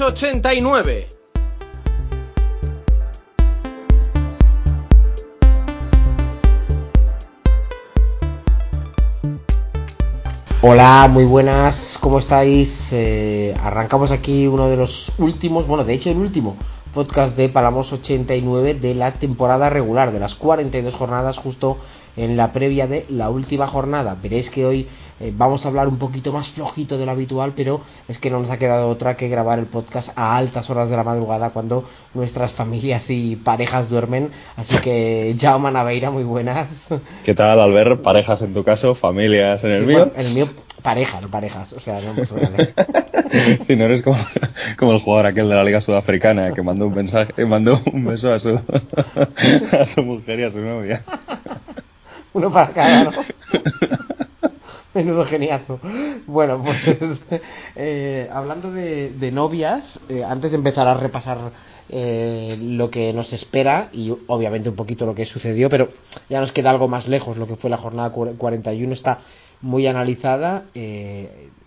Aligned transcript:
Palamos 0.00 0.14
89. 0.14 1.08
Hola, 10.62 11.06
muy 11.10 11.24
buenas, 11.24 11.98
¿cómo 12.00 12.18
estáis? 12.18 12.94
Eh, 12.94 13.54
arrancamos 13.62 14.10
aquí 14.10 14.46
uno 14.46 14.70
de 14.70 14.78
los 14.78 15.12
últimos, 15.18 15.66
bueno, 15.66 15.84
de 15.84 15.92
hecho 15.92 16.10
el 16.10 16.16
último 16.16 16.56
podcast 16.94 17.36
de 17.36 17.50
Palamos 17.50 17.92
89 17.92 18.74
de 18.74 18.94
la 18.94 19.12
temporada 19.12 19.68
regular, 19.68 20.12
de 20.12 20.20
las 20.20 20.34
42 20.34 20.94
jornadas 20.94 21.36
justo 21.36 21.76
en 22.16 22.36
la 22.36 22.52
previa 22.52 22.86
de 22.86 23.06
la 23.08 23.30
última 23.30 23.66
jornada. 23.66 24.16
Veréis 24.20 24.50
que 24.50 24.66
hoy 24.66 24.86
eh, 25.20 25.32
vamos 25.36 25.64
a 25.64 25.68
hablar 25.68 25.86
un 25.86 25.98
poquito 25.98 26.32
más 26.32 26.48
flojito 26.48 26.96
de 26.96 27.04
lo 27.04 27.12
habitual, 27.12 27.52
pero 27.54 27.82
es 28.08 28.18
que 28.18 28.30
no 28.30 28.38
nos 28.38 28.50
ha 28.50 28.58
quedado 28.58 28.88
otra 28.88 29.16
que 29.16 29.28
grabar 29.28 29.58
el 29.58 29.66
podcast 29.66 30.16
a 30.16 30.36
altas 30.36 30.70
horas 30.70 30.88
de 30.88 30.96
la 30.96 31.04
madrugada 31.04 31.50
cuando 31.50 31.84
nuestras 32.14 32.54
familias 32.54 33.10
y 33.10 33.36
parejas 33.36 33.90
duermen. 33.90 34.30
Así 34.56 34.78
que, 34.78 35.36
Jaume 35.40 35.70
Naveira, 35.70 36.10
muy 36.10 36.24
buenas. 36.24 36.94
¿Qué 37.24 37.34
tal, 37.34 37.60
Albert? 37.60 38.00
¿Parejas 38.00 38.40
en 38.42 38.54
tu 38.54 38.64
caso? 38.64 38.94
¿Familias 38.94 39.62
en 39.64 39.70
el 39.72 39.86
mío? 39.86 40.10
en 40.14 40.26
el 40.26 40.34
mío, 40.34 40.50
pareja, 40.82 41.20
no 41.20 41.28
parejas. 41.28 41.74
O 41.74 41.80
sea, 41.80 42.00
no, 42.00 42.14
pues, 42.14 42.30
Si 43.60 43.76
no 43.76 43.84
eres 43.84 44.02
como, 44.02 44.18
como, 44.78 44.92
el 44.92 45.00
jugador 45.00 45.26
aquel 45.26 45.48
de 45.48 45.54
la 45.54 45.64
Liga 45.64 45.80
Sudafricana 45.80 46.52
que 46.52 46.62
mandó 46.62 46.86
un 46.86 46.94
mensaje, 46.94 47.44
mandó 47.44 47.80
un 47.92 48.04
beso 48.04 48.32
a 48.32 48.40
su, 48.40 48.58
a 49.78 49.84
su 49.84 50.02
mujer 50.02 50.40
y 50.40 50.44
a 50.44 50.50
su 50.50 50.58
novia. 50.58 51.04
Uno 52.34 52.50
para 52.50 52.72
cada, 52.72 53.04
¿no? 53.04 53.10
Menudo 54.94 55.24
geniazo. 55.24 55.78
Bueno, 56.26 56.62
pues 56.64 57.22
eh, 57.76 58.28
hablando 58.32 58.72
de, 58.72 59.30
novias, 59.32 60.00
eh, 60.08 60.24
antes 60.24 60.50
de 60.50 60.56
empezar 60.56 60.88
a 60.88 60.94
repasar 60.94 61.38
eh, 61.88 62.56
lo 62.64 62.90
que 62.90 63.12
nos 63.12 63.32
espera 63.32 63.88
y 63.92 64.12
obviamente 64.26 64.68
un 64.68 64.76
poquito 64.76 65.06
lo 65.06 65.14
que 65.14 65.26
sucedió, 65.26 65.68
pero 65.68 65.90
ya 66.28 66.40
nos 66.40 66.52
queda 66.52 66.70
algo 66.70 66.88
más 66.88 67.06
lejos, 67.06 67.36
lo 67.36 67.46
que 67.46 67.56
fue 67.56 67.70
la 67.70 67.76
jornada 67.76 68.10
41 68.10 68.92
está 68.92 69.20
muy 69.60 69.86
analizada. 69.86 70.64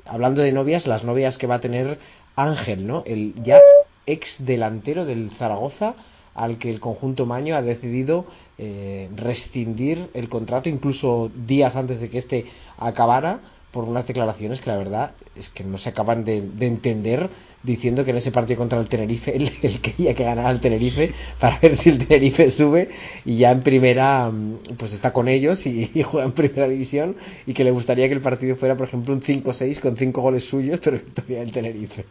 hablando 0.06 0.42
de 0.42 0.52
novias, 0.52 0.86
las 0.86 1.06
novias 1.06 1.38
que 1.38 1.48
va 1.48 1.56
a 1.56 1.62
tener 1.62 2.00
Ángel, 2.36 2.88
¿no? 2.88 3.04
El 3.06 3.36
ya 3.42 3.60
ex 4.06 4.46
delantero 4.46 5.06
del 5.06 5.30
Zaragoza 5.30 5.96
al 6.36 6.58
que 6.58 6.70
el 6.70 6.80
conjunto 6.80 7.26
Maño 7.26 7.56
ha 7.56 7.62
decidido 7.62 8.26
eh, 8.58 9.10
rescindir 9.16 10.10
el 10.14 10.30
contrato 10.30 10.70
incluso 10.70 11.32
días 11.48 11.76
antes 11.76 12.00
de 12.00 12.10
que 12.10 12.18
este 12.18 12.46
acabara 12.78 13.40
por 13.74 13.86
unas 13.86 14.06
declaraciones 14.06 14.62
que 14.62 14.70
la 14.70 14.78
verdad 14.78 15.12
es 15.36 15.50
que 15.50 15.64
no 15.64 15.80
se 15.80 15.90
acaban 15.90 16.24
de, 16.24 16.44
entender 16.60 17.30
diciendo 17.64 18.06
que 18.06 18.12
en 18.12 18.18
ese 18.18 18.32
partido 18.32 18.60
contra 18.60 18.80
el 18.80 18.88
Tenerife 18.88 19.36
él, 19.64 19.82
quería 19.82 20.14
que 20.14 20.24
ganara 20.24 20.52
el 20.52 20.62
Tenerife 20.62 21.12
para 21.40 21.58
ver 21.60 21.76
si 21.76 21.90
el 21.90 21.98
Tenerife 21.98 22.52
sube 22.52 22.90
y 23.26 23.38
ya 23.38 23.52
en 23.52 23.62
primera 23.62 24.30
mm, 24.30 24.60
pues 24.78 24.94
está 24.94 25.12
con 25.12 25.28
ellos 25.28 25.66
y, 25.66 25.90
juega 26.04 26.28
en 26.28 26.34
primera 26.34 26.68
división 26.70 27.16
y 27.48 27.54
que 27.54 27.64
le 27.64 27.72
gustaría 27.72 28.08
que 28.08 28.14
el 28.14 28.22
partido 28.22 28.56
fuera 28.56 28.78
por 28.78 28.88
ejemplo 28.88 29.12
un 29.12 29.22
5-6 29.22 29.80
con 29.80 29.98
5 29.98 30.22
goles 30.22 30.46
suyos 30.46 30.80
pero 30.82 30.98
victoria 30.98 31.40
del 31.40 31.52
Tenerife 31.52 32.06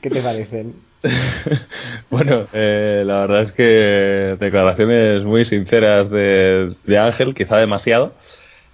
¿qué 0.00 0.08
te 0.08 0.22
parecen? 0.22 0.74
bueno 2.10 2.46
eh, 2.54 3.02
la 3.04 3.18
verdad 3.18 3.42
es 3.42 3.52
que 3.52 4.36
declaraciones 4.40 5.24
muy 5.24 5.44
sinceras 5.44 6.08
de 6.08 6.98
Ángel 6.98 7.34
quizá 7.34 7.58
demasiado 7.58 8.14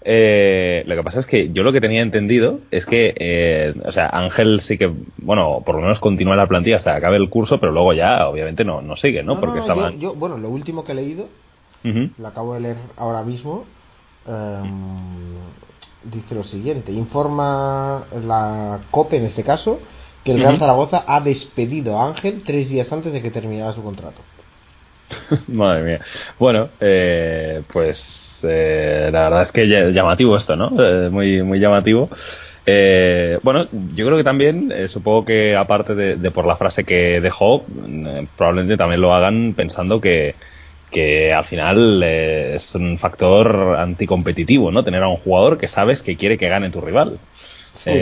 eh, 0.03 0.85
lo 0.87 0.95
que 0.97 1.03
pasa 1.03 1.21
es 1.21 1.27
que 1.27 1.51
yo 1.51 1.63
lo 1.63 1.73
que 1.73 1.81
tenía 1.81 2.03
entendido 2.03 2.61
es 2.71 2.87
que, 2.87 3.15
eh, 3.17 3.75
o 3.85 3.93
sea, 3.93 4.07
Ángel 4.07 4.61
sí 4.61 4.79
que, 4.79 4.93
bueno, 5.19 5.63
por 5.65 5.75
lo 5.75 5.83
menos 5.83 5.99
continúa 5.99 6.37
la 6.37 6.47
plantilla 6.47 6.77
hasta 6.77 6.93
que 6.93 6.99
acabe 6.99 7.17
el 7.17 7.29
curso, 7.29 7.59
pero 7.59 7.73
luego 7.73 7.93
ya, 7.93 8.29
obviamente, 8.29 8.65
no, 8.65 8.81
no 8.81 8.97
sigue, 8.97 9.23
¿no? 9.23 9.41
Porque 9.41 9.59
estaba... 9.59 9.93
yo, 9.93 10.15
bueno, 10.15 10.39
lo 10.39 10.51
último 10.51 10.85
que 10.85 10.93
he 10.93 10.95
leído, 10.95 11.29
lo 11.83 12.29
acabo 12.29 12.55
de 12.55 12.61
leer 12.61 12.77
ahora 12.97 13.23
mismo, 13.23 13.65
em, 14.27 15.39
dice 16.05 16.35
lo 16.35 16.45
siguiente: 16.45 16.93
informa 16.93 18.07
la 18.27 18.81
COPE 18.91 19.17
en 19.17 19.25
este 19.25 19.43
caso 19.43 19.81
que 20.23 20.33
el 20.33 20.41
Real 20.41 20.57
Zaragoza 20.57 21.05
ha 21.07 21.21
despedido 21.21 21.99
a 21.99 22.09
Ángel 22.09 22.43
tres 22.43 22.69
días 22.69 22.93
antes 22.93 23.13
de 23.13 23.23
que 23.23 23.31
terminara 23.31 23.73
su 23.73 23.83
contrato. 23.83 24.23
Madre 25.49 25.83
mía. 25.83 26.01
Bueno, 26.39 26.69
eh, 26.81 27.63
pues 27.73 28.45
eh, 28.49 29.11
la 29.13 29.25
verdad 29.25 29.43
es 29.43 29.53
que 29.53 29.67
llamativo 29.67 30.37
esto, 30.37 30.57
¿no? 30.57 30.73
Eh, 30.79 31.09
muy, 31.11 31.43
muy 31.43 31.59
llamativo. 31.59 32.09
bueno, 33.43 33.67
yo 33.95 34.07
creo 34.07 34.17
que 34.17 34.25
también, 34.25 34.73
supongo 34.89 35.25
que 35.25 35.57
aparte 35.57 35.95
de, 35.95 36.31
por 36.31 36.47
la 36.47 36.57
frase 36.57 36.85
que 36.85 37.21
dejó, 37.21 37.65
probablemente 38.37 38.77
también 38.77 39.01
lo 39.01 39.15
hagan 39.15 39.55
pensando 39.55 40.01
que, 40.01 40.35
que 40.91 41.33
al 41.33 41.45
final 41.45 42.03
es 42.03 42.75
un 42.75 42.99
factor 42.99 43.77
anticompetitivo, 43.79 44.71
¿no? 44.71 44.85
Tener 44.85 45.03
a 45.03 45.09
un 45.09 45.17
jugador 45.17 45.59
que 45.59 45.69
sabes 45.69 46.03
que 46.03 46.17
quiere 46.17 46.39
que 46.39 46.49
gane 46.49 46.71
tu 46.71 46.81
rival. 46.81 47.19
Sí, 47.75 47.93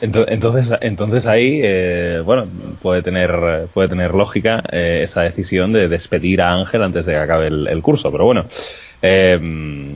entonces, 0.00 0.76
entonces 0.80 1.26
ahí, 1.26 1.60
eh, 1.62 2.22
bueno, 2.24 2.46
puede 2.82 3.02
tener, 3.02 3.68
puede 3.72 3.88
tener 3.88 4.12
lógica 4.12 4.62
eh, 4.70 5.00
esa 5.04 5.22
decisión 5.22 5.72
de 5.72 5.88
despedir 5.88 6.42
a 6.42 6.52
Ángel 6.52 6.82
antes 6.82 7.06
de 7.06 7.12
que 7.12 7.18
acabe 7.18 7.46
el, 7.48 7.82
curso. 7.82 8.10
Pero 8.10 8.24
bueno, 8.24 8.46
eh, 9.06 9.38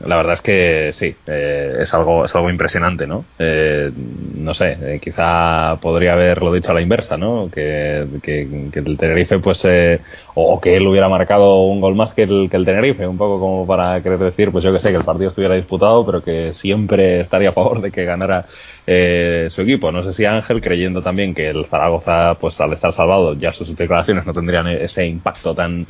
la 0.05 0.17
verdad 0.17 0.35
es 0.35 0.43
que 0.43 0.91
sí, 0.93 1.15
es 1.27 1.95
algo, 1.95 2.27
es 2.27 2.35
algo 2.35 2.51
impresionante, 2.51 3.07
¿no? 3.07 3.25
no 3.39 4.55
sé, 4.55 5.01
quizá 5.03 5.77
podría 5.81 6.13
haberlo 6.13 6.53
dicho 6.53 6.71
a 6.71 6.75
la 6.75 6.83
inversa, 6.83 7.17
¿no? 7.17 7.51
Que, 7.51 8.01
el 8.01 8.97
Tenerife, 8.99 9.39
pues, 9.39 9.67
o, 10.35 10.61
que 10.61 10.77
él 10.77 10.87
hubiera 10.87 11.09
marcado 11.09 11.63
un 11.63 11.81
gol 11.81 11.95
más 11.95 12.13
que 12.13 12.23
el, 12.23 12.49
que 12.51 12.57
el 12.57 12.65
Tenerife, 12.65 13.07
un 13.07 13.19
poco 13.19 13.41
como 13.41 13.67
para 13.67 14.03
querer 14.03 14.19
decir, 14.19 14.51
pues 14.51 14.63
yo 14.63 14.73
que 14.73 14.79
sé, 14.79 14.91
que 14.91 14.97
el 14.97 15.05
partido 15.05 15.31
estuviera 15.31 15.55
disputado, 15.55 16.05
pero 16.05 16.23
que 16.23 16.53
siempre 16.53 17.21
estaría 17.21 17.49
a 17.49 17.53
favor 17.53 17.81
de 17.81 17.91
que 17.91 18.05
ganara 18.05 18.47
eh, 18.87 19.47
su 19.51 19.63
equipo. 19.63 19.93
No 19.93 20.03
sé 20.03 20.13
si 20.13 20.25
Ángel, 20.25 20.61
creyendo 20.61 21.03
también 21.03 21.35
que 21.35 21.49
el 21.49 21.67
Zaragoza, 21.67 22.35
pues 22.35 22.61
al 22.61 22.73
estar 22.73 22.93
salvado, 22.93 23.35
ya 23.35 23.53
sus 23.53 23.75
declaraciones 23.77 24.27
no 24.27 24.33
tendrían 24.33 24.67
ese 24.69 25.07
impacto 25.07 25.55
tan 25.55 25.87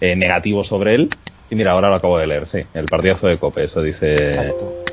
eh, 0.00 0.16
negativo 0.16 0.64
sobre 0.64 0.94
él. 0.94 1.08
Y 1.52 1.54
mira, 1.54 1.72
ahora 1.72 1.90
lo 1.90 1.96
acabo 1.96 2.16
de 2.16 2.26
leer, 2.26 2.46
sí, 2.46 2.60
el 2.72 2.86
partidazo 2.86 3.26
de 3.26 3.36
Cope, 3.36 3.64
eso 3.64 3.82
dice. 3.82 4.14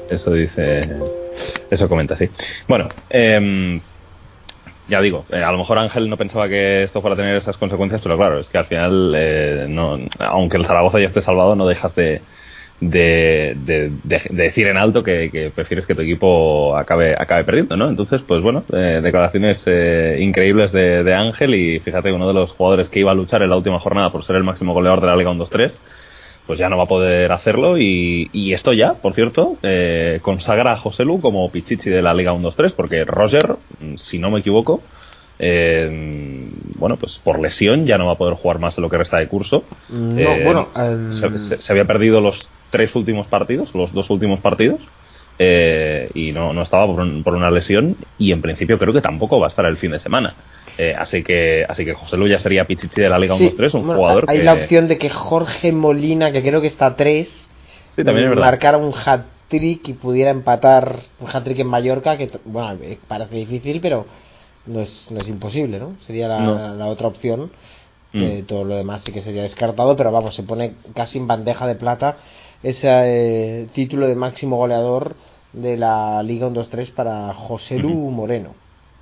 Eso 0.09 0.33
dice. 0.33 0.81
Eso 1.71 1.87
comenta, 1.87 2.17
sí. 2.17 2.27
Bueno, 2.67 2.89
eh, 3.09 3.79
ya 4.89 4.99
digo, 4.99 5.23
eh, 5.31 5.41
a 5.41 5.53
lo 5.53 5.57
mejor 5.57 5.77
Ángel 5.77 6.09
no 6.09 6.17
pensaba 6.17 6.49
que 6.49 6.83
esto 6.83 6.99
fuera 6.99 7.13
a 7.13 7.15
tener 7.15 7.33
esas 7.33 7.55
consecuencias, 7.55 8.01
pero 8.01 8.17
claro, 8.17 8.41
es 8.41 8.49
que 8.49 8.57
al 8.57 8.65
final, 8.65 9.13
eh, 9.15 9.67
no, 9.69 9.99
aunque 10.19 10.57
el 10.57 10.65
Zaragoza 10.65 10.99
ya 10.99 11.07
esté 11.07 11.21
salvado, 11.21 11.55
no 11.55 11.65
dejas 11.65 11.95
de, 11.95 12.19
de, 12.81 13.55
de, 13.55 14.21
decir 14.29 14.67
en 14.67 14.75
alto 14.75 15.01
que, 15.01 15.53
prefieres 15.55 15.87
que 15.87 15.95
tu 15.95 16.01
equipo 16.01 16.75
acabe, 16.75 17.15
acabe 17.17 17.45
perdiendo, 17.45 17.77
¿no? 17.77 17.87
Entonces, 17.87 18.21
pues 18.21 18.41
bueno, 18.41 18.65
eh, 18.73 18.99
declaraciones 19.01 19.65
increíbles 20.19 20.73
de, 20.73 21.13
Ángel 21.13 21.55
y 21.55 21.79
fíjate, 21.79 22.11
uno 22.11 22.27
de 22.27 22.33
los 22.33 22.51
jugadores 22.51 22.89
que 22.89 22.99
iba 22.99 23.11
a 23.11 23.15
luchar 23.15 23.43
en 23.43 23.49
la 23.49 23.55
última 23.55 23.79
jornada 23.79 24.11
por 24.11 24.25
ser 24.25 24.35
el 24.35 24.43
máximo 24.43 24.73
goleador 24.73 24.99
de 24.99 25.07
la 25.07 25.15
Liga 25.15 25.31
1-2-3, 25.31 25.79
pues 26.49 26.57
ya 26.57 26.67
no 26.67 26.77
va 26.77 26.85
a 26.85 26.87
poder 26.87 27.31
hacerlo 27.31 27.77
y, 27.77 28.27
y 28.33 28.53
esto 28.53 28.73
ya, 28.73 28.95
por 28.95 29.13
cierto, 29.13 29.57
eh, 29.61 30.17
consagra 30.23 30.71
a 30.71 30.75
José 30.75 31.05
Lu 31.05 31.21
como 31.21 31.47
Pichichi 31.51 31.91
de 31.91 32.01
la 32.01 32.11
Liga 32.15 32.33
1-2-3 32.33 32.73
porque 32.73 33.05
Roger, 33.05 33.55
si 33.97 34.17
no 34.17 34.31
me 34.31 34.39
equivoco, 34.39 34.81
eh, 35.37 36.49
bueno, 36.79 36.97
pues 36.97 37.19
por 37.19 37.39
lesión 37.39 37.85
ya 37.85 37.99
no 37.99 38.07
va 38.07 38.13
a 38.13 38.17
poder 38.17 38.33
jugar 38.33 38.57
más 38.57 38.75
de 38.75 38.81
lo 38.81 38.89
que 38.89 38.97
resta 38.97 39.19
de 39.19 39.27
curso. 39.27 39.63
No, 39.89 40.39
bueno, 40.43 40.69
se, 41.11 41.71
había 41.71 41.85
perdido 41.85 42.19
los 42.19 42.49
tres 42.71 42.95
últimos 42.95 43.27
partidos, 43.27 43.75
los 43.75 43.93
dos 43.93 44.09
últimos 44.09 44.39
partidos. 44.39 44.81
Eh, 45.41 46.09
y 46.13 46.33
no, 46.33 46.51
no 46.51 46.61
estaba 46.63 46.85
por, 46.85 47.33
una 47.33 47.49
lesión 47.49 47.95
y 48.17 48.33
en 48.33 48.41
principio 48.41 48.77
creo 48.77 48.93
que 48.93 48.99
tampoco 48.99 49.39
va 49.39 49.47
a 49.47 49.47
estar 49.47 49.65
el 49.65 49.77
fin 49.77 49.91
de 49.91 49.99
semana. 49.99 50.33
Eh, 50.77 50.93
así 50.97 51.23
que 51.23 51.65
así 51.67 51.85
que 51.85 51.93
José 51.93 52.17
Luis 52.17 52.31
ya 52.31 52.41
sería 52.41 52.65
Pichichi 52.65 52.99
de 52.99 53.07
la 53.07 53.17
Liga 53.17 53.35
1-2-3, 53.35 53.73
un 53.73 53.83
jugador 53.83 54.25
Hay 54.27 54.41
la 54.43 54.53
opción 54.53 54.89
de 54.89 54.97
que 54.97 55.09
Jorge 55.09 55.71
Molina, 55.71 56.33
que 56.33 56.41
creo 56.41 56.59
que 56.59 56.67
está 56.67 56.87
a 56.87 56.95
3, 56.97 57.51
sí, 57.95 58.03
también 58.03 58.37
marcara 58.37 58.77
un 58.77 58.93
hat-trick 58.93 59.87
y 59.87 59.93
pudiera 59.93 60.29
empatar 60.29 60.97
un 61.21 61.27
hat-trick 61.31 61.59
en 61.59 61.67
Mallorca, 61.67 62.17
que 62.17 62.27
bueno, 62.43 62.77
parece 63.07 63.37
difícil, 63.37 63.79
pero 63.79 64.05
no 64.65 64.81
es, 64.81 65.09
no 65.09 65.19
es 65.19 65.29
imposible, 65.29 65.79
¿no? 65.79 65.95
Sería 66.05 66.27
la, 66.27 66.85
otra 66.87 67.07
opción. 67.07 67.49
Mm. 68.11 68.41
todo 68.47 68.63
lo 68.63 68.75
demás 68.75 69.03
sí 69.03 69.11
que 69.11 69.21
sería 69.21 69.43
descartado, 69.43 69.95
pero 69.95 70.11
vamos, 70.11 70.33
se 70.33 70.41
pone 70.41 70.73
casi 70.95 71.19
en 71.19 71.27
bandeja 71.27 71.67
de 71.67 71.75
plata 71.75 72.17
ese 72.63 72.87
eh, 72.91 73.67
título 73.73 74.07
de 74.07 74.15
máximo 74.15 74.57
goleador 74.57 75.15
de 75.53 75.77
la 75.77 76.21
Liga 76.23 76.47
1-2-3 76.47 76.93
para 76.93 77.33
José 77.33 77.79
Lu 77.79 77.89
Moreno. 78.11 78.53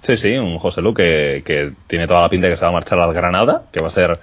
Sí, 0.01 0.15
sí, 0.15 0.31
un 0.38 0.59
José 0.59 0.81
Lu 0.81 0.94
que, 0.94 1.42
que, 1.45 1.74
tiene 1.88 2.07
toda 2.07 2.21
la 2.21 2.30
pinta 2.30 2.48
de 2.48 2.54
que 2.54 2.57
se 2.57 2.63
va 2.63 2.69
a 2.69 2.74
marchar 2.74 3.00
al 3.00 3.13
Granada, 3.13 3.63
que 3.71 3.81
va 3.81 3.88
a 3.88 3.92
ser 3.92 4.19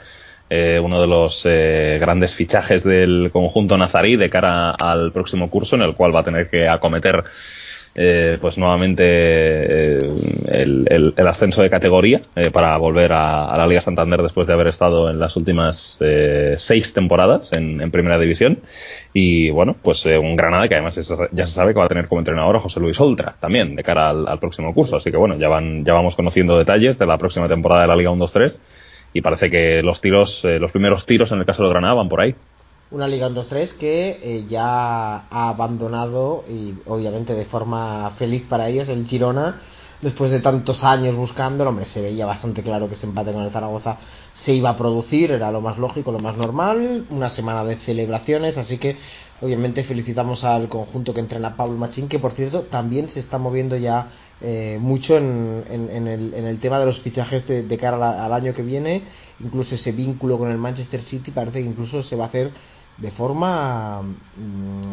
eh, 0.48 0.78
uno 0.78 1.00
de 1.00 1.06
los 1.06 1.44
eh, 1.46 1.98
grandes 2.00 2.34
fichajes 2.34 2.84
del 2.84 3.30
conjunto 3.32 3.76
nazarí 3.76 4.16
de 4.16 4.30
cara 4.30 4.70
al 4.70 5.12
próximo 5.12 5.50
curso, 5.50 5.76
en 5.76 5.82
el 5.82 5.94
cual 5.94 6.14
va 6.14 6.20
a 6.20 6.24
tener 6.24 6.48
que 6.48 6.68
acometer 6.68 7.24
eh, 7.96 8.38
pues 8.40 8.58
nuevamente 8.58 9.04
eh, 9.06 9.98
el, 10.48 11.14
el, 11.16 11.26
ascenso 11.28 11.62
de 11.62 11.70
categoría 11.70 12.22
eh, 12.34 12.50
para 12.50 12.76
volver 12.76 13.12
a, 13.12 13.56
la 13.56 13.68
Liga 13.68 13.80
Santander 13.80 14.20
después 14.20 14.48
de 14.48 14.52
haber 14.52 14.66
estado 14.66 15.08
en 15.10 15.20
las 15.20 15.36
últimas 15.36 16.00
seis 16.56 16.92
temporadas 16.92 17.52
en, 17.52 17.80
en, 17.80 17.92
Primera 17.92 18.18
División. 18.18 18.58
Y 19.16 19.48
bueno, 19.50 19.76
pues 19.80 20.04
un 20.06 20.34
Granada 20.34 20.66
que 20.66 20.74
además 20.74 20.96
ya 21.30 21.46
se 21.46 21.52
sabe 21.52 21.72
que 21.72 21.78
va 21.78 21.86
a 21.86 21.88
tener 21.88 22.08
como 22.08 22.20
entrenador 22.20 22.56
a 22.56 22.60
José 22.60 22.80
Luis 22.80 23.00
Oltra 23.00 23.34
también 23.38 23.76
de 23.76 23.84
cara 23.84 24.10
al, 24.10 24.38
próximo 24.40 24.74
curso. 24.74 24.96
Así 24.96 25.12
que 25.12 25.16
bueno, 25.16 25.38
ya, 25.38 25.48
van, 25.48 25.84
ya 25.84 25.94
vamos 25.94 26.16
conociendo 26.16 26.58
detalles 26.58 26.98
de 26.98 27.06
la 27.06 27.16
próxima 27.16 27.46
temporada 27.46 27.82
de 27.82 27.88
la 27.88 27.96
Liga 27.96 28.10
1-2-3 28.10 28.58
y 29.12 29.20
parece 29.20 29.48
que 29.48 29.84
los 29.84 30.00
tiros, 30.00 30.42
los 30.42 30.72
primeros 30.72 31.06
tiros 31.06 31.30
en 31.30 31.38
el 31.38 31.46
caso 31.46 31.62
de 31.62 31.68
Granada 31.70 31.94
van 31.94 32.08
por 32.08 32.20
ahí 32.20 32.34
una 32.94 33.08
Liga 33.08 33.28
1-2-3 33.28 33.76
que 33.76 34.20
eh, 34.22 34.44
ya 34.48 35.16
ha 35.16 35.48
abandonado 35.48 36.44
y 36.48 36.74
obviamente 36.86 37.34
de 37.34 37.44
forma 37.44 38.10
feliz 38.10 38.44
para 38.48 38.68
ellos 38.68 38.88
el 38.88 39.06
Girona 39.06 39.56
después 40.04 40.30
de 40.30 40.38
tantos 40.38 40.84
años 40.84 41.16
buscando, 41.16 41.66
hombre, 41.66 41.86
se 41.86 42.02
veía 42.02 42.26
bastante 42.26 42.62
claro 42.62 42.86
que 42.88 42.94
ese 42.94 43.06
empate 43.06 43.32
con 43.32 43.42
el 43.42 43.50
Zaragoza 43.50 43.96
se 44.34 44.52
iba 44.52 44.68
a 44.68 44.76
producir, 44.76 45.32
era 45.32 45.50
lo 45.50 45.60
más 45.60 45.78
lógico, 45.78 46.12
lo 46.12 46.20
más 46.20 46.36
normal, 46.36 47.06
una 47.10 47.28
semana 47.28 47.64
de 47.64 47.74
celebraciones, 47.74 48.58
así 48.58 48.78
que 48.78 48.96
obviamente 49.40 49.82
felicitamos 49.82 50.44
al 50.44 50.68
conjunto 50.68 51.14
que 51.14 51.20
entrena 51.20 51.56
Pablo 51.56 51.76
Machín, 51.78 52.08
que 52.08 52.18
por 52.18 52.32
cierto 52.32 52.62
también 52.62 53.08
se 53.08 53.18
está 53.18 53.38
moviendo 53.38 53.76
ya 53.76 54.08
eh, 54.40 54.78
mucho 54.80 55.16
en, 55.16 55.64
el, 56.06 56.58
tema 56.58 56.78
de 56.78 56.86
los 56.86 57.00
fichajes 57.00 57.48
de, 57.48 57.78
cara 57.78 58.24
al 58.24 58.32
año 58.32 58.52
que 58.52 58.62
viene, 58.62 59.02
incluso 59.40 59.74
ese 59.74 59.92
vínculo 59.92 60.38
con 60.38 60.50
el 60.50 60.58
Manchester 60.58 61.02
City 61.02 61.30
parece 61.30 61.62
que 61.62 61.66
incluso 61.66 62.02
se 62.02 62.14
va 62.14 62.24
a 62.24 62.28
hacer 62.28 62.52
de 62.98 63.10
forma 63.10 64.02
mm, 64.02 64.92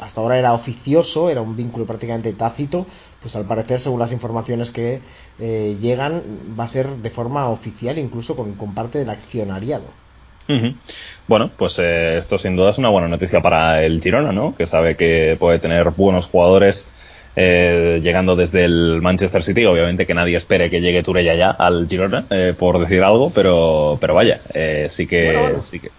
hasta 0.00 0.20
ahora 0.20 0.38
era 0.38 0.52
oficioso, 0.52 1.30
era 1.30 1.40
un 1.40 1.56
vínculo 1.56 1.86
prácticamente 1.86 2.32
tácito, 2.32 2.86
pues 3.20 3.36
al 3.36 3.44
parecer, 3.44 3.80
según 3.80 4.00
las 4.00 4.12
informaciones 4.12 4.70
que 4.70 5.00
eh, 5.38 5.76
llegan, 5.80 6.22
va 6.58 6.64
a 6.64 6.68
ser 6.68 6.88
de 6.88 7.10
forma 7.10 7.48
oficial, 7.48 7.98
incluso 7.98 8.36
con, 8.36 8.54
parte 8.74 8.98
del 8.98 9.10
accionariado. 9.10 9.84
Bueno, 11.28 11.50
pues 11.56 11.78
eh, 11.78 12.18
esto 12.18 12.38
sin 12.38 12.56
duda 12.56 12.72
es 12.72 12.78
una 12.78 12.90
buena 12.90 13.08
noticia 13.08 13.40
para 13.40 13.82
el 13.84 14.02
Girona, 14.02 14.32
¿no? 14.32 14.54
Que 14.54 14.66
sabe 14.66 14.96
que 14.96 15.36
puede 15.38 15.58
tener 15.58 15.90
buenos 15.90 16.26
jugadores 16.26 16.84
eh, 17.36 18.00
llegando 18.02 18.36
desde 18.36 18.64
el 18.64 19.00
Manchester 19.00 19.42
City. 19.42 19.64
Obviamente 19.64 20.04
que 20.04 20.12
nadie 20.12 20.36
espere 20.36 20.68
que 20.68 20.80
llegue 20.82 21.02
Turella 21.02 21.34
ya 21.34 21.50
al 21.52 21.88
Girona, 21.88 22.26
por 22.58 22.80
decir 22.80 23.02
algo, 23.02 23.30
pero, 23.30 23.96
pero 24.00 24.14
vaya, 24.14 24.40
sí 24.90 25.06
que, 25.06 25.54
sí 25.62 25.80
que 25.80 25.90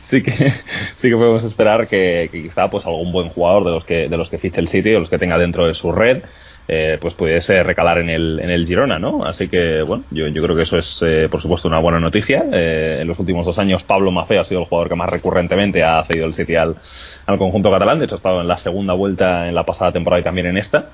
sí 0.00 0.22
que 0.22 0.32
sí 0.32 1.08
que 1.08 1.16
podemos 1.16 1.44
esperar 1.44 1.86
que, 1.86 2.28
quizá 2.30 2.68
pues 2.70 2.86
algún 2.86 3.12
buen 3.12 3.28
jugador 3.28 3.64
de 3.64 3.70
los 3.70 3.84
que 3.84 4.08
de 4.08 4.16
los 4.16 4.30
que 4.30 4.38
fiche 4.38 4.60
el 4.60 4.68
City 4.68 4.94
o 4.94 5.00
los 5.00 5.10
que 5.10 5.18
tenga 5.18 5.38
dentro 5.38 5.66
de 5.66 5.74
su 5.74 5.92
red 5.92 6.22
eh, 6.70 6.98
pues 7.00 7.14
pudiese 7.14 7.62
recalar 7.62 7.96
en 7.96 8.10
el, 8.10 8.40
en 8.42 8.50
el 8.50 8.66
Girona, 8.66 8.98
¿no? 8.98 9.24
Así 9.24 9.48
que, 9.48 9.80
bueno, 9.80 10.04
yo, 10.10 10.28
yo 10.28 10.42
creo 10.42 10.54
que 10.54 10.64
eso 10.64 10.76
es, 10.76 11.00
eh, 11.00 11.26
por 11.30 11.40
supuesto, 11.40 11.66
una 11.66 11.78
buena 11.78 11.98
noticia. 11.98 12.44
Eh, 12.52 12.98
en 13.00 13.08
los 13.08 13.18
últimos 13.18 13.46
dos 13.46 13.58
años, 13.58 13.84
Pablo 13.84 14.10
Mafeo 14.10 14.42
ha 14.42 14.44
sido 14.44 14.60
el 14.60 14.66
jugador 14.66 14.90
que 14.90 14.94
más 14.94 15.08
recurrentemente 15.08 15.82
ha 15.82 16.04
cedido 16.04 16.26
el 16.26 16.34
City 16.34 16.56
al, 16.56 16.76
al 17.24 17.38
conjunto 17.38 17.70
catalán. 17.70 17.98
De 17.98 18.04
hecho, 18.04 18.16
ha 18.16 18.18
estado 18.18 18.42
en 18.42 18.48
la 18.48 18.58
segunda 18.58 18.92
vuelta 18.92 19.48
en 19.48 19.54
la 19.54 19.64
pasada 19.64 19.92
temporada 19.92 20.20
y 20.20 20.24
también 20.24 20.46
en 20.46 20.58
esta, 20.58 20.90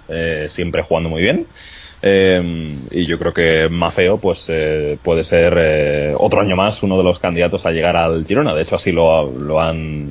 siempre 0.46 0.82
jugando 0.82 1.08
muy 1.08 1.22
bien. 1.22 1.44
Eh, 2.06 2.76
y 2.90 3.06
yo 3.06 3.18
creo 3.18 3.32
que 3.32 3.70
Mafeo 3.70 4.18
pues 4.18 4.44
eh, 4.48 4.98
puede 5.02 5.24
ser 5.24 5.56
eh, 5.56 6.14
otro 6.18 6.42
año 6.42 6.54
más 6.54 6.82
uno 6.82 6.98
de 6.98 7.02
los 7.02 7.18
candidatos 7.18 7.64
a 7.64 7.70
llegar 7.70 7.96
al 7.96 8.26
Girona. 8.26 8.54
De 8.54 8.60
hecho, 8.60 8.76
así 8.76 8.92
lo, 8.92 9.32
lo 9.32 9.58
han 9.58 10.10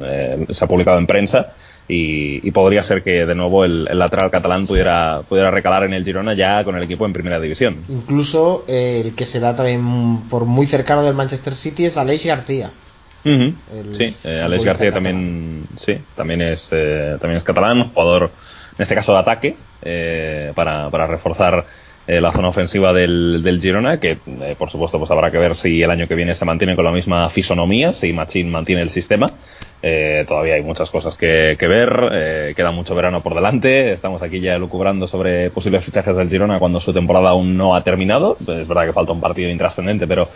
se 0.49 0.65
ha 0.65 0.67
publicado 0.67 0.97
en 0.97 1.05
prensa. 1.05 1.53
Y, 1.87 2.49
podría 2.51 2.81
ser 2.81 3.03
que 3.03 3.25
de 3.25 3.35
nuevo 3.35 3.63
el, 3.65 3.83
lateral 3.83 4.31
catalán 4.31 4.65
pudiera, 4.65 5.21
pudiera 5.27 5.51
recalar 5.51 5.83
en 5.83 5.93
el 5.93 6.03
Girona 6.03 6.33
ya 6.33 6.63
con 6.63 6.75
el 6.77 6.83
equipo 6.83 7.05
en 7.05 7.13
primera 7.13 7.39
división. 7.39 7.75
Incluso 7.89 8.65
el 8.67 9.13
que 9.13 9.27
se 9.27 9.39
da 9.39 9.55
también 9.55 10.21
por 10.29 10.45
muy 10.45 10.65
cercano 10.65 11.03
del 11.03 11.13
Manchester 11.13 11.55
City 11.55 11.85
es 11.85 11.97
Aleix 11.97 12.25
García. 12.25 12.71
sí, 13.23 14.15
Aleix 14.25 14.63
García 14.63 14.91
también, 14.91 15.63
sí, 15.77 15.99
también 16.15 16.41
es, 16.41 16.69
también 16.69 17.37
es 17.37 17.43
catalán, 17.43 17.83
jugador 17.83 18.31
en 18.77 18.81
este 18.81 18.95
caso 18.95 19.11
de 19.11 19.19
ataque, 19.19 19.55
para, 20.55 20.89
para 20.89 21.05
reforzar 21.05 21.65
eh, 22.05 22.19
la 22.19 22.33
zona 22.33 22.49
ofensiva 22.49 22.91
del, 22.91 23.41
del 23.43 23.61
Girona, 23.61 23.97
que 23.97 24.17
eh, 24.41 24.55
por 24.57 24.69
supuesto 24.69 24.99
pues 24.99 25.09
habrá 25.09 25.31
que 25.31 25.37
ver 25.37 25.55
si 25.55 25.81
el 25.81 25.89
año 25.89 26.05
que 26.05 26.15
viene 26.15 26.35
se 26.35 26.43
mantiene 26.43 26.75
con 26.75 26.83
la 26.83 26.91
misma 26.91 27.29
fisonomía, 27.29 27.93
si 27.93 28.11
Machín 28.11 28.51
mantiene 28.51 28.81
el 28.81 28.89
sistema. 28.89 29.31
Eh, 29.81 30.25
todavía 30.27 30.55
hay 30.55 30.63
muchas 30.63 30.89
cosas 30.89 31.15
que, 31.15 31.55
que 31.59 31.67
ver, 31.67 32.53
queda 32.55 32.71
mucho 32.71 32.95
verano 32.95 33.19
por 33.19 33.35
delante, 33.35 33.91
estamos 33.91 34.21
aquí 34.21 34.39
ya 34.39 34.57
lucubrando 34.57 35.09
sobre 35.09 35.49
posibles 35.49 35.83
fichajes 35.83 36.15
del 36.15 36.29
Girona 36.29 36.57
cuando 36.57 36.79
su 36.79 36.93
temporada 36.93 37.31
aún 37.31 37.57
no 37.57 37.75
ha 37.75 37.83
terminado, 37.83 38.37
es 38.39 38.65
verdad 38.65 38.85
que 38.85 38.93
falta 38.93 39.11
un 39.11 39.19
partido 39.19 39.49
intrascendente, 39.49 40.07
pero 40.07 40.29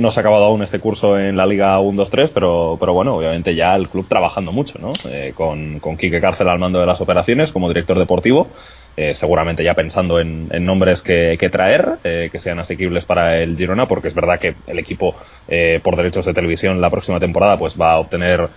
no 0.00 0.10
se 0.10 0.18
ha 0.18 0.22
acabado 0.22 0.46
aún 0.46 0.62
este 0.62 0.80
curso 0.80 1.16
en 1.16 1.36
la 1.36 1.46
Liga 1.46 1.78
1-2-3, 1.78 2.30
pero, 2.34 2.76
pero 2.80 2.92
bueno, 2.92 3.14
obviamente 3.14 3.54
ya 3.54 3.76
el 3.76 3.88
club 3.88 4.08
trabajando 4.08 4.50
mucho, 4.50 4.80
¿no? 4.80 4.92
con, 5.36 5.78
con 5.78 5.96
Quique 5.96 6.20
Cárcel 6.20 6.48
al 6.48 6.58
mando 6.58 6.80
de 6.80 6.86
las 6.86 7.00
operaciones 7.00 7.52
como 7.52 7.68
director 7.68 7.96
deportivo, 7.96 8.48
eh, 8.96 9.14
seguramente 9.14 9.64
ya 9.64 9.74
pensando 9.74 10.20
en, 10.20 10.48
nombres 10.64 11.02
que, 11.02 11.48
traer, 11.50 11.96
eh, 12.04 12.28
que 12.30 12.38
sean 12.38 12.58
asequibles 12.58 13.04
para 13.04 13.38
el 13.38 13.56
Girona, 13.56 13.88
porque 13.88 14.08
es 14.08 14.14
verdad 14.14 14.38
que 14.38 14.54
el 14.66 14.78
equipo 14.78 15.14
eh, 15.48 15.80
por 15.82 15.96
derechos 15.96 16.26
de 16.26 16.34
televisión 16.34 16.80
la 16.80 16.90
próxima 16.90 17.18
temporada 17.18 17.56
pues 17.58 17.80
va 17.80 17.92
a 17.92 17.98
obtener 17.98 18.48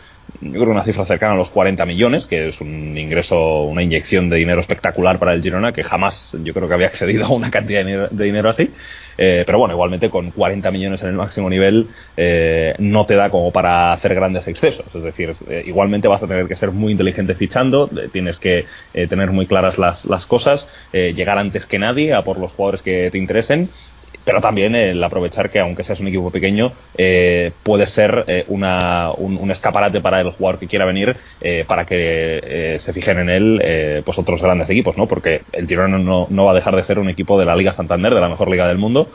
yo 0.41 0.59
creo 0.59 0.71
una 0.71 0.83
cifra 0.83 1.05
cercana 1.05 1.33
a 1.33 1.37
los 1.37 1.49
40 1.49 1.85
millones, 1.85 2.25
que 2.25 2.47
es 2.47 2.59
un 2.61 2.97
ingreso, 2.97 3.63
una 3.63 3.83
inyección 3.83 4.29
de 4.29 4.37
dinero 4.37 4.59
espectacular 4.59 5.19
para 5.19 5.33
el 5.33 5.41
Girona, 5.41 5.71
que 5.71 5.83
jamás 5.83 6.35
yo 6.43 6.53
creo 6.53 6.67
que 6.67 6.73
había 6.73 6.87
accedido 6.91 7.25
a 7.25 7.29
una 7.29 7.51
cantidad 7.51 7.85
de 7.85 8.23
dinero, 8.23 8.49
así. 8.49 8.71
Eh, 9.17 9.43
pero 9.45 9.59
bueno, 9.59 9.73
igualmente 9.73 10.09
con 10.09 10.31
40 10.31 10.71
millones 10.71 11.01
en 11.03 11.09
el 11.09 11.15
máximo 11.15 11.49
nivel 11.49 11.87
eh, 12.17 12.73
no 12.79 13.05
te 13.05 13.15
da 13.15 13.29
como 13.29 13.51
para 13.51 13.93
hacer 13.93 14.15
grandes 14.15 14.47
excesos. 14.47 14.93
Es 14.93 15.03
decir, 15.03 15.31
eh, 15.49 15.63
igualmente 15.65 16.07
vas 16.07 16.23
a 16.23 16.27
tener 16.27 16.47
que 16.47 16.55
ser 16.55 16.71
muy 16.71 16.91
inteligente 16.91 17.35
fichando, 17.35 17.87
tienes 18.11 18.39
que 18.39 18.65
tener 19.09 19.31
muy 19.31 19.45
claras 19.45 19.77
las, 19.77 20.05
las 20.05 20.25
cosas, 20.25 20.69
llegar 20.91 21.37
antes 21.37 21.65
que 21.65 21.79
nadie 21.79 22.13
a 22.13 22.23
por 22.23 22.39
los 22.39 22.53
jugadores 22.53 22.81
que 22.81 23.09
te 23.11 23.17
interesen 23.17 23.69
pero 24.25 24.41
también 24.41 24.75
el 24.75 25.01
aprovechar 25.03 25.49
que 25.49 25.59
aunque 25.59 25.83
seas 25.83 26.01
un 26.01 26.07
equipo 26.07 26.29
pequeño 26.31 26.71
eh, 26.97 27.51
puede 27.63 27.85
ser 27.85 28.25
eh, 28.27 28.43
una, 28.47 29.11
un, 29.15 29.49
escaparate 29.51 30.01
para 30.01 30.19
el 30.19 30.31
jugador 30.31 30.59
que 30.59 30.67
quiera 30.67 30.85
venir 30.85 31.15
eh, 31.41 31.63
para 31.67 31.85
que 31.85 32.75
se 32.79 32.91
fijen 32.91 33.19
en 33.19 33.29
él 33.29 34.03
pues 34.03 34.17
otros 34.17 34.41
grandes 34.41 34.69
equipos 34.69 34.97
no 34.97 35.07
porque 35.07 35.43
el 35.51 35.67
Girona 35.67 35.99
no, 35.99 36.27
no, 36.29 36.45
va 36.45 36.51
a 36.51 36.55
dejar 36.55 36.75
de 36.75 36.83
ser 36.83 36.97
un 36.97 37.09
equipo 37.09 37.39
de 37.39 37.45
la 37.45 37.55
Liga 37.55 37.71
Santander 37.71 38.13
de 38.13 38.21
la 38.21 38.27
mejor 38.27 38.49
liga 38.49 38.67
del 38.67 38.77
mundo. 38.77 39.09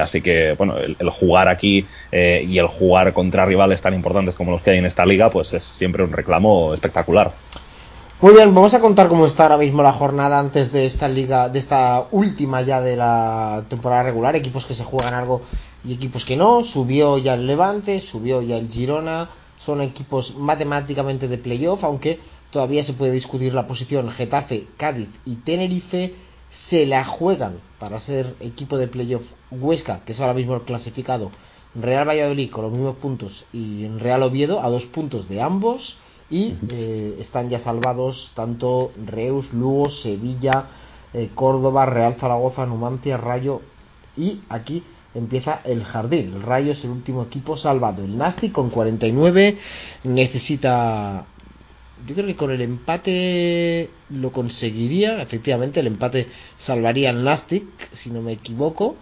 Así 0.00 0.22
que 0.22 0.54
bueno 0.54 0.78
el, 0.78 0.96
el 0.98 1.10
jugar 1.10 1.48
aquí 1.48 1.86
y 2.10 2.58
el 2.58 2.66
jugar 2.66 3.12
contra 3.12 3.44
rivales 3.44 3.82
tan 3.82 3.94
importantes 3.94 4.34
como 4.34 4.50
los 4.50 4.62
que 4.62 4.70
hay 4.70 4.78
en 4.78 4.86
esta 4.86 5.04
liga 5.04 5.28
pues 5.28 5.52
es 5.52 5.62
siempre 5.62 6.02
un 6.02 6.12
reclamo 6.12 6.74
espectacular 6.74 7.30
muy 8.22 8.34
bien, 8.34 8.54
vamos 8.54 8.72
a 8.72 8.80
contar 8.80 9.08
cómo 9.08 9.26
está 9.26 9.42
ahora 9.42 9.58
mismo 9.58 9.82
la 9.82 9.92
jornada 9.92 10.38
antes 10.38 10.70
de 10.70 10.86
esta 10.86 11.08
liga, 11.08 11.48
de 11.48 11.58
esta 11.58 12.06
última 12.12 12.62
ya 12.62 12.80
de 12.80 12.96
la 12.96 13.64
temporada 13.68 14.04
regular, 14.04 14.36
equipos 14.36 14.64
que 14.64 14.74
se 14.74 14.84
juegan 14.84 15.12
algo 15.12 15.40
y 15.84 15.92
equipos 15.92 16.24
que 16.24 16.36
no, 16.36 16.62
subió 16.62 17.18
ya 17.18 17.34
el 17.34 17.48
Levante, 17.48 18.00
subió 18.00 18.40
ya 18.40 18.58
el 18.58 18.70
Girona, 18.70 19.28
son 19.58 19.80
equipos 19.80 20.36
matemáticamente 20.36 21.26
de 21.26 21.36
playoff, 21.36 21.82
aunque 21.82 22.20
todavía 22.52 22.84
se 22.84 22.92
puede 22.92 23.10
discutir 23.10 23.54
la 23.54 23.66
posición 23.66 24.08
Getafe, 24.12 24.68
Cádiz 24.76 25.08
y 25.24 25.34
Tenerife, 25.34 26.14
se 26.48 26.86
la 26.86 27.04
juegan 27.04 27.58
para 27.80 27.98
ser 27.98 28.36
equipo 28.38 28.78
de 28.78 28.86
playoff 28.86 29.32
Huesca, 29.50 30.04
que 30.04 30.12
es 30.12 30.20
ahora 30.20 30.34
mismo 30.34 30.54
el 30.54 30.62
clasificado, 30.62 31.28
Real 31.74 32.06
Valladolid 32.06 32.50
con 32.50 32.64
los 32.64 32.72
mismos 32.72 32.96
puntos 32.96 33.46
y 33.52 33.88
Real 33.88 34.22
Oviedo 34.22 34.62
a 34.62 34.68
dos 34.68 34.86
puntos 34.86 35.28
de 35.28 35.40
ambos, 35.40 35.98
y 36.32 36.56
eh, 36.70 37.16
están 37.20 37.50
ya 37.50 37.58
salvados 37.58 38.32
tanto 38.34 38.90
Reus, 39.04 39.52
Lugo, 39.52 39.90
Sevilla, 39.90 40.66
eh, 41.12 41.28
Córdoba, 41.34 41.84
Real 41.84 42.14
Zaragoza, 42.14 42.64
Numancia, 42.64 43.18
Rayo 43.18 43.60
y 44.16 44.40
aquí 44.48 44.82
empieza 45.14 45.60
el 45.64 45.84
jardín. 45.84 46.32
El 46.34 46.42
Rayo 46.42 46.72
es 46.72 46.84
el 46.84 46.90
último 46.90 47.22
equipo 47.22 47.58
salvado. 47.58 48.02
El 48.02 48.16
Nasti 48.16 48.48
con 48.48 48.70
49 48.70 49.58
necesita 50.04 51.26
yo 52.06 52.14
creo 52.14 52.26
que 52.26 52.34
con 52.34 52.50
el 52.50 52.62
empate 52.62 53.90
lo 54.08 54.32
conseguiría. 54.32 55.22
Efectivamente, 55.22 55.80
el 55.80 55.86
empate 55.86 56.26
salvaría 56.56 57.10
al 57.10 57.22
Nastic, 57.22 57.64
si 57.92 58.10
no 58.10 58.22
me 58.22 58.32
equivoco 58.32 58.96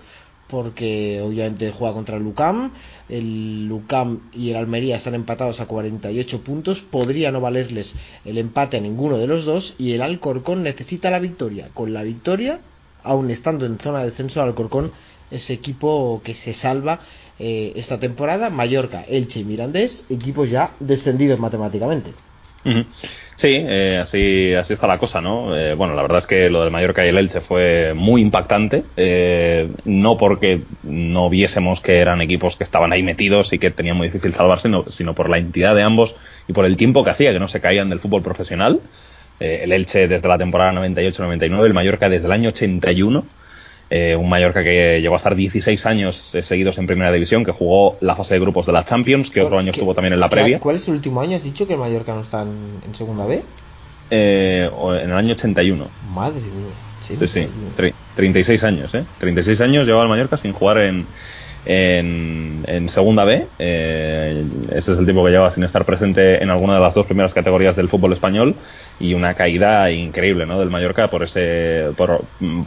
porque 0.51 1.21
obviamente 1.23 1.71
juega 1.71 1.95
contra 1.95 2.17
el 2.17 2.25
Lucam. 2.25 2.73
El 3.09 3.67
Lucam 3.67 4.21
y 4.33 4.51
el 4.51 4.57
Almería 4.57 4.97
están 4.97 5.15
empatados 5.15 5.61
a 5.61 5.67
48 5.67 6.43
puntos. 6.43 6.83
Podría 6.83 7.31
no 7.31 7.41
valerles 7.41 7.95
el 8.25 8.39
empate 8.39 8.77
a 8.79 8.81
ninguno 8.81 9.19
de 9.19 9.27
los 9.27 9.45
dos. 9.45 9.75
Y 9.79 9.93
el 9.93 10.03
Alcorcón 10.03 10.63
necesita 10.63 11.11
la 11.11 11.19
victoria. 11.19 11.69
Con 11.73 11.93
la 11.93 12.03
victoria, 12.03 12.61
aún 13.03 13.31
estando 13.31 13.67
en 13.67 13.79
zona 13.79 14.01
de 14.01 14.07
descenso, 14.07 14.43
el 14.43 14.49
Alcorcón 14.49 14.93
es 15.31 15.51
equipo 15.51 16.21
que 16.25 16.35
se 16.35 16.53
salva 16.53 17.01
eh, 17.39 17.73
esta 17.77 17.99
temporada. 17.99 18.51
Mallorca, 18.51 19.05
Elche 19.09 19.41
y 19.41 19.45
Mirandés, 19.45 20.07
equipos 20.11 20.51
ya 20.51 20.75
descendidos 20.81 21.39
matemáticamente. 21.39 22.13
Sí, 23.41 23.59
eh, 23.65 23.97
así, 24.03 24.53
así 24.53 24.75
está 24.75 24.87
la 24.87 24.99
cosa, 24.99 25.23
¿no? 25.23 25.57
Eh, 25.57 25.73
bueno, 25.73 25.95
la 25.95 26.03
verdad 26.03 26.19
es 26.19 26.27
que 26.27 26.51
lo 26.51 26.61
del 26.61 26.71
Mallorca 26.71 27.07
y 27.07 27.09
el 27.09 27.17
Elche 27.17 27.41
fue 27.41 27.95
muy 27.95 28.21
impactante, 28.21 28.85
eh, 28.99 29.67
no 29.87 30.19
porque 30.19 30.61
no 30.83 31.31
viésemos 31.31 31.81
que 31.81 32.01
eran 32.01 32.21
equipos 32.21 32.57
que 32.57 32.65
estaban 32.65 32.93
ahí 32.93 33.03
metidos 33.03 33.55
y 33.55 33.59
que 33.59 33.71
tenían 33.71 33.97
muy 33.97 34.09
difícil 34.09 34.35
salvarse, 34.35 34.69
sino 34.89 35.15
por 35.15 35.31
la 35.31 35.39
entidad 35.39 35.75
de 35.75 35.83
ambos 35.83 36.17
y 36.49 36.53
por 36.53 36.67
el 36.67 36.77
tiempo 36.77 37.03
que 37.03 37.13
hacía 37.13 37.33
que 37.33 37.39
no 37.39 37.49
se 37.49 37.63
caían 37.63 37.89
del 37.89 38.01
fútbol 38.01 38.23
profesional. 38.23 38.79
el 39.39 39.73
Elche 39.73 40.07
desde 40.07 40.29
la 40.29 40.37
temporada 40.37 40.73
98-99, 40.73 41.65
el 41.65 41.73
Mallorca 41.73 42.11
desde 42.11 42.27
el 42.27 42.33
año 42.33 42.51
81 42.51 43.25
eh, 43.93 44.15
un 44.15 44.29
Mallorca 44.29 44.63
que 44.63 45.01
llegó 45.01 45.15
a 45.15 45.17
estar 45.17 45.35
16 45.35 45.85
años 45.87 46.35
eh, 46.37 46.43
seguidos 46.43 46.79
en 46.79 46.87
primera 46.87 47.11
división, 47.11 47.45
que 47.45 47.51
jugó 47.51 47.99
la 48.01 48.15
fase 48.15 48.35
de 48.35 48.41
grupos 48.41 48.67
de 48.67 48.73
la 48.73 48.85
Champions, 48.85 49.31
que 49.31 49.43
otro 49.43 49.59
año 49.59 49.73
estuvo 49.73 49.95
también 49.95 50.15
en 50.15 50.21
la 50.21 50.29
previa. 50.29 50.61
¿Cuál 50.61 50.77
es 50.77 50.87
el 50.87 50.95
último 50.95 51.21
año? 51.21 51.37
¿Has 51.37 51.43
dicho 51.43 51.67
que 51.67 51.73
el 51.73 51.81
Mallorca 51.81 52.15
no 52.15 52.21
está 52.21 52.43
en, 52.43 52.95
segunda 52.95 53.27
B? 53.27 53.43
Eh, 54.11 54.71
en 55.03 55.11
el 55.11 55.17
año 55.17 55.33
81. 55.33 55.89
Madre 56.15 56.41
mía. 56.41 56.73
Sí, 57.01 57.17
sí. 57.27 57.49
36 58.15 58.63
años, 58.63 58.95
¿eh? 58.95 59.05
36 59.19 59.61
años 59.61 59.87
llevaba 59.87 60.05
el 60.05 60.11
Mallorca 60.11 60.37
sin 60.37 60.53
jugar 60.53 60.79
en, 60.79 61.07
en, 61.65 62.89
segunda 62.89 63.25
B. 63.25 63.47
Eh, 63.59 64.45
ese 64.73 64.93
es 64.93 64.99
el 64.99 65.05
tiempo 65.05 65.25
que 65.25 65.31
lleva 65.31 65.51
sin 65.51 65.65
estar 65.65 65.85
presente 65.85 66.43
en 66.43 66.51
alguna 66.51 66.75
de 66.75 66.81
las 66.81 66.95
dos 66.95 67.07
primeras 67.07 67.35
categorías 67.35 67.77
del 67.77 67.89
fútbol 67.89 68.13
español 68.13 68.55
y 68.99 69.15
una 69.15 69.35
caída 69.35 69.91
increíble 69.91 70.47
¿no? 70.47 70.59
del 70.59 70.71
Mallorca 70.71 71.09
por 71.09 71.23
ese, 71.23 71.89
por, 71.97 72.25
mm, 72.41 72.63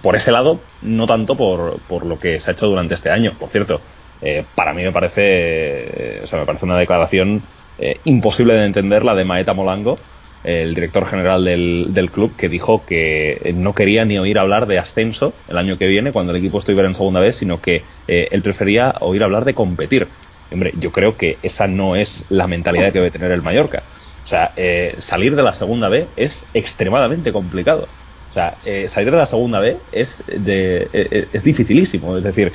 por 0.00 0.16
ese 0.16 0.32
lado, 0.32 0.60
no 0.82 1.06
tanto 1.06 1.36
por, 1.36 1.78
por 1.88 2.06
lo 2.06 2.18
que 2.18 2.40
se 2.40 2.50
ha 2.50 2.52
hecho 2.54 2.66
durante 2.66 2.94
este 2.94 3.10
año. 3.10 3.32
Por 3.38 3.48
cierto, 3.48 3.80
eh, 4.20 4.44
para 4.54 4.72
mí 4.72 4.82
me 4.82 4.92
parece, 4.92 6.20
o 6.22 6.26
sea, 6.26 6.38
me 6.38 6.46
parece 6.46 6.64
una 6.64 6.78
declaración 6.78 7.42
eh, 7.78 7.98
imposible 8.04 8.54
de 8.54 8.64
entender 8.64 9.04
la 9.04 9.14
de 9.14 9.24
Maeta 9.24 9.54
Molango 9.54 9.96
el 10.44 10.74
director 10.74 11.06
general 11.06 11.44
del, 11.44 11.88
del, 11.90 12.10
club, 12.10 12.34
que 12.36 12.48
dijo 12.48 12.84
que 12.84 13.52
no 13.54 13.72
quería 13.72 14.04
ni 14.04 14.18
oír 14.18 14.38
hablar 14.38 14.66
de 14.66 14.78
ascenso 14.78 15.32
el 15.48 15.56
año 15.56 15.78
que 15.78 15.86
viene 15.86 16.12
cuando 16.12 16.32
el 16.32 16.38
equipo 16.38 16.58
estuviera 16.58 16.88
en 16.88 16.94
segunda 16.94 17.20
vez, 17.20 17.36
sino 17.36 17.60
que 17.60 17.82
eh, 18.08 18.28
él 18.30 18.42
prefería 18.42 18.94
oír 19.00 19.22
hablar 19.22 19.44
de 19.44 19.54
competir. 19.54 20.08
Hombre, 20.50 20.72
yo 20.78 20.90
creo 20.90 21.16
que 21.16 21.38
esa 21.42 21.66
no 21.66 21.96
es 21.96 22.26
la 22.28 22.46
mentalidad 22.46 22.92
que 22.92 22.98
debe 22.98 23.10
tener 23.10 23.30
el 23.30 23.42
Mallorca. 23.42 23.82
O 24.24 24.28
sea, 24.28 24.52
eh, 24.56 24.96
salir 24.98 25.36
de 25.36 25.42
la 25.42 25.52
segunda 25.52 25.88
B 25.88 26.06
es 26.16 26.46
extremadamente 26.54 27.32
complicado. 27.32 27.88
O 28.30 28.34
sea, 28.34 28.56
eh, 28.64 28.86
salir 28.88 29.10
de 29.10 29.18
la 29.18 29.26
segunda 29.26 29.60
B 29.60 29.76
es, 29.92 30.24
de, 30.26 30.88
es 31.32 31.44
dificilísimo. 31.44 32.16
Es 32.16 32.24
decir, 32.24 32.52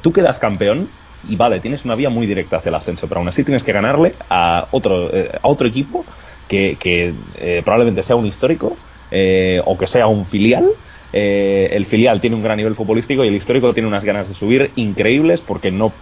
tú 0.00 0.12
quedas 0.12 0.38
campeón 0.38 0.88
y 1.28 1.36
vale, 1.36 1.60
tienes 1.60 1.84
una 1.84 1.96
vía 1.96 2.10
muy 2.10 2.26
directa 2.26 2.58
hacia 2.58 2.68
el 2.68 2.76
ascenso, 2.76 3.08
pero 3.08 3.18
aún 3.18 3.28
así 3.28 3.42
tienes 3.42 3.64
que 3.64 3.72
ganarle 3.72 4.12
a 4.30 4.68
otro, 4.70 5.10
a 5.42 5.48
otro 5.48 5.66
equipo 5.66 6.04
que, 6.48 7.14
eh, 7.38 7.62
probablemente 7.64 8.02
sea 8.02 8.16
un 8.16 8.26
histórico 8.26 8.76
eh, 9.10 9.60
o 9.64 9.76
que 9.76 9.86
sea 9.86 10.06
un 10.06 10.26
filial. 10.26 10.68
Eh, 11.12 11.68
el 11.70 11.86
filial 11.86 12.20
tiene 12.20 12.36
un 12.36 12.42
gran 12.42 12.56
nivel 12.56 12.74
futbolístico 12.74 13.24
y 13.24 13.28
el 13.28 13.34
histórico 13.34 13.72
tiene 13.72 13.88
unas 13.88 14.04
ganas 14.04 14.28
de 14.28 14.34
subir 14.34 14.72
increíbles 14.74 15.40
porque 15.40 15.70
no 15.70 15.92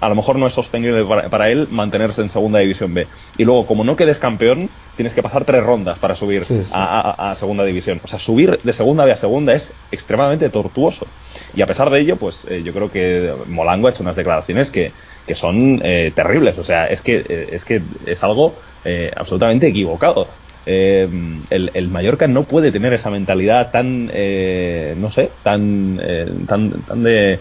a 0.00 0.08
lo 0.08 0.14
mejor 0.14 0.38
no 0.38 0.46
es 0.46 0.52
sostenible 0.52 1.04
para, 1.04 1.50
él 1.50 1.66
mantenerse 1.70 2.20
en 2.20 2.28
segunda 2.28 2.58
división 2.58 2.92
B. 2.94 3.06
Y 3.38 3.44
luego 3.44 3.66
como 3.66 3.82
no 3.82 3.96
quedes 3.96 4.18
campeón 4.18 4.68
tienes 4.94 5.14
que 5.14 5.22
pasar 5.22 5.44
tres 5.44 5.64
rondas 5.64 5.98
para 5.98 6.14
subir 6.14 6.42
A, 6.74 7.34
segunda 7.34 7.64
división. 7.64 7.98
O 8.04 8.06
sea 8.06 8.18
subir 8.18 8.58
de 8.62 8.72
segunda 8.72 9.04
B 9.04 9.12
a 9.12 9.16
segunda 9.16 9.54
es 9.54 9.72
extremadamente 9.90 10.48
tortuoso. 10.50 11.06
Y 11.56 11.62
a 11.62 11.66
pesar 11.66 11.90
de 11.90 12.00
ello 12.00 12.16
pues 12.16 12.46
yo 12.62 12.72
creo 12.72 12.90
que 12.90 13.32
Molango 13.48 13.88
ha 13.88 13.90
hecho 13.90 14.02
unas 14.02 14.16
declaraciones 14.16 14.70
que, 14.70 14.92
que 15.26 15.34
son 15.34 15.80
eh, 15.84 16.12
terribles. 16.14 16.58
O 16.58 16.64
sea, 16.64 16.86
es 16.86 17.02
que, 17.02 17.24
eh, 17.28 17.48
es, 17.52 17.64
que 17.64 17.82
es 18.06 18.22
algo 18.22 18.54
eh, 18.84 19.10
absolutamente 19.16 19.66
equivocado. 19.66 20.26
el, 20.64 21.70
el, 21.74 21.88
Mallorca 21.88 22.28
no 22.28 22.44
puede 22.44 22.70
tener 22.70 22.92
esa 22.92 23.10
mentalidad 23.10 23.72
tan, 23.72 24.06
no 24.06 25.10
sé, 25.10 25.30
tan, 25.42 26.00
tan, 26.46 26.70
tan 26.70 27.02
de 27.02 27.40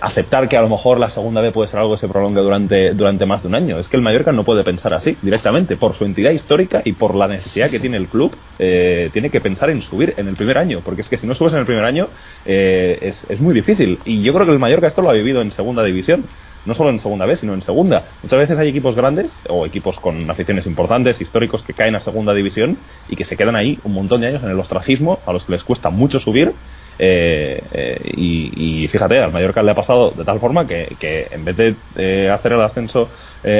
aceptar 0.00 0.48
que 0.48 0.56
a 0.56 0.62
lo 0.62 0.70
mejor 0.70 0.98
la 0.98 1.10
segunda 1.10 1.42
vez 1.42 1.52
puede 1.52 1.68
ser 1.68 1.80
algo 1.80 1.92
que 1.92 2.00
se 2.00 2.08
prolongue 2.08 2.40
durante, 2.40 2.94
durante 2.94 3.26
más 3.26 3.42
de 3.42 3.48
un 3.48 3.56
año. 3.56 3.78
Es 3.78 3.88
que 3.88 3.98
el 3.98 4.02
Mallorca 4.02 4.32
no 4.32 4.42
puede 4.42 4.64
pensar 4.64 4.94
así 4.94 5.18
directamente. 5.20 5.76
Por 5.76 5.92
su 5.92 6.06
entidad 6.06 6.30
histórica 6.30 6.80
y 6.82 6.92
por 6.92 7.14
la 7.14 7.28
necesidad 7.28 7.68
que 7.68 7.78
tiene 7.78 7.98
el 7.98 8.06
club, 8.06 8.34
tiene 8.56 9.28
que 9.28 9.40
pensar 9.42 9.68
en 9.68 9.82
subir 9.82 10.14
en 10.16 10.28
el 10.28 10.34
primer 10.34 10.56
año. 10.56 10.80
Porque 10.82 11.02
es 11.02 11.10
que 11.10 11.18
si 11.18 11.26
no 11.26 11.34
subes 11.34 11.52
en 11.52 11.60
el 11.60 11.66
primer 11.66 11.84
año, 11.84 12.08
es, 12.46 13.28
es 13.28 13.38
muy 13.38 13.52
difícil. 13.52 13.98
Y 14.06 14.22
yo 14.22 14.32
creo 14.32 14.46
que 14.46 14.52
el 14.52 14.58
Mallorca 14.58 14.86
esto 14.86 15.02
lo 15.02 15.10
ha 15.10 15.14
vivido 15.14 15.42
en 15.42 15.52
segunda 15.52 15.84
división 15.84 16.24
no 16.64 16.74
solo 16.74 16.90
en 16.90 16.98
segunda 16.98 17.26
vez, 17.26 17.40
sino 17.40 17.54
en 17.54 17.62
segunda. 17.62 18.04
Muchas 18.22 18.38
veces 18.38 18.58
hay 18.58 18.68
equipos 18.68 18.94
grandes 18.94 19.42
o 19.48 19.66
equipos 19.66 19.98
con 19.98 20.30
aficiones 20.30 20.66
importantes, 20.66 21.20
históricos, 21.20 21.62
que 21.62 21.74
caen 21.74 21.94
a 21.94 22.00
segunda 22.00 22.34
división 22.34 22.78
y 23.08 23.16
que 23.16 23.24
se 23.24 23.36
quedan 23.36 23.56
ahí 23.56 23.78
un 23.84 23.94
montón 23.94 24.20
de 24.20 24.28
años 24.28 24.42
en 24.42 24.50
el 24.50 24.58
ostracismo, 24.58 25.18
a 25.26 25.32
los 25.32 25.44
que 25.44 25.52
les 25.52 25.64
cuesta 25.64 25.90
mucho 25.90 26.20
subir. 26.20 26.52
Eh, 26.98 27.62
eh, 27.72 28.12
y, 28.16 28.86
fíjate, 28.88 29.18
al 29.18 29.32
Mallorca 29.32 29.62
le 29.62 29.70
ha 29.70 29.74
pasado 29.74 30.10
de 30.10 30.24
tal 30.24 30.38
forma 30.38 30.66
que, 30.66 31.28
en 31.30 31.44
vez 31.44 31.56
de 31.56 31.74
eh, 31.96 32.30
hacer 32.30 32.52
el 32.52 32.60
ascenso 32.60 33.08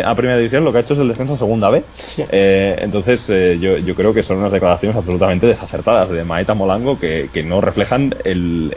a 0.04 0.14
primera 0.14 0.38
división, 0.38 0.64
lo 0.64 0.70
que 0.70 0.78
ha 0.78 0.80
hecho 0.82 0.94
es 0.94 1.00
el 1.00 1.08
descenso 1.08 1.34
a 1.34 1.36
segunda 1.36 1.68
B. 1.68 1.82
entonces, 2.30 3.26
yo, 3.58 3.94
creo 3.96 4.14
que 4.14 4.22
son 4.22 4.38
unas 4.38 4.52
declaraciones 4.52 4.96
absolutamente 4.96 5.46
desacertadas 5.46 6.08
de 6.10 6.22
Maeta 6.22 6.54
Molango 6.54 7.00
que, 7.00 7.44
no 7.44 7.60
reflejan 7.60 8.14
el, 8.24 8.72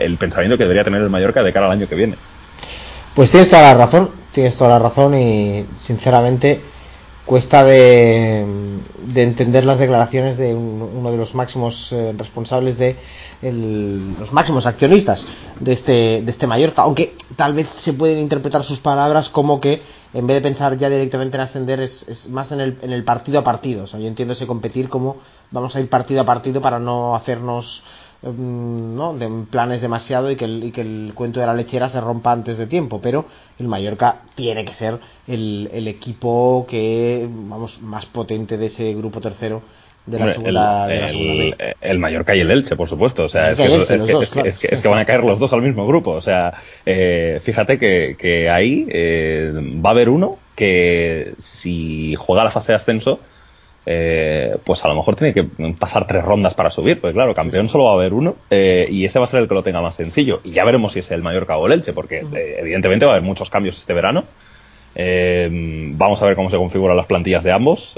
el 0.00 0.16
pensamiento 0.16 0.58
que 0.58 0.64
debería 0.64 0.82
tener 0.82 1.02
el 1.02 1.10
Mallorca 1.10 1.44
de 1.44 1.52
cara 1.52 1.66
al 1.66 1.72
año 1.72 1.86
que 1.86 1.94
viene. 1.94 2.16
Pues 3.14 3.32
tienes 3.32 3.48
toda 3.48 3.62
la 3.62 3.74
razón, 3.74 4.10
tienes 4.32 4.56
toda 4.56 4.70
la 4.70 4.78
razón 4.78 5.14
y 5.14 5.66
sinceramente 5.78 6.62
cuesta 7.30 7.62
de, 7.62 8.44
entender 9.14 9.64
las 9.64 9.78
declaraciones 9.78 10.36
de 10.36 10.52
uno 10.52 11.12
de 11.12 11.16
los 11.16 11.34
máximos 11.36 11.92
eh, 11.92 12.12
responsables 12.16 12.76
de 12.78 12.96
los 13.42 14.32
máximos 14.32 14.66
accionistas 14.66 15.28
de 15.60 15.72
este 15.72 16.22
de 16.22 16.30
este 16.30 16.46
Mallorca. 16.48 16.82
Aunque 16.82 17.14
tal 17.36 17.54
vez 17.54 17.68
se 17.68 17.92
pueden 17.92 18.18
interpretar 18.18 18.64
sus 18.64 18.80
palabras 18.80 19.28
como 19.28 19.60
que 19.60 19.80
en 20.12 20.26
vez 20.26 20.36
de 20.36 20.40
pensar 20.40 20.76
ya 20.76 20.88
directamente 20.88 21.36
en 21.36 21.42
ascender 21.42 21.80
es, 21.80 22.28
más 22.30 22.50
en 22.50 22.60
el, 22.60 22.78
en 22.82 22.92
el 22.92 23.04
partido 23.04 23.38
a 23.38 23.44
partido. 23.44 23.84
O 23.84 23.86
sea 23.86 24.00
yo 24.00 24.08
entiendo 24.08 24.32
ese 24.32 24.48
competir 24.48 24.88
como 24.88 25.16
vamos 25.52 25.76
a 25.76 25.80
ir 25.80 25.88
partido 25.88 26.22
a 26.22 26.24
partido 26.24 26.60
para 26.60 26.78
no 26.80 27.14
hacernos 27.14 27.82
¿no? 28.22 29.14
de 29.14 29.28
planes 29.50 29.80
demasiado 29.80 30.30
y 30.30 30.36
que, 30.36 30.44
el, 30.44 30.72
que 30.72 30.82
el 30.82 31.12
cuento 31.14 31.40
de 31.40 31.46
la 31.46 31.54
lechera 31.54 31.88
se 31.88 32.00
rompa 32.00 32.32
antes 32.32 32.58
de 32.58 32.66
tiempo, 32.66 33.00
pero 33.00 33.24
el 33.58 33.68
Mallorca 33.68 34.18
tiene 34.34 34.64
que 34.64 34.74
ser 34.74 34.98
el, 35.26 35.70
el 35.72 35.88
equipo 35.88 36.66
que 36.68 37.26
vamos 37.30 37.80
más 37.80 38.06
potente 38.06 38.58
de 38.58 38.66
ese 38.66 38.94
grupo 38.94 39.20
tercero 39.20 39.62
de 40.06 40.18
la 40.18 40.26
segunda, 40.28 40.92
el, 40.92 41.10
de 41.10 41.54
la 41.58 41.74
el, 41.80 41.98
Mallorca 41.98 42.34
y 42.34 42.40
el 42.40 42.50
Elche, 42.50 42.74
por 42.74 42.88
supuesto. 42.88 43.24
O 43.24 43.28
sea, 43.28 43.52
es 43.52 43.58
que, 44.58 44.88
van 44.88 44.98
a 44.98 45.04
caer 45.04 45.22
los 45.22 45.38
dos 45.38 45.52
al 45.52 45.62
mismo 45.62 45.86
grupo. 45.86 46.12
O 46.12 46.22
sea, 46.22 46.54
eh, 46.86 47.38
fíjate 47.42 47.78
que, 47.78 48.16
que 48.18 48.48
ahí 48.50 48.86
eh, 48.90 49.52
va 49.54 49.90
a 49.90 49.92
haber 49.92 50.08
uno 50.08 50.38
que 50.56 51.34
si 51.38 52.14
juega 52.16 52.44
la 52.44 52.50
fase 52.50 52.72
de 52.72 52.76
ascenso 52.76 53.20
eh, 53.86 54.56
pues 54.64 54.84
a 54.84 54.88
lo 54.88 54.94
mejor 54.94 55.16
tiene 55.16 55.32
que 55.32 55.44
pasar 55.78 56.06
tres 56.06 56.22
rondas 56.22 56.54
para 56.54 56.70
subir, 56.70 57.00
pues 57.00 57.14
claro, 57.14 57.32
campeón 57.34 57.68
solo 57.68 57.84
va 57.84 57.92
a 57.92 57.94
haber 57.94 58.12
uno 58.12 58.36
eh, 58.50 58.86
y 58.90 59.04
ese 59.04 59.18
va 59.18 59.24
a 59.24 59.28
ser 59.28 59.40
el 59.40 59.48
que 59.48 59.54
lo 59.54 59.62
tenga 59.62 59.80
más 59.80 59.96
sencillo. 59.96 60.40
Y 60.44 60.50
ya 60.52 60.64
veremos 60.64 60.92
si 60.92 60.98
es 60.98 61.10
el 61.10 61.22
Mallorca 61.22 61.56
o 61.56 61.66
el 61.66 61.72
Elche, 61.72 61.92
porque 61.92 62.24
eh, 62.34 62.56
evidentemente 62.58 63.06
va 63.06 63.12
a 63.12 63.14
haber 63.16 63.26
muchos 63.26 63.48
cambios 63.48 63.78
este 63.78 63.94
verano. 63.94 64.24
vamos 64.94 66.22
a 66.22 66.26
ver 66.26 66.36
cómo 66.36 66.50
se 66.50 66.56
configuran 66.56 66.96
las 66.96 67.06
plantillas 67.06 67.42
de 67.42 67.52
ambos. 67.52 67.96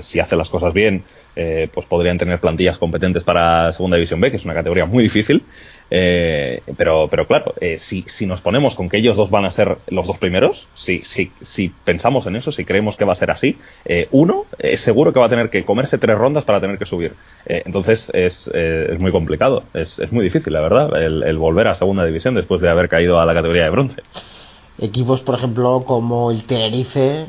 si 0.00 0.20
hacen 0.20 0.38
las 0.38 0.50
cosas 0.50 0.74
bien, 0.74 1.04
pues 1.34 1.86
podrían 1.86 2.18
tener 2.18 2.38
plantillas 2.38 2.76
competentes 2.76 3.24
para 3.24 3.72
Segunda 3.72 3.96
División 3.96 4.20
B, 4.20 4.30
que 4.30 4.36
es 4.36 4.44
una 4.44 4.54
categoría 4.54 4.84
muy 4.84 5.02
difícil. 5.02 5.42
Eh, 5.90 6.62
pero, 6.76 7.08
pero 7.10 7.26
claro, 7.26 7.54
eh, 7.60 7.78
si, 7.78 8.04
si 8.06 8.26
nos 8.26 8.40
ponemos 8.40 8.74
con 8.74 8.88
que 8.88 8.96
ellos 8.96 9.16
dos 9.16 9.30
van 9.30 9.44
a 9.44 9.50
ser 9.50 9.76
los 9.88 10.06
dos 10.06 10.18
primeros, 10.18 10.66
si, 10.74 11.00
si, 11.00 11.30
si 11.40 11.68
pensamos 11.68 12.26
en 12.26 12.36
eso, 12.36 12.52
si 12.52 12.64
creemos 12.64 12.96
que 12.96 13.04
va 13.04 13.12
a 13.12 13.16
ser 13.16 13.30
así, 13.30 13.58
eh, 13.84 14.08
uno 14.10 14.46
es 14.58 14.80
seguro 14.80 15.12
que 15.12 15.20
va 15.20 15.26
a 15.26 15.28
tener 15.28 15.50
que 15.50 15.64
comerse 15.64 15.98
tres 15.98 16.16
rondas 16.16 16.44
para 16.44 16.60
tener 16.60 16.78
que 16.78 16.86
subir. 16.86 17.14
Eh, 17.46 17.62
entonces 17.66 18.10
es, 18.14 18.50
eh, 18.52 18.92
es, 18.92 19.00
muy 19.00 19.12
complicado, 19.12 19.64
es, 19.74 19.98
es, 19.98 20.10
muy 20.10 20.24
difícil, 20.24 20.52
la 20.52 20.60
verdad, 20.60 21.00
el, 21.00 21.22
el, 21.22 21.38
volver 21.38 21.68
a 21.68 21.74
segunda 21.74 22.04
división 22.04 22.34
después 22.34 22.60
de 22.60 22.70
haber 22.70 22.88
caído 22.88 23.20
a 23.20 23.26
la 23.26 23.34
categoría 23.34 23.64
de 23.64 23.70
bronce. 23.70 24.02
Equipos, 24.78 25.22
por 25.22 25.36
ejemplo, 25.36 25.82
como 25.86 26.30
el 26.30 26.44
Tenerife, 26.46 27.26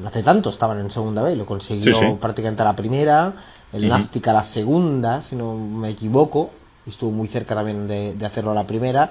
no 0.00 0.08
hace 0.08 0.22
tanto 0.22 0.50
estaban 0.50 0.78
en 0.80 0.90
segunda 0.90 1.22
B, 1.22 1.36
lo 1.36 1.46
consiguió 1.46 1.94
sí, 1.94 2.00
sí. 2.00 2.16
prácticamente 2.20 2.62
a 2.62 2.66
la 2.66 2.76
primera, 2.76 3.34
el 3.72 3.84
uh 3.84 3.86
-huh. 3.86 3.90
Nastic 3.90 4.28
a 4.28 4.32
la 4.32 4.44
segunda, 4.44 5.22
si 5.22 5.36
no 5.36 5.54
me 5.54 5.90
equivoco, 5.90 6.50
estuvo 6.88 7.10
muy 7.10 7.28
cerca 7.28 7.54
también 7.54 7.86
de, 7.88 8.14
de 8.14 8.26
hacerlo 8.26 8.50
a 8.52 8.54
la 8.54 8.66
primera, 8.66 9.10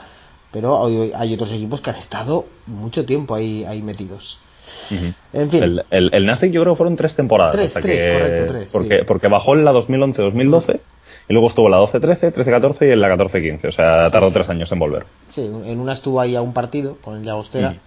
pero 0.52 0.78
hoy 0.80 1.12
hay 1.16 1.34
otros 1.34 1.52
equipos 1.52 1.82
que 1.82 1.90
han 1.90 1.98
estado 1.98 2.46
mucho 2.68 3.06
tiempo 3.06 3.36
ahí, 3.36 3.66
ahí 3.66 3.82
metidos. 3.82 4.40
Uh 4.92 4.96
-huh. 4.96 5.14
En 5.34 5.50
fin. 5.50 5.64
El, 5.64 5.86
el, 5.92 6.10
el, 6.14 6.26
Nastic 6.26 6.52
yo 6.52 6.62
creo 6.62 6.74
que 6.74 6.78
fueron 6.78 6.96
tres 6.96 7.16
temporadas. 7.16 7.54
Tres, 7.54 7.74
tres, 7.74 8.04
que, 8.04 8.12
correcto, 8.14 8.46
tres. 8.48 8.70
Porque, 8.72 8.98
sí. 9.00 9.04
porque 9.08 9.28
bajó 9.28 9.54
en 9.54 9.66
la 9.66 9.72
2011-2012 9.72 10.16
uh 10.18 10.60
-huh. 10.60 10.80
y 11.30 11.34
luego 11.34 11.48
estuvo 11.48 11.68
en 11.68 11.72
la 11.72 11.80
12-13, 11.80 12.34
13-14 12.34 12.88
y 12.88 12.92
en 12.92 13.02
la 13.02 13.16
14-15. 13.16 13.68
O 13.68 13.72
sea, 13.72 14.10
tardó 14.10 14.28
sí, 14.28 14.34
tres 14.34 14.50
años 14.50 14.72
en 14.72 14.80
volver. 14.80 15.06
Sí, 15.30 15.42
en 15.42 15.80
una 15.80 15.94
estuvo 15.94 16.20
ahí 16.20 16.36
a 16.36 16.42
un 16.42 16.54
partido 16.54 16.98
con 17.02 17.18
el 17.18 17.24
Llagostera. 17.24 17.70
Uh 17.70 17.74
-huh. 17.74 17.80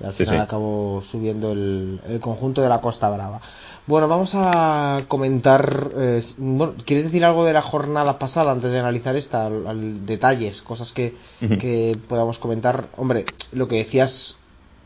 Y 0.00 0.04
al 0.04 0.12
final 0.12 0.40
acabó 0.40 1.02
subiendo 1.02 1.52
el, 1.52 2.00
el, 2.08 2.18
conjunto 2.18 2.60
de 2.60 2.68
la 2.68 2.80
Costa 2.80 3.10
Brava. 3.10 3.40
Bueno, 3.86 4.08
vamos 4.08 4.32
a 4.34 5.04
comentar. 5.06 5.90
Eh, 5.96 6.22
bueno, 6.38 6.74
¿Quieres 6.84 7.04
decir 7.04 7.24
algo 7.24 7.44
de 7.44 7.52
la 7.52 7.62
jornada 7.62 8.18
pasada 8.18 8.50
antes 8.50 8.72
de 8.72 8.80
analizar 8.80 9.14
esta? 9.14 9.46
Al, 9.46 9.66
al 9.66 10.06
detalles, 10.06 10.62
cosas 10.62 10.90
que, 10.92 11.14
uh 11.42 11.44
-huh. 11.44 11.58
que 11.58 11.96
podamos 12.08 12.38
comentar. 12.38 12.88
Hombre, 12.96 13.24
lo 13.52 13.68
que 13.68 13.76
decías, 13.76 14.38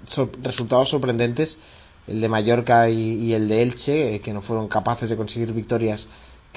so, 0.05 0.31
resultados 0.43 0.91
sorprendentes, 0.91 1.59
el 2.07 2.21
de 2.21 2.29
Mallorca 2.29 2.91
y, 2.91 3.15
y, 3.15 3.35
el 3.35 3.49
de 3.49 3.63
Elche, 3.63 4.15
eh, 4.15 4.21
que 4.21 4.35
no 4.35 4.43
fueron 4.43 4.69
capaces 4.69 5.09
de 5.09 5.17
conseguir 5.17 5.53
victorias 5.53 6.09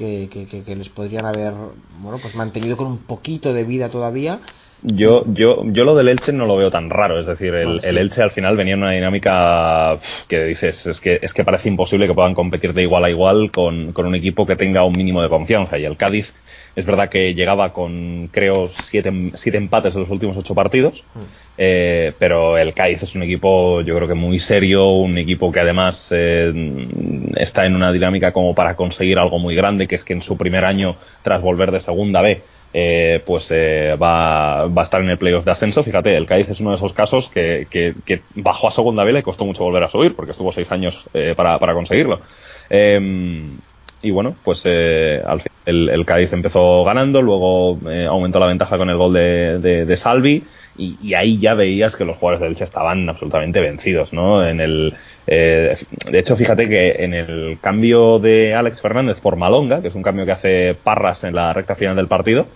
que, 0.02 0.46
que, 0.48 0.64
que, 0.64 0.76
les 0.76 0.90
podrían 0.90 1.26
haber 1.26 1.54
bueno, 2.00 2.18
pues 2.22 2.36
mantenido 2.36 2.76
con 2.76 2.88
un 2.88 2.98
poquito 2.98 3.54
de 3.54 3.64
vida 3.64 3.90
todavía. 3.90 4.40
Yo, 4.84 5.24
yo, 5.28 5.62
yo 5.66 5.86
lo 5.86 5.96
del 5.96 6.08
Elche 6.08 6.34
no 6.34 6.48
lo 6.48 6.58
veo 6.58 6.72
tan 6.72 6.90
raro, 6.90 7.20
es 7.20 7.28
decir, 7.28 7.54
el, 7.54 7.66
bueno, 7.66 7.82
sí. 7.82 7.88
el 7.90 8.00
Elche 8.00 8.24
al 8.24 8.32
final 8.32 8.58
venía 8.58 8.74
en 8.74 8.82
una 8.82 8.92
dinámica 8.92 9.96
que 10.28 10.44
dices, 10.44 10.88
es 10.88 11.00
que, 11.00 11.20
es 11.22 11.36
que 11.36 11.44
parece 11.44 11.70
imposible 11.70 12.08
que 12.08 12.16
puedan 12.16 12.34
competir 12.34 12.74
de 12.74 12.82
igual 12.82 13.06
a 13.06 13.10
igual 13.12 13.52
con, 13.52 13.92
con 13.92 14.08
un 14.08 14.16
equipo 14.16 14.48
que 14.48 14.56
tenga 14.56 14.84
un 14.84 14.94
mínimo 14.94 15.22
de 15.22 15.30
confianza. 15.30 15.78
Y 15.78 15.86
el 15.86 15.98
Cádiz 15.98 16.34
es 16.76 16.86
verdad 16.86 17.10
que 17.10 17.34
llegaba 17.34 17.74
con, 17.74 18.30
creo, 18.32 18.70
siete, 18.70 19.12
siete 19.36 19.58
empates 19.58 19.94
en 19.96 20.02
los 20.02 20.10
últimos 20.10 20.38
ocho 20.38 20.56
partidos, 20.56 21.04
mm. 21.14 21.20
eh, 21.58 22.14
pero 22.20 22.58
el 22.58 22.74
Cádiz 22.74 23.04
es 23.04 23.16
un 23.16 23.24
equipo, 23.24 23.82
yo 23.82 23.96
creo 23.96 24.08
que 24.08 24.14
muy 24.14 24.40
serio, 24.40 24.90
un 24.90 25.18
equipo 25.18 25.52
que 25.52 25.60
además 25.60 26.10
eh, 26.16 26.52
está 27.36 27.66
en 27.66 27.76
una 27.76 27.92
dinámica 27.92 28.32
como 28.32 28.56
para 28.56 28.76
conseguir 28.76 29.20
algo 29.20 29.40
muy 29.40 29.56
grande, 29.56 29.88
que 29.88 29.96
es 29.96 30.04
que 30.04 30.14
en 30.14 30.22
su 30.22 30.38
primer 30.38 30.66
año, 30.66 30.96
tras 31.22 31.42
volver 31.42 31.72
de 31.72 31.82
segunda 31.82 32.22
B, 32.22 32.42
eh, 32.74 33.22
pues 33.26 33.52
eh, 33.52 33.98
va, 34.02 34.68
va, 34.68 34.82
a 34.82 34.84
estar 34.84 35.02
en 35.02 35.10
el 35.10 35.18
playoff 35.18 35.44
de 35.44 35.52
ascenso. 35.52 35.84
Fíjate, 35.84 36.16
el 36.16 36.26
Cádiz 36.26 36.50
es 36.50 36.60
uno 36.62 36.70
de 36.70 36.78
esos 36.78 36.94
casos 36.94 37.30
que, 37.30 37.68
que, 37.70 37.94
que 38.06 38.22
bajó 38.36 38.70
a 38.70 38.72
segunda 38.72 39.04
B 39.04 39.12
le 39.12 39.24
costó 39.24 39.46
mucho 39.46 39.64
volver 39.64 39.84
a 39.84 39.90
subir, 39.90 40.16
porque 40.16 40.32
estuvo 40.32 40.52
seis 40.52 40.72
años 40.72 41.06
eh, 41.14 41.34
para, 41.36 41.60
para, 41.60 41.74
conseguirlo. 41.74 42.22
Y 44.02 44.12
bueno, 44.12 44.36
pues 44.44 44.64
eh, 44.66 45.22
al 45.26 45.42
fin 45.42 45.52
el, 45.66 46.06
Cádiz 46.06 46.34
empezó 46.34 46.84
ganando, 46.84 47.22
luego 47.22 47.78
eh, 47.90 48.06
aumentó 48.06 48.40
la 48.40 48.48
ventaja 48.48 48.78
con 48.78 48.90
el 48.90 48.98
gol 48.98 49.14
de, 49.14 49.60
de, 49.60 49.98
Salvi 49.98 50.44
y, 50.78 50.98
y, 51.02 51.14
ahí 51.14 51.38
ya 51.38 51.54
veías 51.54 51.96
que 51.96 52.06
los 52.06 52.18
jugadores 52.18 52.42
del 52.42 52.52
Elche 52.52 52.64
estaban 52.64 53.08
absolutamente 53.10 53.60
vencidos, 53.60 54.14
¿no? 54.14 54.46
En 54.46 54.60
el, 54.60 54.96
eh, 55.28 55.76
de 56.10 56.20
hecho, 56.20 56.36
fíjate 56.36 56.68
que 56.68 57.04
en 57.04 57.14
el 57.14 57.58
cambio 57.62 58.18
de 58.18 58.56
Alex 58.56 58.82
Fernández 58.82 59.22
por 59.22 59.36
Malonga, 59.36 59.82
que 59.82 59.90
es 59.90 59.96
un 59.96 60.04
cambio 60.04 60.26
que 60.26 60.32
hace 60.32 60.76
Parras 60.76 61.24
en 61.24 61.36
la 61.36 61.54
recta 61.54 61.76
final 61.76 61.96
del 61.96 62.08
partido, 62.08 62.48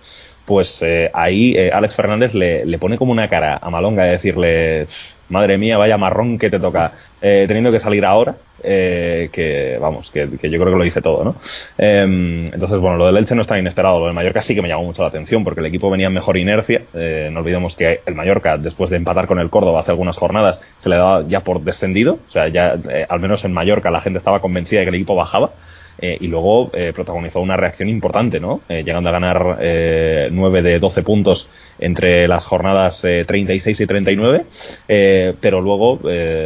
pues 0.46 0.82
eh, 0.82 1.10
ahí 1.14 1.53
eh, 1.55 1.72
Alex 1.74 1.96
Fernández 1.96 2.34
le, 2.34 2.66
le, 2.66 2.77
pone 2.77 2.98
como 2.98 3.12
una 3.12 3.27
cara 3.27 3.58
a 3.62 3.70
Malonga 3.70 4.03
de 4.03 4.12
decirle, 4.12 4.88
madre 5.29 5.57
mía, 5.57 5.77
vaya 5.77 5.98
marrón 5.98 6.38
que 6.38 6.50
te 6.50 6.59
toca, 6.59 6.94
eh, 7.22 7.46
teniendo 7.48 7.72
que 7.72 7.79
salir 7.79 8.05
ahora, 8.05 8.35
eh, 8.64 9.29
que 9.31 9.77
vamos, 9.79 10.09
que, 10.09 10.27
yo 10.27 10.38
creo 10.40 10.66
que 10.66 10.77
lo 10.77 10.83
dice 10.83 11.01
todo, 11.01 11.24
¿no? 11.24 11.35
Eh, 11.77 12.50
entonces, 12.53 12.79
bueno, 12.79 12.98
lo 12.98 13.05
del 13.05 13.18
Elche 13.18 13.35
no 13.35 13.42
está 13.42 13.59
inesperado, 13.59 14.00
lo 14.00 14.05
del 14.05 14.16
Mallorca 14.16 14.42
sí 14.42 14.55
que 14.55 14.61
me 14.61 14.68
llamó 14.68 14.83
mucho 14.83 15.01
la 15.03 15.09
atención, 15.09 15.44
porque 15.44 15.59
el 15.59 15.68
equipo 15.68 15.90
venía 15.90 16.07
en 16.07 16.14
mejor 16.14 16.38
inercia, 16.38 16.81
eh, 16.94 17.29
no 17.31 17.42
olvidemos 17.42 17.75
que 17.75 18.01
el 18.05 18.16
Mallorca, 18.16 18.57
después 18.57 18.90
de 18.90 18.98
empatar 18.98 19.27
con 19.27 19.40
el 19.40 19.50
Córdoba 19.50 19.81
hace 19.81 19.92
algunas 19.92 20.18
jornadas, 20.18 20.61
se 20.77 20.90
le 20.90 20.96
daba 20.96 21.24
ya 21.27 21.42
por 21.42 21.61
descendido, 21.61 22.14
o 22.27 22.31
sea, 22.31 22.48
ya 22.48 22.75
al 23.09 23.20
menos 23.20 23.44
en 23.46 23.53
Mallorca 23.53 23.92
la 23.92 24.01
gente 24.01 24.18
estaba 24.18 24.40
convencida 24.40 24.79
de 24.79 24.85
que 24.85 24.90
el 24.90 24.96
equipo 24.96 25.16
bajaba, 25.16 25.51
eh, 26.00 26.18
y 26.20 26.27
luego 26.27 26.70
eh, 26.74 26.92
protagonizó 26.94 27.40
una 27.40 27.58
reacción 27.58 27.90
importante, 27.90 28.40
¿no? 28.40 28.62
Eh, 28.68 28.84
llegando 28.84 29.10
a 29.10 29.14
ganar 29.14 29.58
eh, 29.62 30.29
9 30.31 30.62
de 30.62 30.79
12 30.79 31.03
puntos 31.03 31.50
entre 31.79 32.27
las 32.27 32.46
jornadas 32.46 33.03
eh, 33.05 33.25
36 33.25 33.79
y 33.79 33.86
39, 33.86 34.44
eh, 34.88 35.34
pero 35.40 35.62
luego, 35.62 36.00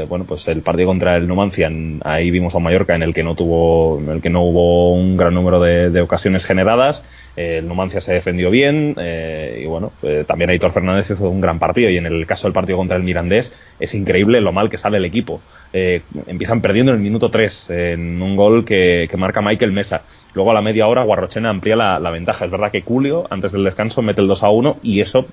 bueno, 0.07 0.25
pues 0.25 0.47
el 0.47 0.61
partido 0.61 0.87
contra 0.87 1.17
el 1.17 1.27
Numancia, 1.27 1.69
ahí 2.03 2.31
vimos 2.31 2.55
a 2.55 2.59
Mallorca 2.59 2.95
en 2.95 3.03
el 3.03 3.13
que 3.13 3.23
no 3.23 3.35
tuvo, 3.35 3.99
en 3.99 4.09
el 4.09 4.21
que 4.21 4.29
no 4.29 4.41
hubo 4.43 4.93
un 4.93 5.17
gran 5.17 5.33
número 5.33 5.59
de, 5.59 6.01
ocasiones 6.01 6.45
generadas, 6.45 7.05
el 7.35 7.67
Numancia 7.67 8.01
se 8.01 8.13
defendió 8.13 8.49
bien, 8.49 8.95
y 8.97 9.65
bueno, 9.65 9.91
también 10.25 10.49
Aitor 10.49 10.71
Fernández 10.71 11.11
hizo 11.11 11.29
un 11.29 11.41
gran 11.41 11.59
partido, 11.59 11.89
y 11.89 11.97
en 11.97 12.05
el 12.05 12.25
caso 12.25 12.47
del 12.47 12.53
partido 12.53 12.77
contra 12.77 12.97
el 12.97 13.03
Mirandés, 13.03 13.53
es 13.79 13.93
increíble 13.93 14.41
lo 14.41 14.51
mal 14.51 14.69
que 14.69 14.77
sale 14.77 14.97
el 14.97 15.05
equipo. 15.05 15.41
empiezan 15.71 16.61
perdiendo 16.61 16.91
en 16.91 16.97
el 16.97 17.03
minuto 17.03 17.29
3 17.29 17.69
en 17.69 18.21
un 18.21 18.35
gol 18.35 18.65
que 18.65 19.09
marca 19.17 19.38
Michael 19.41 19.71
Mesa. 19.71 20.01
Luego 20.33 20.51
a 20.51 20.53
la 20.53 20.61
media 20.61 20.87
hora 20.87 21.03
Guarrochena 21.03 21.49
amplía 21.49 21.75
la, 21.75 21.99
la, 21.99 22.11
ventaja. 22.11 22.45
Es 22.45 22.51
verdad 22.51 22.71
que 22.71 22.81
Julio, 22.81 23.25
antes 23.29 23.51
del 23.51 23.63
descanso, 23.63 24.01
mete 24.01 24.21
el 24.21 24.27
2 24.27 24.43
a 24.43 24.49
1 24.49 24.75
y 24.83 25.01
eso 25.01 25.25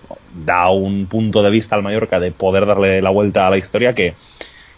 da 0.44 0.70
un 0.70 1.06
punto 1.06 1.42
de 1.42 1.50
vista 1.50 1.76
al 1.76 1.82
Mallorca 1.82 2.20
de 2.20 2.30
poder 2.30 2.66
darle 2.66 3.02
la 3.02 3.10
vuelta 3.10 3.46
a 3.46 3.50
la 3.50 3.58
historia 3.58 3.94
que, 3.94 4.14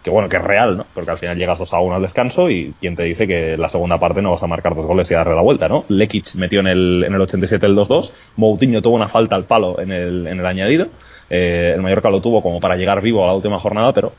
que 0.03 0.11
bueno, 0.11 0.29
que 0.29 0.37
es 0.37 0.45
real, 0.45 0.77
¿no? 0.79 0.87
Porque 0.95 1.11
al 1.11 1.19
final 1.19 1.37
llegas 1.37 1.59
2 1.59 1.73
a 1.73 1.81
1 1.81 1.97
al 1.97 2.03
descanso 2.03 2.51
y 2.51 2.75
quien 2.81 2.97
te 2.97 3.05
dice 3.05 3.27
que 3.27 3.57
la 3.57 3.69
segunda 3.69 3.99
parte 3.99 4.23
no 4.23 4.31
vas 4.31 4.43
a 4.43 4.47
marcar 4.47 4.75
dos 4.75 4.87
goles 4.87 5.11
y 5.11 5.15
darle 5.15 5.35
la 5.35 5.43
vuelta, 5.43 5.69
¿no? 5.69 5.85
Lekic 5.89 6.35
metió 6.37 6.61
en 6.61 6.69
el, 6.69 7.05
en 7.07 7.15
el 7.15 7.21
87 7.21 7.67
el 7.67 7.77
2-2, 7.77 8.13
Moutinho 8.37 8.81
tuvo 8.81 8.97
una 8.97 9.09
falta 9.09 9.37
al 9.37 9.45
palo 9.45 9.81
en 9.81 9.93
el, 9.93 10.27
en 10.27 10.41
el 10.41 10.47
añadido, 10.47 10.87
eh, 11.31 11.73
el 11.75 11.83
Mallorca 11.83 12.11
lo 12.11 12.21
tuvo 12.21 12.43
como 12.43 12.61
para 12.61 12.77
llegar 12.77 13.03
vivo 13.03 13.25
a 13.25 13.27
la 13.27 13.35
última 13.35 13.59
jornada, 13.59 13.93
pero 13.93 14.13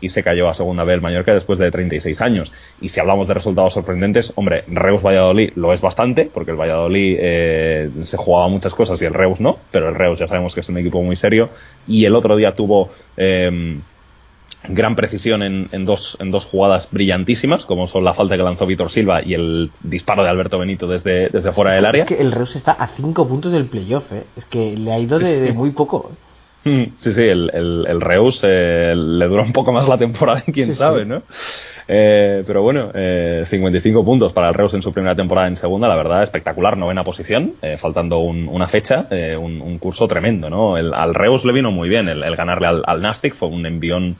y 0.00 0.10
se 0.10 0.22
cayó 0.22 0.48
a 0.48 0.54
segunda 0.54 0.84
vez 0.84 0.94
el 0.94 1.00
Mallorca 1.00 1.32
después 1.32 1.58
de 1.58 1.70
36 1.70 2.20
años. 2.20 2.52
Y 2.80 2.88
si 2.88 3.00
hablamos 3.00 3.26
de 3.26 3.34
resultados 3.34 3.72
sorprendentes, 3.72 4.32
hombre, 4.36 4.64
Reus 4.68 5.02
Valladolid 5.02 5.50
lo 5.56 5.72
es 5.72 5.80
bastante, 5.80 6.30
porque 6.32 6.50
el 6.50 6.56
Valladolid 6.56 7.16
eh, 7.18 7.90
se 8.02 8.16
jugaba 8.16 8.48
muchas 8.48 8.74
cosas 8.74 9.00
y 9.02 9.04
el 9.04 9.14
Reus 9.14 9.40
no, 9.40 9.58
pero 9.70 9.88
el 9.88 9.94
Reus 9.94 10.18
ya 10.18 10.28
sabemos 10.28 10.54
que 10.54 10.60
es 10.60 10.68
un 10.68 10.78
equipo 10.78 11.02
muy 11.02 11.16
serio. 11.16 11.48
Y 11.86 12.04
el 12.04 12.14
otro 12.14 12.36
día 12.36 12.54
tuvo 12.54 12.90
eh, 13.16 13.78
gran 14.68 14.96
precisión 14.96 15.42
en, 15.42 15.68
en, 15.72 15.84
dos, 15.84 16.16
en 16.20 16.30
dos 16.30 16.44
jugadas 16.44 16.88
brillantísimas, 16.90 17.66
como 17.66 17.86
son 17.86 18.04
la 18.04 18.14
falta 18.14 18.36
que 18.36 18.42
lanzó 18.42 18.66
Víctor 18.66 18.90
Silva 18.90 19.22
y 19.22 19.34
el 19.34 19.70
disparo 19.82 20.22
de 20.22 20.30
Alberto 20.30 20.58
Benito 20.58 20.86
desde, 20.86 21.28
desde 21.28 21.52
fuera 21.52 21.72
es 21.72 21.76
del 21.76 21.86
área. 21.86 22.02
Es 22.02 22.08
que 22.08 22.20
el 22.20 22.32
Reus 22.32 22.56
está 22.56 22.72
a 22.72 22.88
5 22.88 23.28
puntos 23.28 23.52
del 23.52 23.66
playoff, 23.66 24.12
¿eh? 24.12 24.24
es 24.36 24.44
que 24.44 24.76
le 24.76 24.92
ha 24.92 24.98
ido 24.98 25.18
de, 25.18 25.40
de 25.40 25.52
muy 25.52 25.70
poco. 25.70 26.10
Sí, 26.96 27.12
sí, 27.12 27.22
el, 27.22 27.50
el, 27.52 27.86
el 27.86 28.00
Reus 28.00 28.40
eh, 28.42 28.94
le 28.96 29.26
dura 29.26 29.42
un 29.42 29.52
poco 29.52 29.72
más 29.72 29.88
la 29.88 29.98
temporada, 29.98 30.42
quién 30.52 30.66
sí, 30.66 30.74
sabe, 30.74 31.02
sí. 31.02 31.08
¿no? 31.08 31.22
Eh, 31.88 32.42
pero 32.46 32.62
bueno, 32.62 32.90
eh, 32.94 33.44
55 33.46 34.04
puntos 34.04 34.32
para 34.32 34.48
el 34.48 34.54
Reus 34.54 34.74
en 34.74 34.82
su 34.82 34.92
primera 34.92 35.14
temporada 35.14 35.46
en 35.46 35.56
segunda, 35.56 35.86
la 35.86 35.94
verdad, 35.94 36.22
espectacular, 36.22 36.76
novena 36.76 37.04
posición, 37.04 37.54
eh, 37.62 37.76
faltando 37.78 38.18
un, 38.18 38.48
una 38.48 38.66
fecha, 38.66 39.06
eh, 39.10 39.36
un, 39.38 39.60
un, 39.60 39.78
curso 39.78 40.08
tremendo, 40.08 40.50
¿no? 40.50 40.76
El, 40.76 40.92
al 40.92 41.14
Reus 41.14 41.44
le 41.44 41.52
vino 41.52 41.70
muy 41.70 41.88
bien 41.88 42.08
el, 42.08 42.24
el 42.24 42.34
ganarle 42.34 42.66
al, 42.66 42.82
al, 42.86 43.00
Nastic, 43.00 43.34
fue 43.34 43.48
un 43.48 43.66
envión 43.66 44.16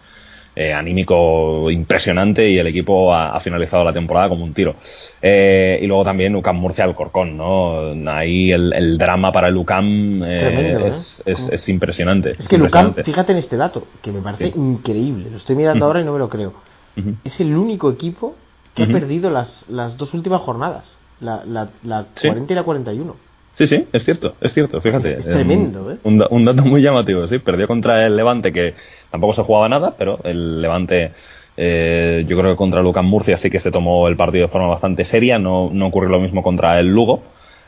eh, 0.59 0.73
anímico 0.73 1.71
impresionante 1.71 2.49
y 2.49 2.59
el 2.59 2.67
equipo 2.67 3.13
ha, 3.13 3.37
ha, 3.37 3.41
finalizado 3.41 3.85
la 3.85 3.93
temporada 3.93 4.31
como 4.31 4.43
un 4.43 4.55
tiro. 4.55 4.75
Eh, 5.21 5.79
y 5.83 5.87
luego 5.87 6.03
también 6.03 6.35
UCAM 6.35 6.57
Murcia 6.57 6.85
Alcorcón, 6.85 7.37
¿no? 7.37 7.93
Ahí 8.11 8.51
el, 8.53 8.73
el 8.73 8.97
drama 8.97 9.31
para 9.33 9.49
el 9.49 9.57
UCAM 9.57 10.23
es, 10.23 10.39
tremendo, 10.39 10.87
es, 10.87 11.23
¿eh? 11.27 11.33
es, 11.33 11.49
es, 11.51 11.69
impresionante. 11.69 12.37
Es 12.39 12.49
que 12.49 12.57
el 12.57 12.63
UCAM, 12.63 12.95
fíjate 12.95 13.33
en 13.33 13.39
este 13.39 13.59
dato, 13.59 13.87
que 14.01 14.13
me 14.13 14.23
parece 14.23 14.47
sí. 14.47 14.53
increíble, 14.59 15.29
lo 15.31 15.37
estoy 15.37 15.57
mirando 15.57 15.85
uh 15.85 15.89
-huh. 15.89 15.91
ahora 15.91 16.01
y 16.01 16.05
no 16.05 16.15
me 16.15 16.19
lo 16.19 16.31
creo. 16.31 16.55
Uh 16.97 17.01
-huh. 17.01 17.15
Es 17.23 17.39
el 17.41 17.55
único 17.55 17.91
equipo 17.91 18.35
que 18.75 18.85
uh 18.85 18.87
-huh. 18.87 18.89
ha 18.89 18.93
perdido 18.93 19.31
las, 19.31 19.69
las 19.69 19.99
dos 19.99 20.15
últimas 20.15 20.41
jornadas, 20.41 20.97
la, 21.21 21.45
la, 21.45 21.69
la 21.83 22.07
sí. 22.15 22.29
40 22.29 22.55
y 22.55 22.57
la 22.57 22.63
41. 22.63 23.15
Sí, 23.57 23.67
sí, 23.67 23.87
es 23.91 24.05
cierto, 24.05 24.35
es 24.43 24.53
cierto, 24.53 24.83
fíjate. 24.83 25.17
Es, 25.17 25.25
tremendo, 25.25 25.91
¿eh? 25.91 25.97
Un, 26.03 26.23
un, 26.29 26.45
dato 26.45 26.63
muy 26.67 26.83
llamativo, 26.83 27.27
sí. 27.27 27.39
Perdió 27.39 27.67
contra 27.67 28.05
el 28.05 28.15
Levante, 28.15 28.53
que 28.53 28.75
tampoco 29.11 29.33
se 29.33 29.43
jugaba 29.43 29.67
nada, 29.67 29.95
pero 29.97 30.19
el 30.25 30.61
Levante, 30.61 31.13
eh, 31.57 32.23
yo 32.29 32.39
creo 32.39 32.51
que 32.53 32.57
contra 32.57 32.83
Lucas 32.83 33.03
Murcia 33.03 33.39
sí 33.39 33.49
que 33.49 33.59
se 33.59 33.71
tomó 33.71 34.09
el 34.09 34.17
partido 34.17 34.45
de 34.45 34.53
forma 34.53 34.69
bastante 34.69 35.07
seria. 35.07 35.39
No, 35.39 35.71
no 35.73 35.87
ocurrió 35.87 36.11
lo 36.11 36.21
mismo 36.21 36.43
contra 36.43 36.79
el 36.79 36.89
Lugo. 36.89 37.23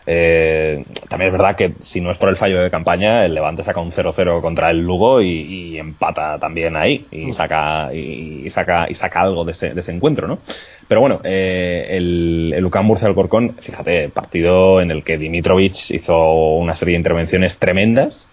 Eh, 0.07 0.85
también 1.09 1.29
es 1.29 1.39
verdad 1.39 1.57
que 1.57 1.73
si 1.81 2.03
no 2.03 2.11
es 2.11 2.19
por 2.19 2.29
el 2.29 2.37
fallo 2.37 2.63
de 2.63 2.71
campaña, 2.71 3.25
el 3.25 3.33
Levante 3.33 3.63
saca 3.63 3.81
un 3.81 3.91
0-0 3.91 4.43
contra 4.43 4.71
el 4.71 4.81
Lugo 4.81 5.23
y, 5.23 5.79
empata 5.79 6.39
también 6.39 6.77
ahí 6.77 7.07
y 7.11 7.33
saca, 7.33 7.95
y, 7.95 8.49
saca, 8.51 8.87
y 8.91 8.95
saca 8.95 9.21
algo 9.23 9.45
de 9.45 9.53
ese, 9.53 9.71
de 9.71 9.81
ese 9.81 9.93
encuentro, 9.93 10.29
¿no? 10.29 10.39
Pero 10.89 11.01
bueno, 11.01 11.21
eh, 11.23 11.87
el, 11.91 12.53
el 12.57 12.65
UCAM 12.65 12.87
Murcia 12.87 13.07
Alcorcón, 13.07 13.55
fíjate, 13.61 14.09
partido 14.09 14.81
en 14.81 14.91
el 14.91 15.05
que 15.05 15.19
Dimitrovic 15.19 15.91
hizo 15.91 16.55
una 16.55 16.75
serie 16.75 16.95
de 16.95 16.99
intervenciones 16.99 17.59
tremendas 17.59 18.29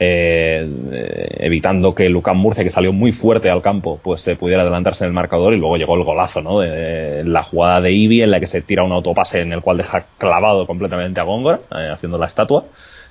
eh, 0.00 1.36
evitando 1.40 1.92
que 1.92 2.08
Lucán 2.08 2.36
Murcia, 2.36 2.62
que 2.62 2.70
salió 2.70 2.92
muy 2.92 3.12
fuerte 3.12 3.50
al 3.50 3.62
campo, 3.62 3.98
pues 4.02 4.20
se 4.20 4.36
pudiera 4.36 4.62
adelantarse 4.62 5.04
en 5.04 5.08
el 5.08 5.14
marcador 5.14 5.54
y 5.54 5.56
luego 5.56 5.76
llegó 5.76 5.96
el 5.96 6.04
golazo, 6.04 6.40
¿no? 6.40 6.60
De, 6.60 7.24
la 7.24 7.42
jugada 7.42 7.80
de 7.80 7.92
Ibi 7.92 8.22
en 8.22 8.30
la 8.30 8.38
que 8.38 8.46
se 8.46 8.62
tira 8.62 8.84
un 8.84 8.92
autopase 8.92 9.40
en 9.40 9.52
el 9.52 9.60
cual 9.60 9.78
deja 9.78 10.06
clavado 10.16 10.66
completamente 10.66 11.20
a 11.20 11.24
Góngora, 11.24 11.60
eh, 11.76 11.88
haciendo 11.92 12.16
la 12.16 12.26
estatua. 12.26 12.64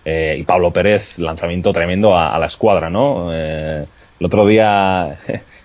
Eh, 0.05 0.37
y 0.39 0.43
Pablo 0.43 0.71
Pérez, 0.71 1.19
lanzamiento 1.19 1.73
tremendo 1.73 2.17
a 2.17 2.39
la 2.39 2.45
escuadra, 2.45 2.89
¿no? 2.89 3.33
el 3.33 3.85
otro 4.25 4.45
día 4.45 5.19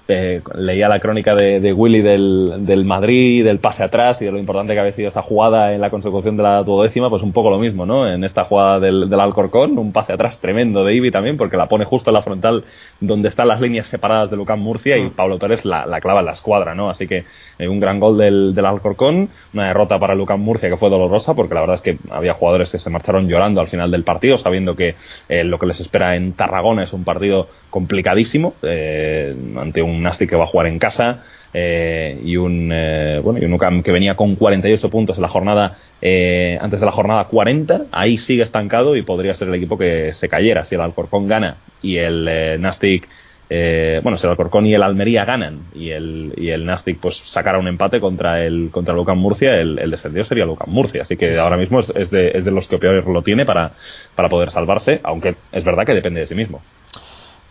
leía 0.55 0.89
la 0.89 1.01
crónica 1.01 1.35
de, 1.35 1.73
Willy 1.73 2.03
del, 2.03 2.85
Madrid, 2.85 3.45
del 3.45 3.59
pase 3.59 3.83
atrás 3.83 4.21
y 4.23 4.25
de 4.25 4.33
lo 4.33 4.39
importante 4.39 4.75
que 4.75 4.81
había 4.81 4.93
sido 4.93 5.09
esa 5.09 5.23
jugada 5.23 5.75
en 5.75 5.81
la 5.81 5.91
consecución 5.91 6.37
de 6.37 6.43
la 6.43 6.63
duodécima, 6.63 7.11
pues 7.11 7.23
un 7.23 7.33
poco 7.33 7.51
lo 7.51 7.59
mismo, 7.59 7.87
¿no? 7.87 8.09
En 8.09 8.25
esta 8.25 8.45
jugada 8.45 8.81
del, 8.81 9.09
del 9.09 9.21
Alcorcón, 9.21 9.79
un 9.79 9.93
pase 9.93 10.13
atrás 10.13 10.39
tremendo 10.39 10.85
de 10.85 10.95
Ibi 10.95 11.11
también, 11.11 11.37
porque 11.37 11.57
la 11.57 11.69
pone 11.69 11.85
justo 11.85 12.11
en 12.11 12.15
la 12.15 12.23
frontal 12.23 12.65
donde 13.03 13.29
están 13.29 13.49
las 13.49 13.61
líneas 13.61 13.89
separadas 13.89 14.31
de 14.31 14.37
Lucán 14.37 14.61
Murcia 14.61 14.97
y 14.97 15.03
mm. 15.03 15.11
Pablo 15.11 15.39
Pérez 15.39 15.65
la, 15.65 16.01
clava 16.01 16.21
en 16.21 16.27
la 16.27 16.33
escuadra, 16.33 16.75
¿no? 16.75 16.89
Así 16.89 17.07
que 17.07 17.25
eh, 17.59 17.69
un 17.69 17.81
gran 17.81 17.99
gol 17.99 18.17
del, 18.17 18.55
del, 18.55 18.65
Alcorcón, 18.65 19.29
una 19.53 19.67
derrota 19.67 19.99
para 19.99 20.15
Lucán 20.15 20.41
Murcia 20.41 20.71
que 20.71 20.77
fue 20.77 20.89
dolorosa, 20.89 21.35
porque 21.35 21.55
la 21.55 21.61
verdad 21.61 21.77
es 21.77 21.83
que 21.83 21.99
había 22.11 22.33
jugadores 22.33 22.71
que 22.71 22.79
se 22.79 22.91
marcharon 22.91 23.29
llorando 23.29 23.61
al 23.61 23.69
final 23.69 23.91
del 23.91 24.05
partido, 24.05 24.39
sabiendo 24.39 24.77
que 24.77 24.95
eh, 25.29 25.43
lo 25.43 25.59
que 25.59 25.67
les 25.67 25.81
espera 25.81 26.15
en 26.15 26.33
Tarragona 26.35 26.85
es 26.85 26.93
un 26.93 27.03
partido 27.03 27.49
complicadísimo, 27.71 28.55
eh, 28.63 29.35
ante 29.57 29.83
un 29.83 30.03
Nastic 30.03 30.31
que 30.31 30.37
va 30.37 30.45
a 30.45 30.49
jugar 30.49 30.69
en 30.69 30.79
casa. 30.79 31.25
y 31.55 32.37
un 32.39 32.73
bueno 33.23 33.39
y 33.39 33.45
un 33.45 33.53
UCAM 33.53 33.83
que 33.83 33.93
venía 33.93 34.15
con 34.15 34.37
48 34.37 34.89
puntos 34.89 35.19
en 35.19 35.23
la 35.23 35.29
jornada 35.29 35.77
antes 36.03 36.81
de 36.81 36.87
la 36.87 36.93
jornada 36.93 37.25
40 37.25 37.83
ahí 37.93 38.19
sigue 38.19 38.43
estancado 38.43 38.97
y 38.97 39.03
podría 39.03 39.35
ser 39.35 39.49
el 39.49 39.55
equipo 39.55 39.79
que 39.79 40.13
se 40.13 40.29
cayera 40.29 40.65
si 40.65 40.75
el 40.75 40.81
Alcorcón 40.81 41.29
gana 41.29 41.57
y 41.83 41.97
el 41.97 42.27
eh, 42.29 42.57
Nastic, 42.59 43.09
eh, 43.51 44.01
bueno, 44.03 44.17
si 44.17 44.25
el 44.27 44.31
Alcorcón 44.31 44.65
y 44.65 44.75
el 44.75 44.83
Almería 44.83 45.25
ganan 45.25 45.61
y 45.75 45.91
el, 45.91 46.33
y 46.37 46.49
el 46.49 46.65
Nastic 46.65 46.99
pues 46.99 47.17
sacara 47.17 47.59
un 47.59 47.69
empate 47.69 48.01
contra 48.01 48.43
el 48.43 48.71
contra 48.71 48.95
Lucan 48.95 49.19
Murcia, 49.19 49.61
el, 49.61 49.79
el 49.79 49.91
descendido 49.91 50.25
sería 50.25 50.47
Lucan 50.47 50.71
Murcia. 50.71 51.03
Así 51.03 51.17
que 51.17 51.39
ahora 51.39 51.57
mismo 51.57 51.81
es, 51.81 52.11
de, 52.11 52.29
es 52.35 52.45
de 52.45 52.51
los 52.51 52.69
que 52.69 52.79
peor 52.79 53.07
lo 53.07 53.23
tiene 53.23 53.45
para, 53.45 53.73
para 54.15 54.29
poder 54.29 54.51
salvarse, 54.51 55.01
aunque 55.03 55.35
es 55.51 55.65
verdad 55.65 55.85
que 55.85 55.95
depende 55.95 56.21
de 56.21 56.27
sí 56.27 56.35
mismo. 56.35 56.63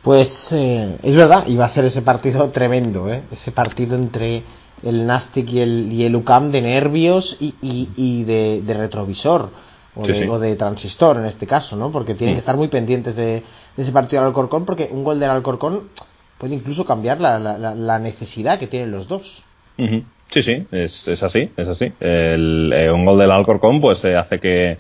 Pues 0.02 0.54
eh, 0.54 0.98
es 1.04 1.16
verdad, 1.16 1.44
y 1.46 1.56
va 1.56 1.66
a 1.66 1.70
ser 1.70 1.86
ese 1.86 2.02
partido 2.02 2.50
tremendo, 2.50 3.14
¿eh? 3.14 3.22
ese 3.32 3.52
partido 3.52 3.96
entre 3.96 4.42
el 4.84 5.06
Nastic 5.06 5.50
y 5.52 5.60
el, 5.60 5.92
y 5.92 6.06
el 6.06 6.16
UCAM 6.16 6.52
de 6.52 6.62
nervios 6.62 7.38
y, 7.40 7.56
y, 7.62 8.24
de, 8.24 8.62
de, 8.62 8.74
retrovisor 8.74 9.50
o, 9.96 10.40
de, 10.40 10.56
transistor 10.56 11.18
en 11.18 11.26
este 11.26 11.48
caso, 11.48 11.76
¿no? 11.76 11.92
Porque 11.92 12.16
tienen 12.16 12.36
que 12.36 12.40
estar 12.40 12.58
muy 12.58 12.68
pendientes 12.68 13.16
de, 13.16 13.44
ese 13.78 13.92
partido 13.92 14.22
del 14.22 14.30
Alcorcón 14.30 14.66
porque 14.66 14.90
un 14.92 15.04
gol 15.04 15.20
del 15.20 15.30
Alcorcón 15.30 15.90
puede 16.38 16.56
incluso 16.56 16.86
cambiar 16.86 17.20
la, 17.20 17.40
la, 17.40 18.00
necesidad 18.00 18.58
que 18.58 18.68
tienen 18.68 18.92
los 18.92 19.08
dos. 19.08 19.44
Sí, 19.78 20.42
sí, 20.42 20.66
es, 20.72 21.08
es, 21.08 21.24
así, 21.24 21.50
es 21.58 21.68
así. 21.68 21.92
El, 22.00 22.72
eh, 22.74 22.92
un 22.92 23.06
gol 23.06 23.20
del 23.20 23.32
Alcorcón 23.32 23.82
pues 23.82 24.04
eh, 24.06 24.16
hace 24.16 24.40
que 24.40 24.78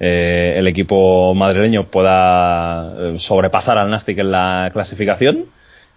eh, 0.00 0.54
el 0.56 0.66
equipo 0.66 1.34
madrileño 1.34 1.84
pueda 1.84 3.18
sobrepasar 3.18 3.78
al 3.78 3.90
Nastic 3.90 4.18
en 4.18 4.30
la 4.30 4.68
clasificación 4.72 5.44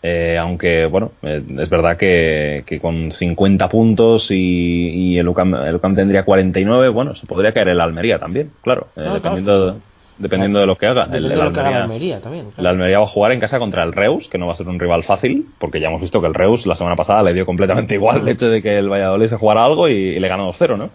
eh, 0.04 0.38
aunque, 0.40 0.88
bueno, 0.88 1.12
eh, 1.22 1.44
es 1.60 1.70
verdad 1.70 1.96
que, 1.96 2.80
con 2.82 3.12
50 3.12 3.70
puntos 3.70 4.32
y, 4.32 5.18
el, 5.18 5.28
UCAM, 5.28 5.54
el, 5.56 5.76
UCAM, 5.76 5.96
tendría 5.96 6.24
49, 6.24 6.90
bueno, 6.90 7.14
se 7.14 7.28
podría 7.28 7.54
caer 7.54 7.70
el 7.70 7.82
Almería 7.82 8.18
también, 8.18 8.52
claro, 8.64 8.82
eh, 8.96 9.08
dependiendo, 9.14 9.76
dependiendo 10.18 10.60
de 10.60 10.66
lo 10.66 10.76
que 10.76 10.88
haga. 10.88 11.08
El, 11.14 11.32
Almería, 11.32 12.20
también. 12.20 12.48
El 12.58 12.66
Almería 12.66 12.98
va 12.98 13.06
a 13.06 13.08
jugar 13.08 13.32
en 13.32 13.40
casa 13.40 13.60
contra 13.60 13.84
el 13.84 13.94
Reus, 13.94 14.28
que 14.28 14.40
no 14.40 14.48
va 14.48 14.54
a 14.54 14.56
ser 14.56 14.68
un 14.68 14.80
rival 14.80 15.04
fácil, 15.04 15.46
porque 15.60 15.80
ya 15.80 15.90
hemos 15.90 16.02
visto 16.02 16.20
que 16.20 16.28
el 16.28 16.34
Reus 16.34 16.66
la 16.66 16.76
semana 16.76 16.96
pasada 16.96 17.22
le 17.22 17.34
dio 17.34 17.46
completamente 17.46 17.94
igual 17.94 18.22
el 18.22 18.30
hecho 18.30 18.50
de 18.50 18.64
que 18.64 18.80
el 18.80 18.90
Valladolid 18.90 19.28
se 19.28 19.38
jugara 19.38 19.64
algo 19.64 19.88
y, 19.88 19.94
y 19.94 20.20
le 20.20 20.28
ganó 20.28 20.52
2-0, 20.52 20.78
¿no? 20.78 20.90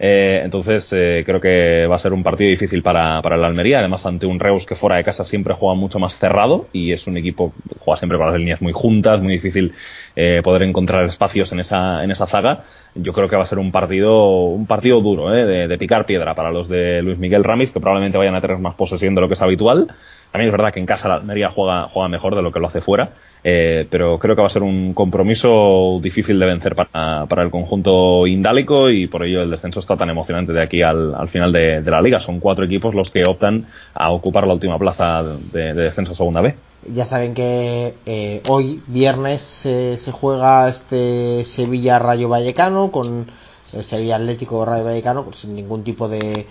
Eh, 0.00 0.40
entonces 0.44 0.92
eh, 0.92 1.24
creo 1.26 1.40
que 1.40 1.86
va 1.86 1.96
a 1.96 1.98
ser 1.98 2.12
un 2.12 2.22
partido 2.22 2.50
difícil 2.50 2.82
para, 2.82 3.20
para 3.20 3.34
el 3.34 3.44
Almería, 3.44 3.80
además 3.80 4.06
ante 4.06 4.26
un 4.26 4.38
Reus 4.38 4.64
que 4.64 4.76
fuera 4.76 4.96
de 4.96 5.02
casa 5.02 5.24
siempre 5.24 5.54
juega 5.54 5.74
mucho 5.74 5.98
más 5.98 6.16
cerrado 6.16 6.68
y 6.72 6.92
es 6.92 7.08
un 7.08 7.16
equipo 7.16 7.52
que 7.68 7.78
juega 7.80 7.98
siempre 7.98 8.16
con 8.16 8.28
las 8.30 8.38
líneas 8.38 8.62
muy 8.62 8.72
juntas, 8.72 9.20
muy 9.20 9.32
difícil 9.32 9.74
eh, 10.14 10.40
poder 10.42 10.62
encontrar 10.62 11.04
espacios 11.04 11.50
en 11.52 11.60
esa, 11.60 12.04
en 12.04 12.10
esa 12.10 12.26
zaga. 12.26 12.62
Yo 12.94 13.12
creo 13.12 13.28
que 13.28 13.36
va 13.36 13.42
a 13.42 13.46
ser 13.46 13.58
un 13.58 13.72
partido, 13.72 14.44
un 14.44 14.66
partido 14.66 15.00
duro, 15.00 15.30
de, 15.30 15.68
de, 15.68 15.78
picar 15.78 16.06
piedra 16.06 16.34
para 16.34 16.50
los 16.50 16.68
de 16.68 17.02
Luis 17.02 17.18
Miguel 17.18 17.44
Ramis, 17.44 17.70
que 17.70 17.80
probablemente 17.80 18.18
vayan 18.18 18.34
a 18.34 18.40
tener 18.40 18.58
más 18.58 18.74
posesión 18.74 19.14
de 19.14 19.20
lo 19.20 19.28
que 19.28 19.34
es 19.34 19.42
habitual. 19.42 19.88
También 20.32 20.48
es 20.48 20.52
verdad 20.52 20.72
que 20.72 20.80
en 20.80 20.86
casa 20.86 21.08
la 21.08 21.14
Almería 21.16 21.48
juega, 21.50 21.84
juega 21.88 22.08
mejor 22.08 22.34
de 22.34 22.42
lo 22.42 22.50
que 22.50 22.60
lo 22.60 22.66
hace 22.66 22.80
fuera 22.80 23.10
eh, 23.44 23.86
pero 23.88 24.18
creo 24.18 24.34
que 24.34 24.42
va 24.42 24.46
a 24.46 24.50
ser 24.50 24.62
un 24.62 24.94
compromiso 24.94 25.98
difícil 26.02 26.38
de 26.38 26.46
vencer 26.46 26.74
para, 26.74 27.26
para, 27.26 27.42
el 27.42 27.50
conjunto 27.50 28.26
indálico 28.26 28.90
y 28.90 29.06
por 29.06 29.24
ello 29.24 29.42
el 29.42 29.50
descenso 29.50 29.80
está 29.80 29.96
tan 29.96 30.10
emocionante 30.10 30.52
de 30.52 30.62
aquí 30.62 30.82
al, 30.82 31.14
al 31.14 31.28
final 31.28 31.52
de, 31.52 31.82
la 31.82 32.02
liga. 32.02 32.20
Son 32.20 32.40
cuatro 32.40 32.64
equipos 32.64 32.94
los 32.94 33.10
que 33.10 33.22
optan 33.26 33.66
a 33.94 34.10
ocupar 34.10 34.46
la 34.46 34.54
última 34.54 34.78
plaza 34.78 35.22
de, 35.22 35.74
de 35.74 35.82
descenso 35.82 36.14
segunda 36.14 36.40
B. 36.40 36.54
Ya 36.92 37.04
saben 37.04 37.34
que 37.34 37.94
eh, 38.06 38.42
hoy, 38.48 38.82
viernes, 38.86 39.42
se 39.42 40.12
juega 40.12 40.68
este 40.68 41.44
Sevilla 41.44 41.98
Rayo 41.98 42.28
Vallecano 42.28 42.90
con 42.90 43.26
el 43.72 43.84
Sevilla 43.84 44.16
Atlético 44.16 44.64
Rayo 44.64 44.84
Vallecano 44.84 45.32
sin 45.32 45.54
ningún 45.54 45.84
tipo 45.84 46.08
de, 46.08 46.46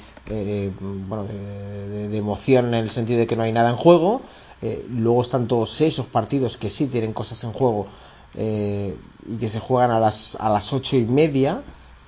bueno, 1.07 1.25
de 1.25 2.17
emoción 2.17 2.67
en 2.67 2.75
el 2.75 2.89
sentido 2.89 3.19
de 3.19 3.27
que 3.27 3.35
no 3.35 3.43
hay 3.43 3.51
nada 3.51 3.69
en 3.69 3.75
juego. 3.75 4.21
Eh, 4.61 4.85
luego 4.89 5.21
están 5.21 5.47
todos 5.47 5.81
esos 5.81 6.07
partidos 6.07 6.57
que 6.57 6.69
sí 6.69 6.87
tienen 6.87 7.13
cosas 7.13 7.43
en 7.43 7.51
juego 7.51 7.87
eh, 8.35 8.95
y 9.27 9.37
que 9.37 9.49
se 9.49 9.59
juegan 9.59 9.91
a 9.91 9.99
las, 9.99 10.37
a 10.39 10.49
las 10.49 10.73
ocho 10.73 10.95
y 10.95 11.05
media. 11.05 11.61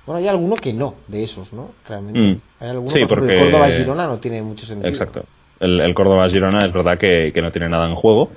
Bueno, 0.06 0.18
hay 0.18 0.28
alguno 0.28 0.56
que 0.56 0.72
no, 0.72 0.94
de 1.06 1.22
esos, 1.22 1.52
¿no? 1.52 1.70
Realmente. 1.88 2.20
Mm. 2.20 2.40
Hay 2.60 2.70
alguno, 2.70 2.90
sí, 2.90 3.06
porque... 3.06 3.38
el 3.38 3.44
Córdoba-Girona 3.44 4.06
no 4.06 4.18
tiene 4.18 4.42
mucho 4.42 4.66
sentido. 4.66 4.90
Exacto. 4.90 5.24
El, 5.60 5.80
el 5.80 5.94
Córdoba-Girona 5.94 6.64
es 6.64 6.72
verdad 6.72 6.98
que, 6.98 7.30
que, 7.32 7.42
no 7.42 7.52
tiene 7.52 7.68
nada 7.68 7.88
en 7.88 7.94
juego. 7.94 8.30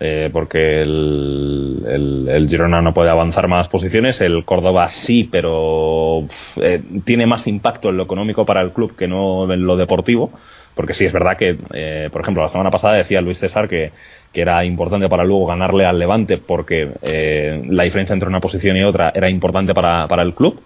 Eh, 0.00 0.28
porque 0.32 0.82
el, 0.82 2.26
el, 2.28 2.48
Girona 2.48 2.82
no 2.82 2.92
puede 2.92 3.10
avanzar 3.10 3.46
más 3.46 3.68
posiciones, 3.68 4.20
el 4.20 4.44
Córdoba 4.44 4.88
sí, 4.88 5.28
pero 5.30 6.26
eh, 6.60 6.82
tiene 7.04 7.26
más 7.26 7.46
impacto 7.46 7.90
en 7.90 7.98
lo 7.98 8.02
económico 8.02 8.44
para 8.44 8.60
el 8.60 8.72
club 8.72 8.96
que 8.96 9.06
no 9.06 9.50
en 9.52 9.64
lo 9.64 9.76
deportivo. 9.76 10.32
Porque 10.74 10.94
sí, 10.94 11.04
es 11.04 11.12
verdad 11.12 11.36
que, 11.36 11.56
eh, 11.72 12.08
por 12.10 12.22
ejemplo, 12.22 12.42
la 12.42 12.48
semana 12.48 12.70
pasada 12.70 12.94
decía 12.94 13.20
Luis 13.20 13.38
César 13.38 13.68
que, 13.68 13.92
que 14.32 14.40
era 14.40 14.64
importante 14.64 15.08
para 15.08 15.24
luego 15.24 15.46
ganarle 15.46 15.86
al 15.86 15.98
Levante 15.98 16.38
porque 16.38 16.90
eh, 17.02 17.62
la 17.68 17.84
diferencia 17.84 18.12
entre 18.12 18.28
una 18.28 18.40
posición 18.40 18.76
y 18.76 18.82
otra 18.82 19.12
era 19.14 19.30
importante 19.30 19.72
para, 19.72 20.08
para 20.08 20.22
el 20.22 20.34
club 20.34 20.60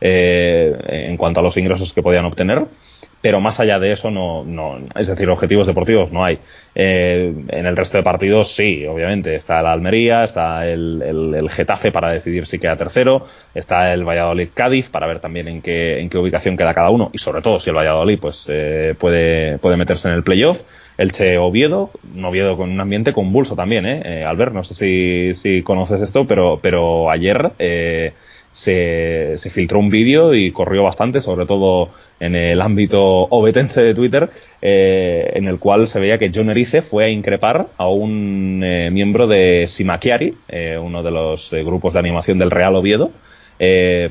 eh, 0.00 0.76
en 0.88 1.16
cuanto 1.16 1.38
a 1.38 1.42
los 1.44 1.56
ingresos 1.56 1.92
que 1.92 2.02
podían 2.02 2.24
obtener 2.24 2.64
pero 3.20 3.40
más 3.40 3.60
allá 3.60 3.78
de 3.78 3.92
eso 3.92 4.10
no, 4.10 4.44
no 4.44 4.80
es 4.96 5.06
decir, 5.06 5.30
objetivos 5.30 5.68
deportivos 5.68 6.10
no 6.10 6.24
hay. 6.24 6.40
Eh, 6.74 7.34
en 7.48 7.66
el 7.66 7.76
resto 7.76 7.98
de 7.98 8.02
partidos 8.02 8.54
sí, 8.54 8.86
obviamente, 8.86 9.34
está 9.34 9.60
la 9.60 9.72
Almería, 9.72 10.24
está 10.24 10.66
el, 10.66 11.02
el, 11.02 11.50
Getafe 11.50 11.92
para 11.92 12.10
decidir 12.10 12.46
si 12.46 12.58
queda 12.58 12.76
tercero, 12.76 13.26
está 13.54 13.92
el 13.92 14.04
Valladolid 14.04 14.48
Cádiz 14.54 14.88
para 14.88 15.06
ver 15.06 15.20
también 15.20 15.48
en 15.48 15.60
qué, 15.60 16.00
en 16.00 16.08
qué 16.08 16.16
ubicación 16.16 16.56
queda 16.56 16.72
cada 16.72 16.90
uno 16.90 17.10
y 17.12 17.18
sobre 17.18 17.42
todo 17.42 17.60
si 17.60 17.68
el 17.68 17.76
Valladolid 17.76 18.18
pues 18.20 18.46
eh, 18.48 18.94
puede, 18.98 19.58
puede 19.58 19.76
meterse 19.76 20.08
en 20.08 20.14
el 20.14 20.22
playoff. 20.22 20.62
El 20.98 21.10
Che 21.10 21.38
Oviedo, 21.38 21.90
un 22.14 22.24
Oviedo 22.24 22.54
con 22.56 22.70
un 22.70 22.80
ambiente 22.80 23.14
convulso 23.14 23.56
también, 23.56 23.86
¿eh? 23.86 24.02
eh 24.04 24.24
Albert, 24.24 24.52
no 24.52 24.62
sé 24.62 24.74
si, 24.74 25.34
si 25.34 25.62
conoces 25.62 26.00
esto, 26.02 26.26
pero, 26.26 26.58
pero 26.60 27.10
ayer 27.10 27.50
eh, 27.58 28.12
se, 28.52 29.38
se 29.38 29.50
filtró 29.50 29.78
un 29.78 29.88
vídeo 29.88 30.34
y 30.34 30.52
corrió 30.52 30.84
bastante, 30.84 31.20
sobre 31.20 31.46
todo 31.46 31.88
en 32.22 32.36
el 32.36 32.60
ámbito 32.60 33.02
obetense 33.02 33.82
de 33.82 33.94
Twitter, 33.94 34.30
eh, 34.60 35.32
en 35.34 35.48
el 35.48 35.58
cual 35.58 35.88
se 35.88 35.98
veía 35.98 36.18
que 36.18 36.30
John 36.32 36.50
Erice 36.50 36.80
fue 36.80 37.06
a 37.06 37.08
increpar 37.08 37.66
a 37.76 37.88
un 37.88 38.62
eh, 38.62 38.90
miembro 38.92 39.26
de 39.26 39.66
Simakiari, 39.66 40.32
eh, 40.48 40.78
uno 40.80 41.02
de 41.02 41.10
los 41.10 41.50
grupos 41.50 41.94
de 41.94 41.98
animación 41.98 42.38
del 42.38 42.52
Real 42.52 42.76
Oviedo, 42.76 43.10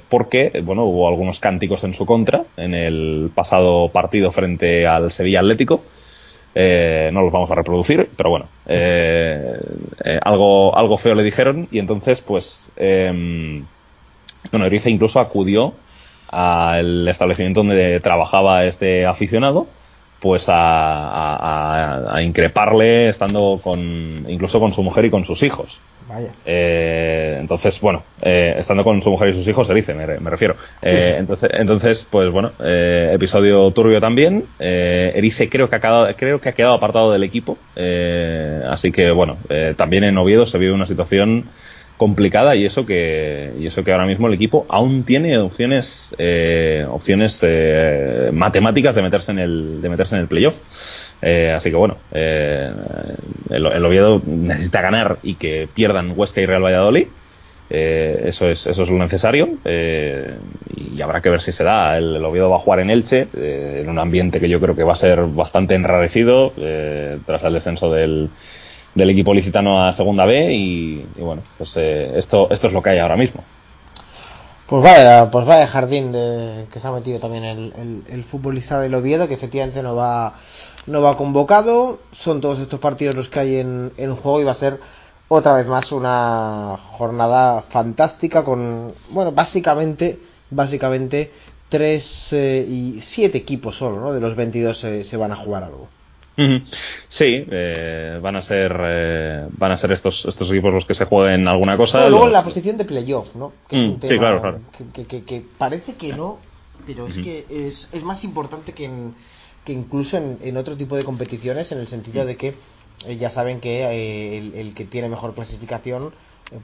porque 0.09 0.61
bueno, 0.63 0.83
hubo 0.83 1.09
algunos 1.09 1.41
cánticos 1.41 1.83
en 1.83 1.93
su 1.93 2.05
contra 2.05 2.43
en 2.55 2.73
el 2.73 3.31
pasado 3.35 3.89
partido 3.89 4.31
frente 4.31 4.87
al 4.87 5.11
Sevilla 5.11 5.39
Atlético. 5.39 5.83
no 6.55 7.21
los 7.21 7.33
vamos 7.33 7.51
a 7.51 7.55
reproducir, 7.55 8.07
pero 8.15 8.29
bueno, 8.29 8.45
algo, 10.21 10.77
algo 10.77 10.97
feo 10.97 11.15
le 11.15 11.23
dijeron 11.23 11.67
y 11.69 11.79
entonces 11.79 12.21
pues... 12.21 12.71
Bueno, 14.51 14.65
Erice 14.65 14.89
incluso 14.89 15.19
acudió 15.19 15.73
al 16.29 17.07
establecimiento 17.07 17.61
donde 17.61 17.99
trabajaba 17.99 18.65
este 18.65 19.05
aficionado 19.05 19.67
pues 20.21 20.45
a, 20.49 22.15
a, 22.15 22.21
increparle 22.21 23.09
estando 23.09 23.59
con 23.61 23.79
incluso 24.27 24.59
con 24.59 24.71
su 24.71 24.83
mujer 24.83 25.05
y 25.05 25.09
con 25.09 25.25
sus 25.25 25.41
hijos. 25.41 25.81
Vaya. 26.07 26.31
Eh, 26.45 27.37
entonces, 27.39 27.81
bueno, 27.81 28.03
eh, 28.21 28.53
estando 28.59 28.83
con 28.83 29.01
su 29.01 29.09
mujer 29.09 29.29
y 29.29 29.33
sus 29.33 29.47
hijos, 29.47 29.65
se 29.65 29.73
dice, 29.73 29.95
me, 29.95 30.05
refiero. 30.05 30.55
Eh, 30.83 31.15
entonces, 31.17 31.49
entonces, 31.53 32.07
pues 32.07 32.31
bueno, 32.31 32.51
episodio 32.59 33.71
turbio 33.71 33.99
también. 33.99 34.45
Erice 34.59 35.49
creo 35.49 35.67
que 35.67 35.77
ha 35.77 35.79
quedado, 35.79 36.15
creo 36.15 36.39
que 36.39 36.49
ha 36.49 36.53
quedado 36.53 36.75
apartado 36.75 37.11
del 37.11 37.23
equipo. 37.23 37.57
así 38.69 38.91
que 38.91 39.11
bueno, 39.11 39.37
también 39.75 40.03
en 40.03 40.19
Oviedo 40.19 40.45
se 40.45 40.59
vive 40.59 40.73
una 40.73 40.85
situación 40.85 41.45
complicada 42.01 42.55
y 42.55 42.65
eso 42.65 42.83
que 42.83 43.53
y 43.59 43.67
eso 43.67 43.83
que 43.83 43.91
ahora 43.91 44.07
mismo 44.07 44.25
el 44.25 44.33
equipo 44.33 44.65
aún 44.69 45.03
tiene 45.03 45.37
opciones 45.37 46.15
eh, 46.17 46.83
opciones 46.89 47.41
eh, 47.43 48.31
matemáticas 48.33 48.95
de 48.95 49.03
meterse 49.03 49.31
en 49.33 49.37
el 49.37 49.83
de 49.83 49.87
meterse 49.87 50.15
en 50.15 50.21
el 50.21 50.27
playoff. 50.27 50.55
Eh, 51.21 51.53
así 51.55 51.69
que 51.69 51.75
bueno 51.75 51.97
el, 52.11 52.73
el, 53.51 53.85
Oviedo 53.85 54.19
necesita 54.25 54.81
ganar 54.81 55.17
y 55.21 55.35
que 55.35 55.67
pierdan 55.71 56.13
Huesca 56.15 56.41
y 56.41 56.47
Real 56.47 56.63
Valladolid. 56.63 57.05
Eso 57.69 58.49
es 58.49 58.65
eso 58.65 58.81
es 58.83 58.89
lo 58.89 58.97
necesario. 58.97 59.49
Y 59.63 61.01
habrá 61.03 61.21
que 61.21 61.29
ver 61.29 61.41
si 61.41 61.51
se 61.51 61.63
da. 61.63 61.99
El, 61.99 62.15
el 62.15 62.25
Oviedo 62.25 62.49
va 62.49 62.55
a 62.55 62.59
jugar 62.59 62.79
en 62.79 62.89
Elche 62.89 63.27
en 63.33 63.87
un 63.87 63.99
ambiente 63.99 64.39
que 64.39 64.49
yo 64.49 64.59
creo 64.59 64.75
que 64.75 64.83
va 64.83 64.93
a 64.93 64.95
ser 64.95 65.21
bastante 65.27 65.75
enrarecido 65.75 66.51
tras 67.27 67.43
el 67.43 67.53
descenso 67.53 67.93
del 67.93 68.29
del 68.93 69.09
equipo 69.09 69.33
licitano 69.33 69.85
a 69.85 69.93
Segunda 69.93 70.25
B 70.25 70.53
y, 70.53 71.05
bueno, 71.17 71.41
pues 71.57 71.77
eh, 71.77 72.17
esto, 72.17 72.47
esto 72.51 72.67
es 72.67 72.73
lo 72.73 72.81
que 72.81 72.91
hay 72.91 72.99
ahora 72.99 73.15
mismo. 73.15 73.43
Pues 74.67 74.83
vaya, 74.83 75.29
pues 75.29 75.45
vaya 75.45 75.67
jardín 75.67 76.13
de, 76.13 76.65
que 76.71 76.79
se 76.79 76.87
ha 76.87 76.91
metido 76.91 77.19
también 77.19 77.43
el, 77.43 78.03
el, 78.07 78.23
futbolista 78.23 78.79
del 78.79 78.95
Oviedo, 78.95 79.27
que 79.27 79.33
efectivamente 79.33 79.83
no 79.83 79.97
va, 79.97 80.35
no 80.87 81.01
va 81.01 81.17
convocado. 81.17 81.99
Son 82.13 82.39
todos 82.39 82.59
estos 82.59 82.79
partidos 82.79 83.15
los 83.15 83.27
que 83.27 83.41
hay 83.41 83.57
en, 83.57 83.91
en 83.97 84.15
juego 84.15 84.39
y 84.39 84.45
va 84.45 84.51
a 84.51 84.55
ser 84.55 84.79
otra 85.27 85.53
vez 85.53 85.67
más 85.67 85.91
una 85.91 86.77
jornada 86.91 87.61
fantástica 87.61 88.45
con, 88.45 88.93
bueno, 89.09 89.33
básicamente, 89.33 90.19
básicamente 90.49 91.31
tres 91.67 92.31
eh, 92.31 92.65
y 92.65 93.01
siete 93.01 93.39
equipos 93.39 93.75
solo, 93.75 93.99
¿no? 93.99 94.13
De 94.13 94.21
los 94.21 94.35
22 94.35 94.77
se 94.77 95.17
van 95.17 95.33
a 95.33 95.35
jugar 95.35 95.63
algo. 95.63 95.89
Sí, 96.35 97.45
eh, 97.51 98.17
van 98.21 98.35
a 98.35 98.41
ser 98.41 98.75
eh, 98.89 99.45
van 99.57 99.71
a 99.71 99.77
ser 99.77 99.91
estos 99.91 100.25
estos 100.25 100.49
equipos 100.49 100.73
los 100.73 100.85
que 100.85 100.93
se 100.93 101.05
jueguen 101.05 101.47
alguna 101.47 101.77
cosa. 101.77 102.09
luego 102.09 102.27
en 102.27 102.33
la 102.33 102.43
posición 102.43 102.77
de 102.77 102.85
playoff, 102.85 103.35
¿no? 103.35 103.53
Que 103.67 103.75
es 103.75 103.89
un 103.89 103.99
tema 103.99 104.13
sí, 104.13 104.17
claro, 104.17 104.41
claro. 104.41 104.59
Que, 104.93 105.45
parece 105.57 105.95
que 105.95 106.13
no, 106.13 106.39
pero 106.85 107.07
es 107.07 107.19
que 107.19 107.45
es, 107.49 107.93
es, 107.93 108.03
más 108.03 108.23
importante 108.23 108.73
que, 108.73 108.89
que 109.65 109.73
incluso 109.73 110.17
en, 110.17 110.57
otro 110.57 110.77
tipo 110.77 110.95
de 110.95 111.03
competiciones, 111.03 111.71
en 111.71 111.79
el 111.79 111.87
sentido 111.87 112.25
de 112.25 112.37
que 112.37 112.55
eh, 113.07 113.17
ya 113.17 113.29
saben 113.29 113.59
que 113.59 114.37
el, 114.37 114.53
el, 114.55 114.73
que 114.73 114.85
tiene 114.85 115.09
mejor 115.09 115.33
clasificación 115.33 116.13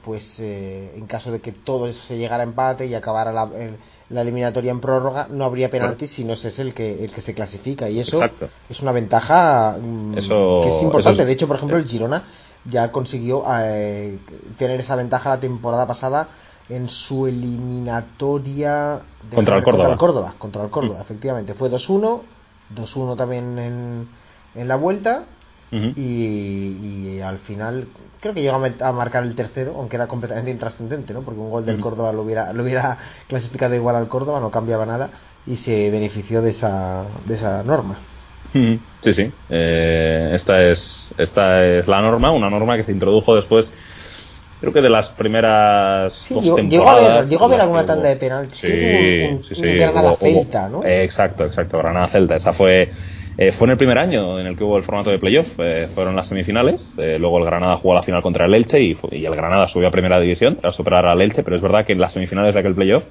pues 0.04 0.38
eh, 0.40 0.92
en 0.96 1.06
caso 1.06 1.32
de 1.32 1.40
que 1.40 1.52
todo 1.52 1.90
se 1.92 2.18
llegara 2.18 2.42
a 2.42 2.46
empate 2.46 2.86
y 2.86 2.94
acabara 2.94 3.32
la, 3.32 3.48
la 4.10 4.20
eliminatoria 4.20 4.70
en 4.70 4.80
prórroga, 4.80 5.28
no 5.30 5.44
habría 5.44 5.70
penaltis 5.70 6.10
si 6.10 6.24
no 6.24 6.34
es 6.34 6.58
el 6.58 6.74
que, 6.74 7.04
el 7.04 7.10
que 7.10 7.20
se 7.22 7.32
clasifica. 7.34 7.88
Y 7.88 7.98
eso 8.00 8.20
es 8.68 8.82
una 8.82 8.92
ventaja 8.92 9.78
mm, 9.80 10.12
que 10.12 10.68
es 10.68 10.82
importante. 10.82 11.24
De 11.24 11.32
hecho, 11.32 11.46
por 11.46 11.56
ejemplo, 11.56 11.78
el 11.78 11.86
Girona 11.86 12.22
ya 12.64 12.92
consiguió 12.92 13.44
eh, 13.62 14.18
tener 14.58 14.78
esa 14.78 14.94
ventaja 14.94 15.30
la 15.30 15.40
temporada 15.40 15.86
pasada 15.86 16.28
en 16.68 16.90
su 16.90 17.26
eliminatoria 17.26 19.00
contra, 19.34 19.56
el 19.56 19.64
Córdoba. 19.64 19.84
contra 19.84 19.92
el 19.92 19.98
Córdoba. 19.98 20.34
Contra 20.36 20.64
el 20.64 20.70
Córdoba, 20.70 21.00
efectivamente. 21.00 21.54
Fue 21.54 21.70
2-1, 21.70 22.20
2-1 22.76 23.16
también 23.16 23.58
en, 23.58 24.08
en 24.54 24.68
la 24.68 24.76
vuelta 24.76 25.24
y, 25.70 27.20
al 27.20 27.38
final 27.38 27.86
creo 28.20 28.34
que 28.34 28.42
llegó 28.42 28.56
a, 28.56 28.92
marcar 28.92 29.24
el 29.24 29.34
tercero, 29.34 29.74
aunque 29.78 29.96
era 29.96 30.06
completamente 30.06 30.50
intrascendente, 30.50 31.12
¿no? 31.12 31.22
Porque 31.22 31.40
un 31.40 31.50
gol 31.50 31.66
del 31.66 31.80
Córdoba 31.80 32.12
lo 32.12 32.22
hubiera, 32.22 32.52
lo 32.52 32.62
hubiera 32.62 32.98
clasificado 33.28 33.74
igual 33.74 33.96
al 33.96 34.08
Córdoba, 34.08 34.40
no 34.40 34.50
cambiaba 34.50 34.86
nada 34.86 35.10
y 35.46 35.56
se 35.56 35.90
benefició 35.90 36.42
de 36.42 36.50
esa, 36.50 37.04
de 37.26 37.34
esa 37.34 37.62
norma. 37.64 37.96
Sí, 38.52 39.12
sí. 39.12 39.30
Eh, 39.50 40.30
esta, 40.32 40.62
es, 40.62 41.12
esta 41.18 41.64
es 41.66 41.86
la 41.86 42.00
norma, 42.00 42.32
una 42.32 42.48
norma 42.48 42.76
que 42.76 42.82
se 42.82 42.92
introdujo 42.92 43.36
después 43.36 43.72
creo 44.60 44.72
que 44.72 44.80
de 44.80 44.90
las 44.90 45.10
primeras 45.10 46.12
sí, 46.12 46.34
llegó, 46.68 46.88
a 46.88 46.96
ver, 46.96 47.28
llegó 47.28 47.44
a 47.44 47.48
ver 47.48 47.60
alguna 47.60 47.86
tanda 47.86 48.08
de 48.08 48.16
penaltis 48.16 48.58
sí, 48.58 48.72
un, 49.30 49.44
sí, 49.44 49.54
sí, 49.54 49.62
Granada 49.74 50.16
Celta 50.16 50.68
¿no? 50.68 50.84
exacto 50.84 51.44
exacto 51.44 51.78
Granada 51.78 52.08
Celta 52.08 52.36
esa 52.36 52.52
fue 52.52 52.92
eh, 53.40 53.52
fue 53.52 53.66
en 53.66 53.70
el 53.70 53.76
primer 53.76 53.98
año 53.98 54.40
en 54.40 54.48
el 54.48 54.56
que 54.56 54.64
hubo 54.64 54.76
el 54.76 54.82
formato 54.82 55.10
de 55.10 55.18
playoff, 55.20 55.60
eh, 55.60 55.86
fueron 55.94 56.16
las 56.16 56.26
semifinales, 56.26 56.96
eh, 56.98 57.20
luego 57.20 57.38
el 57.38 57.44
Granada 57.44 57.76
jugó 57.76 57.94
la 57.94 58.02
final 58.02 58.20
contra 58.20 58.46
el 58.46 58.54
Elche 58.54 58.82
y, 58.82 58.96
el 59.12 59.36
Granada 59.36 59.68
subió 59.68 59.86
a 59.86 59.90
primera 59.92 60.18
división 60.18 60.56
tras 60.56 60.74
superar 60.74 61.06
al 61.06 61.22
Elche, 61.22 61.44
pero 61.44 61.54
es 61.54 61.62
verdad 61.62 61.86
que 61.86 61.92
en 61.92 62.00
las 62.00 62.10
semifinales 62.10 62.54
de 62.54 62.60
aquel 62.60 62.74
playoff 62.74 63.04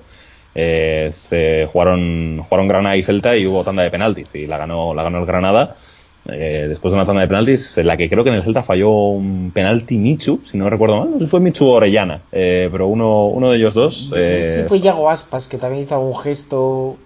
se 0.54 1.68
jugaron, 1.72 2.42
jugaron 2.44 2.68
Granada 2.68 2.98
y 2.98 3.04
Celta 3.04 3.38
y 3.38 3.46
hubo 3.46 3.63
tanda 3.63 3.84
de 3.84 3.90
penaltis 3.90 4.36
y 4.36 4.48
la 4.48 4.58
ganó, 4.58 4.94
la 4.94 5.04
ganó 5.04 5.20
el 5.20 5.26
Granada. 5.26 5.78
después 6.26 6.92
de 6.92 6.96
una 6.96 7.06
tanda 7.06 7.22
de 7.22 7.28
penaltis 7.30 7.78
en 7.78 7.88
la 7.88 7.96
que 7.96 8.10
creo 8.10 8.26
que 8.26 8.32
en 8.32 8.36
el 8.36 8.44
Celta 8.44 8.63
falló 8.63 8.90
un 8.90 9.52
penalti 9.54 9.98
Michu, 9.98 10.42
si 10.50 10.58
no 10.58 10.70
recuerdo 10.70 10.98
mal, 10.98 11.12
no 11.12 11.18
sé 11.20 11.24
si 11.24 11.30
fue 11.30 11.40
Michu 11.40 11.68
o 11.68 11.76
Orellana, 11.76 12.20
pero 12.32 12.88
uno, 12.88 13.28
uno 13.28 13.52
de 13.52 13.58
ellos 13.58 13.74
dos. 13.76 14.12
sí, 14.13 14.63
fue 14.68 14.82
Yago 14.82 15.10
Aspas, 15.10 15.48
que 15.48 15.58
también 15.58 15.84
hizo 15.84 15.96
algún 15.96 16.18
gesto, 16.18 16.98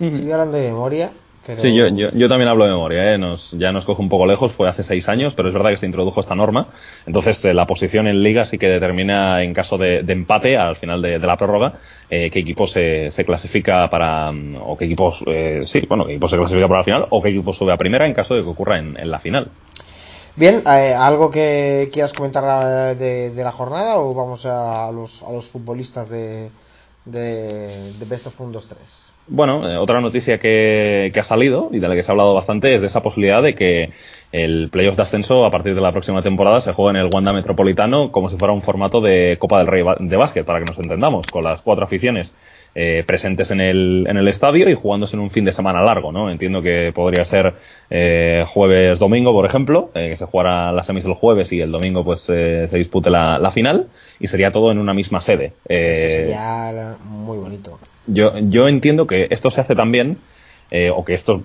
estoy 0.00 0.30
hablando 0.30 0.56
de 0.56 0.70
memoria, 0.70 1.10
Sí, 1.44 1.74
yo, 1.74 1.88
yo, 1.88 2.28
también 2.28 2.48
hablo 2.48 2.64
de 2.64 2.70
memoria, 2.70 3.12
¿eh? 3.12 3.18
nos, 3.18 3.50
ya 3.52 3.70
nos 3.70 3.84
coge 3.84 4.00
un 4.00 4.08
poco 4.08 4.24
lejos, 4.24 4.52
fue 4.52 4.66
hace 4.66 4.82
seis 4.82 5.10
años, 5.10 5.34
pero 5.34 5.48
es 5.48 5.54
verdad 5.54 5.70
que 5.70 5.76
se 5.76 5.84
introdujo 5.84 6.20
esta 6.20 6.34
norma. 6.34 6.68
Entonces, 7.04 7.44
eh, 7.44 7.52
la 7.52 7.66
posición 7.66 8.08
en 8.08 8.22
liga 8.22 8.46
sí 8.46 8.56
que 8.56 8.68
determina, 8.68 9.42
en 9.42 9.52
caso 9.52 9.76
de, 9.76 9.98
empate, 10.08 10.56
al 10.56 10.76
final 10.76 11.02
de, 11.02 11.18
la 11.18 11.36
prórroga, 11.36 11.74
eh, 12.08 12.30
qué 12.30 12.38
equipo 12.38 12.66
se, 12.66 13.12
se, 13.12 13.26
clasifica 13.26 13.90
para, 13.90 14.32
mm, 14.32 14.56
o 14.58 14.74
qué 14.78 14.86
equipos, 14.86 15.22
eh, 15.26 15.64
sí, 15.66 15.82
bueno, 15.86 16.06
qué 16.06 16.12
equipo 16.12 16.30
se 16.30 16.38
clasifica 16.38 16.66
para 16.66 16.80
la 16.80 16.84
final, 16.84 17.06
o 17.10 17.20
qué 17.20 17.28
equipo 17.28 17.52
sube 17.52 17.72
a 17.72 17.76
primera 17.76 18.06
en 18.06 18.14
caso 18.14 18.34
de 18.34 18.42
que 18.42 18.48
ocurra 18.48 18.78
en, 18.78 18.98
en 18.98 19.10
la 19.10 19.18
final. 19.18 19.50
Bien, 20.36 20.62
¿algo 20.66 21.30
que 21.30 21.90
quieras 21.92 22.14
comentar 22.14 22.96
de, 22.96 23.30
de, 23.30 23.44
la 23.44 23.52
jornada 23.52 23.98
o 23.98 24.14
vamos 24.14 24.46
a, 24.46 24.90
los, 24.90 25.22
a 25.22 25.30
los 25.30 25.46
futbolistas 25.46 26.08
de, 26.08 26.50
de, 27.04 27.92
de 27.92 28.04
Best 28.06 28.28
of 28.28 28.40
1, 28.40 28.50
2, 28.50 28.68
3? 28.68 29.13
Bueno, 29.26 29.68
eh, 29.68 29.78
otra 29.78 30.02
noticia 30.02 30.36
que, 30.36 31.10
ha 31.14 31.24
salido 31.24 31.70
y 31.72 31.78
de 31.78 31.88
la 31.88 31.94
que 31.94 32.02
se 32.02 32.10
ha 32.10 32.12
hablado 32.12 32.34
bastante 32.34 32.74
es 32.74 32.82
de 32.82 32.88
esa 32.88 33.02
posibilidad 33.02 33.42
de 33.42 33.54
que 33.54 33.86
el 34.32 34.68
playoff 34.68 34.96
de 34.96 35.02
ascenso 35.02 35.46
a 35.46 35.50
partir 35.50 35.74
de 35.74 35.80
la 35.80 35.92
próxima 35.92 36.20
temporada 36.20 36.60
se 36.60 36.74
juegue 36.74 36.98
en 36.98 37.06
el 37.06 37.10
Wanda 37.12 37.32
Metropolitano 37.32 38.12
como 38.12 38.28
si 38.28 38.36
fuera 38.36 38.52
un 38.52 38.60
formato 38.60 39.00
de 39.00 39.38
Copa 39.38 39.58
del 39.58 39.66
Rey 39.66 39.82
de 39.98 40.16
básquet, 40.16 40.44
para 40.44 40.58
que 40.58 40.66
nos 40.66 40.78
entendamos, 40.78 41.26
con 41.26 41.42
las 41.42 41.62
cuatro 41.62 41.84
aficiones 41.84 42.34
eh, 42.76 43.04
presentes 43.06 43.50
en 43.50 43.60
el, 43.60 44.04
en 44.08 44.16
el 44.16 44.26
estadio 44.26 44.68
y 44.68 44.74
jugándose 44.74 45.14
en 45.14 45.20
un 45.20 45.30
fin 45.30 45.44
de 45.44 45.52
semana 45.52 45.80
largo, 45.82 46.10
¿no? 46.10 46.30
Entiendo 46.30 46.60
que 46.60 46.90
podría 46.92 47.24
ser 47.24 47.54
eh, 47.88 48.44
jueves-domingo, 48.46 49.32
por 49.32 49.46
ejemplo, 49.46 49.90
eh, 49.94 50.08
que 50.08 50.16
se 50.16 50.24
jugara 50.26 50.72
las 50.72 50.86
semis 50.86 51.04
el 51.04 51.14
jueves 51.14 51.52
y 51.52 51.60
el 51.60 51.70
domingo 51.70 52.04
pues 52.04 52.22
se 52.22 52.66
dispute 52.66 53.10
la, 53.10 53.38
la, 53.38 53.50
final 53.50 53.86
y 54.18 54.26
sería 54.26 54.50
todo 54.50 54.72
en 54.72 54.78
una 54.78 54.92
misma 54.92 55.20
sede. 55.20 55.52
sería 55.68 56.96
muy 57.04 57.38
bonito. 57.38 57.78
Yo, 58.06 58.32
yo 58.38 58.66
entiendo 58.68 59.06
que 59.06 59.28
esto 59.30 59.50
se 59.50 59.60
hace 59.60 59.74
también 59.74 60.18
o 60.92 61.04
que 61.04 61.14
esto 61.14 61.42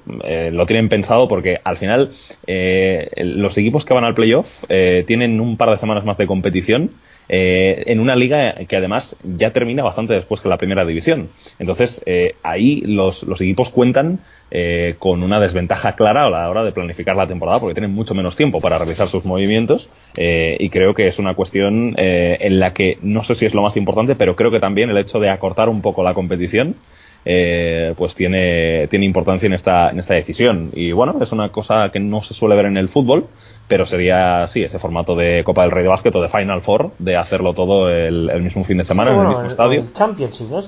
lo 0.51 0.65
tienen 0.65 0.89
pensado 0.89 1.27
porque 1.27 1.59
al 1.63 1.77
final 1.77 2.11
los 2.47 3.57
equipos 3.57 3.85
que 3.85 3.93
van 3.93 4.03
al 4.03 4.15
playoff 4.15 4.63
tienen 5.05 5.39
un 5.39 5.57
par 5.57 5.69
de 5.69 5.77
semanas 5.77 6.05
más 6.05 6.17
de 6.17 6.25
competición 6.25 6.89
eh, 7.31 7.83
en 7.85 7.99
una 7.99 8.15
liga 8.15 8.55
que 8.67 8.75
además 8.75 9.15
ya 9.23 9.53
termina 9.53 9.83
bastante 9.83 10.15
después 10.15 10.41
que 10.41 10.49
la 10.49 10.57
primera 10.57 10.83
división. 10.83 11.29
Entonces, 11.59 12.01
eh, 12.07 12.33
ahí 12.41 12.81
los, 12.81 13.21
los, 13.21 13.39
equipos 13.39 13.69
cuentan 13.69 14.19
eh, 14.49 14.95
con 14.97 15.21
una 15.21 15.39
desventaja 15.39 15.95
clara 15.95 16.25
a 16.25 16.29
la 16.31 16.49
hora 16.49 16.63
de 16.63 16.71
planificar 16.71 17.15
la 17.15 17.27
temporada 17.27 17.59
porque 17.59 17.75
tienen 17.75 17.91
mucho 17.91 18.15
menos 18.15 18.35
tiempo 18.35 18.59
para 18.61 18.79
realizar 18.79 19.07
sus 19.07 19.25
movimientos 19.25 19.89
y 20.17 20.69
creo 20.69 20.95
que 20.95 21.07
es 21.07 21.19
una 21.19 21.35
cuestión 21.35 21.93
en 21.97 22.59
la 22.59 22.73
que 22.73 22.97
no 23.03 23.23
sé 23.23 23.35
si 23.35 23.45
es 23.45 23.53
lo 23.53 23.61
más 23.61 23.77
importante, 23.77 24.15
pero 24.15 24.35
creo 24.35 24.49
que 24.49 24.59
también 24.59 24.89
el 24.89 24.97
hecho 24.97 25.19
de 25.19 25.29
acortar 25.29 25.69
un 25.69 25.81
poco 25.81 26.03
la 26.03 26.15
competición 26.15 26.75
pues 27.23 28.15
tiene, 28.15 28.87
tiene 28.87 29.05
importancia 29.05 29.47
en 29.47 29.53
esta, 29.53 29.89
en 29.89 29.99
esta 29.99 30.13
decisión. 30.13 30.71
Y 30.73 30.91
bueno, 30.91 31.17
es 31.21 31.31
una 31.31 31.49
cosa 31.49 31.89
que 31.91 31.99
no 31.99 32.23
se 32.23 32.33
suele 32.33 32.55
ver 32.55 32.65
en 32.65 32.77
el 32.77 32.89
fútbol, 32.89 33.27
pero 33.69 33.85
sería, 33.85 34.47
sí, 34.47 34.63
ese 34.63 34.79
formato 34.79 35.15
de 35.15 35.43
Copa 35.43 35.61
del 35.61 35.71
Rey 35.71 35.83
de 35.83 35.89
Básquet 35.89 36.15
o 36.15 36.21
de 36.21 36.27
Final 36.27 36.61
Four, 36.61 36.91
de 36.97 37.15
hacerlo 37.15 37.53
todo 37.53 37.89
el, 37.89 38.41
mismo 38.41 38.63
fin 38.63 38.77
de 38.77 38.85
semana 38.85 39.11
en 39.11 39.19
el 39.19 39.27
mismo 39.27 39.45
estadio. 39.45 39.81
El 39.81 39.93
Championship, 39.93 40.49
¿no? 40.49 40.61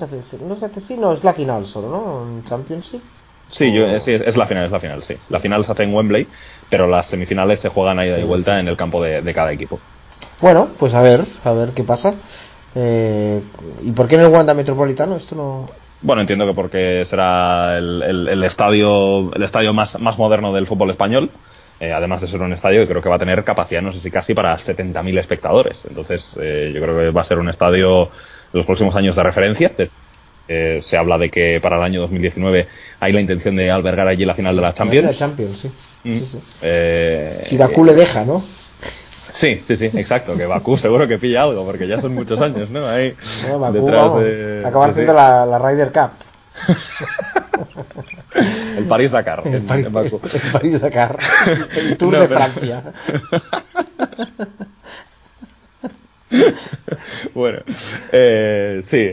No 0.48 0.56
sé 0.56 0.82
si 0.82 0.98
no 0.98 1.12
es 1.12 1.24
la 1.24 1.34
final 1.34 1.66
solo, 1.66 1.90
¿no? 1.90 2.38
¿El 2.38 2.44
Championship? 2.44 3.02
Sí, 3.50 3.74
yo, 3.74 4.00
sí, 4.00 4.14
es 4.14 4.38
la 4.38 4.46
final, 4.46 4.66
es 4.66 4.72
la 4.72 4.80
final, 4.80 5.02
sí. 5.04 5.16
La 5.30 5.40
final 5.40 5.66
se 5.66 5.72
hace 5.72 5.84
en 5.84 5.94
Wembley, 5.94 6.28
pero 6.70 6.88
las 6.88 7.08
semifinales 7.08 7.60
se 7.60 7.70
juegan 7.70 7.98
ahí 7.98 8.10
de 8.10 8.24
vuelta 8.24 8.60
en 8.60 8.68
el 8.68 8.78
campo 8.78 9.02
de, 9.02 9.34
cada 9.34 9.52
equipo. 9.52 9.80
Bueno, 10.40 10.68
pues 10.78 10.94
a 10.94 11.02
ver, 11.02 11.22
a 11.44 11.52
ver 11.52 11.72
qué 11.72 11.84
pasa. 11.84 12.14
Eh, 12.76 13.42
¿Y 13.84 13.92
por 13.92 14.08
qué 14.08 14.16
en 14.16 14.22
el 14.22 14.28
Wanda 14.28 14.54
Metropolitano? 14.54 15.16
Esto 15.16 15.36
no. 15.36 15.66
Bueno, 16.02 16.22
entiendo 16.22 16.48
que 16.48 16.54
porque 16.54 17.06
será 17.06 17.78
el, 17.78 18.02
el- 18.02 18.28
el 18.30 18.44
estadio, 18.44 19.32
el 19.34 19.44
estadio 19.44 19.74
más, 19.74 20.00
más 20.00 20.18
moderno 20.18 20.52
del 20.52 20.68
fútbol 20.68 20.90
español. 20.90 21.30
eh, 21.80 21.92
además 21.92 22.22
de 22.22 22.28
ser 22.28 22.42
un 22.42 22.54
estadio 22.54 22.82
que 22.82 22.88
creo 22.88 23.02
que 23.02 23.10
va 23.10 23.16
a 23.16 23.20
tener 23.20 23.44
capacidad, 23.44 23.82
no 23.82 23.92
sé 23.92 24.00
si 24.00 24.12
casi 24.12 24.36
para 24.36 24.56
70.000 24.60 25.18
espectadores. 25.18 25.84
Entonces, 25.90 26.38
eh, 26.40 26.72
yo 26.76 26.80
creo 26.82 26.96
que 27.00 27.10
va 27.10 27.22
a 27.22 27.24
ser 27.24 27.40
un 27.40 27.50
estadio 27.50 28.04
en 28.04 28.10
los 28.54 28.66
próximos 28.68 28.96
años 28.96 29.16
de 29.16 29.24
referencia. 29.24 29.72
Eh, 30.48 30.80
se 30.82 30.98
habla 30.98 31.18
de 31.18 31.30
que 31.32 31.60
para 31.62 31.78
el 31.78 31.84
año 31.84 32.02
2019 32.02 32.68
hay 33.00 33.14
la 33.14 33.22
intención 33.22 33.56
de 33.56 33.72
albergar 33.72 34.08
allí 34.08 34.26
la 34.26 34.36
final 34.36 34.56
de 34.56 34.62
la 34.62 34.74
Champions. 34.74 35.08
La 35.08 35.14
Champions, 35.16 35.58
sí. 35.58 35.68
Mm. 36.04 36.18
Sí, 36.18 36.26
sí. 36.26 36.40
Eh, 36.62 37.40
Si 37.42 37.58
Bakú 37.58 37.84
le 37.84 37.94
deja, 37.96 38.26
¿no? 38.26 38.44
Sí, 39.32 39.62
sí, 39.66 39.78
sí, 39.78 39.86
exacto. 39.94 40.36
Que 40.38 40.46
Bakú 40.46 40.78
seguro 40.78 41.08
que 41.08 41.18
pilla 41.18 41.44
algo, 41.44 41.66
porque 41.66 41.88
ya 41.88 42.00
son 42.00 42.14
muchos 42.14 42.40
años, 42.42 42.70
¿no? 42.70 42.88
Ahí 42.88 43.16
No, 43.48 43.60
Bakú, 43.60 43.74
detrás 43.74 44.02
vamos, 44.04 44.24
de. 44.24 44.64
acabar 44.66 44.90
sí, 44.90 44.96
sí. 44.96 45.02
haciendo 45.02 45.14
la, 45.14 45.46
la 45.46 45.60
Ryder 45.60 45.92
Cup. 45.92 46.12
El 48.78 48.86
París 48.86 49.12
Dakar. 49.12 49.42
El 49.46 49.56
en- 49.56 49.68
París, 49.68 49.86
el 49.86 50.52
París 50.52 50.82
Dakar. 50.82 51.18
El 51.78 51.98
Tour 51.98 52.14
No, 52.14 52.22
de 52.22 52.28
pero- 52.28 52.40
Francia. 52.42 52.84
bueno, 57.34 57.60
eh, 58.12 58.80
sí, 58.82 59.10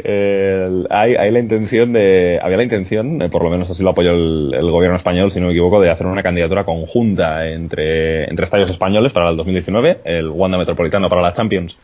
hay, 0.91 1.15
hay 1.15 1.31
la 1.31 1.39
intención 1.39 1.93
de, 1.93 2.39
había 2.43 2.57
la 2.57 2.63
intención, 2.63 3.21
eh, 3.23 3.29
por 3.29 3.43
lo 3.43 3.51
menos 3.51 3.71
así 3.71 3.83
lo 3.83 3.91
apoyó 3.91 4.13
el, 4.13 4.71
gobierno 4.71 4.97
español, 4.97 5.31
si 5.31 5.41
no 5.41 5.47
me 5.47 5.53
equivoco, 5.53 5.81
de 5.81 5.91
hacer 5.91 6.07
una 6.07 6.23
candidatura 6.23 6.65
conjunta 6.65 7.47
entre, 7.47 8.25
entre 8.25 8.45
estadios 8.45 8.71
españoles 8.71 9.13
para 9.13 9.31
el 9.31 9.37
2019, 9.37 10.01
el 10.05 10.29
Wanda 10.29 10.59
Metropolitano 10.59 11.09
para 11.09 11.23
la 11.23 11.33
Champions 11.33 11.77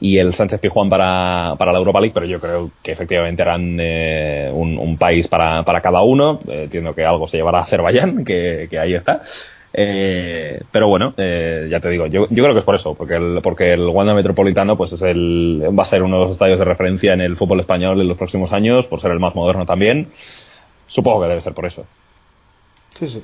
y 0.00 0.18
el 0.18 0.34
Sánchez 0.34 0.58
Pijuán 0.60 0.88
para, 0.88 1.54
la 1.54 1.78
Europa 1.78 2.00
League, 2.00 2.14
pero 2.14 2.26
yo 2.26 2.40
creo 2.40 2.70
que 2.82 2.92
efectivamente 2.92 3.42
harán 3.42 3.76
eh, 3.78 4.50
un, 4.52 4.96
país 4.96 5.28
para, 5.28 5.62
cada 5.82 6.02
uno. 6.02 6.40
Eh, 6.48 6.64
entiendo 6.64 6.94
que 6.94 7.04
algo 7.04 7.28
se 7.28 7.36
llevará 7.36 7.58
a 7.58 7.62
Azerbaiyán, 7.62 8.24
que 8.24 8.68
ahí 8.80 8.94
está. 8.94 9.20
Eh, 9.74 10.60
pero 10.70 10.88
bueno, 10.88 11.14
eh, 11.16 11.66
ya 11.70 11.80
te 11.80 11.88
digo, 11.88 12.06
yo, 12.06 12.28
yo 12.28 12.42
creo 12.44 12.52
que 12.52 12.58
es 12.58 12.64
por 12.64 12.74
eso, 12.74 12.94
porque 12.94 13.14
el, 13.14 13.40
porque 13.42 13.72
el 13.72 13.86
Wanda 13.88 14.14
Metropolitano 14.14 14.76
pues 14.76 14.92
es 14.92 15.02
el, 15.02 15.62
va 15.78 15.82
a 15.82 15.86
ser 15.86 16.02
uno 16.02 16.18
de 16.18 16.22
los 16.24 16.32
estadios 16.32 16.58
de 16.58 16.64
referencia 16.64 17.14
en 17.14 17.22
el 17.22 17.36
fútbol 17.36 17.60
español 17.60 18.00
en 18.00 18.08
los 18.08 18.18
próximos 18.18 18.52
años, 18.52 18.86
por 18.86 19.00
ser 19.00 19.12
el 19.12 19.20
más 19.20 19.34
moderno 19.34 19.64
también. 19.64 20.08
Supongo 20.86 21.22
que 21.22 21.28
debe 21.28 21.40
ser 21.40 21.54
por 21.54 21.64
eso. 21.64 21.86
Sí, 22.94 23.08
sí. 23.08 23.22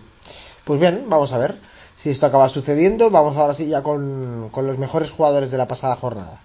Pues 0.65 0.81
bien, 0.81 1.05
vamos 1.09 1.33
a 1.33 1.39
ver 1.39 1.55
si 1.97 2.11
esto 2.11 2.27
acaba 2.27 2.49
sucediendo. 2.49 3.11
Vamos 3.11 3.37
ahora 3.37 3.55
sí 3.55 3.69
ya 3.69 3.83
con, 3.83 4.49
con 4.51 4.67
los 4.67 4.79
mejores 4.79 5.11
jugadores 5.11 5.51
de 5.51 5.59
la 5.59 5.69
pasada 5.69 5.97
jornada. 5.97 6.41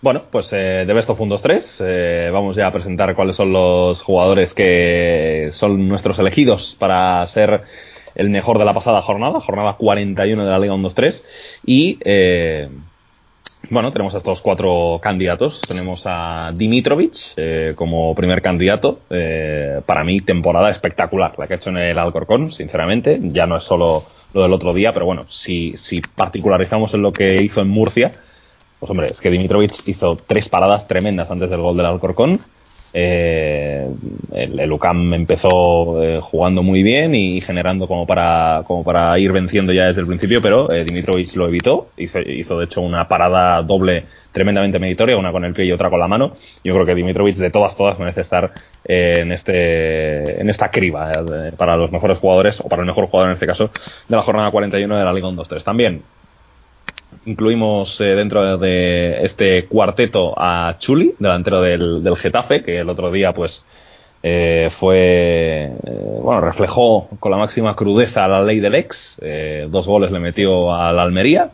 Bueno, 0.00 0.22
pues 0.30 0.52
eh, 0.52 0.84
de 0.86 0.92
Best 0.92 1.10
of 1.10 1.20
1, 1.20 1.28
2, 1.28 1.42
3, 1.42 1.82
eh, 1.84 2.30
vamos 2.32 2.56
ya 2.56 2.68
a 2.68 2.72
presentar 2.72 3.14
cuáles 3.16 3.34
son 3.34 3.52
los 3.52 4.00
jugadores 4.00 4.54
que 4.54 5.48
son 5.50 5.88
nuestros 5.88 6.18
elegidos 6.20 6.76
para 6.78 7.26
ser 7.26 7.62
el 8.14 8.30
mejor 8.30 8.58
de 8.58 8.64
la 8.64 8.74
pasada 8.74 9.02
jornada, 9.02 9.40
jornada 9.40 9.74
41 9.76 10.44
de 10.44 10.50
la 10.50 10.58
Liga 10.58 10.74
1, 10.74 10.82
2, 10.82 10.94
3. 10.94 11.60
Y 11.66 11.98
eh, 12.04 12.68
bueno, 13.70 13.90
tenemos 13.90 14.14
a 14.14 14.18
estos 14.18 14.40
cuatro 14.40 14.98
candidatos. 15.02 15.60
Tenemos 15.60 16.04
a 16.06 16.52
Dimitrovic 16.54 17.34
eh, 17.36 17.72
como 17.76 18.14
primer 18.14 18.40
candidato. 18.40 19.00
Eh, 19.10 19.80
para 19.84 20.04
mí, 20.04 20.20
temporada 20.20 20.70
espectacular 20.70 21.38
la 21.38 21.46
que 21.46 21.54
ha 21.54 21.56
hecho 21.56 21.70
en 21.70 21.78
el 21.78 21.98
Alcorcón, 21.98 22.50
sinceramente. 22.50 23.18
Ya 23.22 23.46
no 23.46 23.56
es 23.56 23.64
solo 23.64 24.04
lo 24.32 24.42
del 24.42 24.52
otro 24.52 24.72
día, 24.72 24.92
pero 24.92 25.06
bueno, 25.06 25.26
si, 25.28 25.76
si 25.76 26.00
particularizamos 26.00 26.94
en 26.94 27.02
lo 27.02 27.12
que 27.12 27.42
hizo 27.42 27.60
en 27.60 27.68
Murcia, 27.68 28.12
pues 28.78 28.90
hombre, 28.90 29.08
es 29.08 29.20
que 29.20 29.30
Dimitrovic 29.30 29.72
hizo 29.86 30.16
tres 30.16 30.48
paradas 30.48 30.86
tremendas 30.86 31.30
antes 31.30 31.50
del 31.50 31.60
gol 31.60 31.76
del 31.76 31.86
Alcorcón. 31.86 32.40
Eh, 32.94 33.86
el, 34.32 34.72
UCAM 34.72 35.12
empezó 35.12 36.02
eh, 36.02 36.20
jugando 36.22 36.62
muy 36.62 36.82
bien 36.82 37.14
y 37.14 37.40
generando 37.40 37.86
como 37.86 38.06
para, 38.06 38.62
como 38.66 38.82
para 38.82 39.18
ir 39.18 39.30
venciendo 39.32 39.72
ya 39.72 39.86
desde 39.86 40.00
el 40.00 40.06
principio, 40.06 40.40
pero 40.40 40.72
eh, 40.72 40.84
Dimitrovic 40.84 41.34
lo 41.36 41.48
evitó. 41.48 41.88
Hizo, 41.96 42.58
de 42.58 42.64
hecho 42.64 42.80
una 42.80 43.06
parada 43.06 43.60
doble 43.62 44.04
tremendamente 44.32 44.78
meritoria, 44.78 45.18
una 45.18 45.32
con 45.32 45.44
el 45.44 45.52
pie 45.52 45.66
y 45.66 45.72
otra 45.72 45.90
con 45.90 46.00
la 46.00 46.08
mano. 46.08 46.36
Yo 46.64 46.72
creo 46.74 46.86
que 46.86 46.94
Dimitrovic 46.94 47.36
de 47.36 47.50
todas, 47.50 47.76
todas 47.76 47.98
merece 47.98 48.22
estar 48.22 48.52
eh, 48.84 49.14
en, 49.18 49.32
este, 49.32 50.40
en 50.40 50.48
esta 50.48 50.70
criba 50.70 51.10
para 51.56 51.76
los 51.76 51.90
mejores 51.92 52.18
jugadores, 52.18 52.60
o 52.60 52.68
para 52.68 52.82
el 52.82 52.86
mejor 52.86 53.06
jugador 53.06 53.30
en 53.30 53.34
este 53.34 53.46
caso, 53.46 53.70
de 54.08 54.16
la 54.16 54.22
jornada 54.22 54.50
41 54.50 54.96
de 54.96 55.04
la 55.04 55.12
Liga 55.12 55.28
1-2-3. 55.28 55.62
También 55.62 56.02
incluimos 57.28 58.00
eh, 58.00 58.14
dentro 58.14 58.58
de 58.58 59.18
este 59.24 59.66
cuarteto 59.66 60.34
a 60.36 60.76
Chuli, 60.78 61.14
delantero 61.18 61.60
del, 61.60 62.02
del 62.02 62.16
Getafe, 62.16 62.62
que 62.62 62.78
el 62.78 62.88
otro 62.88 63.10
día 63.10 63.32
pues 63.32 63.64
eh, 64.22 64.68
fue, 64.70 65.70
eh, 65.86 66.18
bueno, 66.22 66.40
reflejó 66.40 67.08
con 67.20 67.30
la 67.30 67.38
máxima 67.38 67.76
crudeza 67.76 68.26
la 68.26 68.42
ley 68.42 68.60
del 68.60 68.74
ex, 68.74 69.16
eh, 69.22 69.68
dos 69.70 69.86
goles 69.86 70.10
le 70.10 70.18
metió 70.18 70.74
al 70.74 70.98
Almería, 70.98 71.50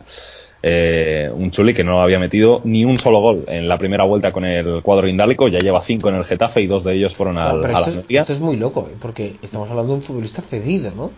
eh, 0.63 1.29
un 1.31 1.51
Chuli 1.51 1.75
que 1.75 1.83
no 1.83 2.01
había 2.01 2.17
metido 2.17 2.61
ni 2.63 2.85
un 2.85 2.97
solo 2.97 3.19
gol 3.19 3.43
en 3.47 3.67
la 3.67 3.77
primera 3.77 4.03
vuelta 4.03 4.31
con 4.31 4.45
el 4.45 4.81
cuadro 4.81 5.07
indálico, 5.07 5.47
ya 5.47 5.59
lleva 5.59 5.79
cinco 5.81 6.09
en 6.09 6.15
el 6.15 6.23
Getafe 6.23 6.61
y 6.61 6.67
dos 6.67 6.83
de 6.83 6.93
ellos 6.95 7.13
fueron 7.13 7.37
al, 7.37 7.57
No, 7.57 7.61
pero 7.61 7.75
al 7.75 7.81
esto, 7.81 7.91
es, 7.91 7.97
Almería. 7.97 8.21
esto 8.21 8.33
es 8.33 8.39
muy 8.39 8.55
loco, 8.55 8.87
¿eh? 8.91 8.95
porque 8.99 9.35
estamos 9.43 9.69
hablando 9.69 9.91
de 9.93 9.99
un 9.99 10.03
futbolista 10.03 10.41
cedido, 10.41 10.91
¿no? 10.95 11.11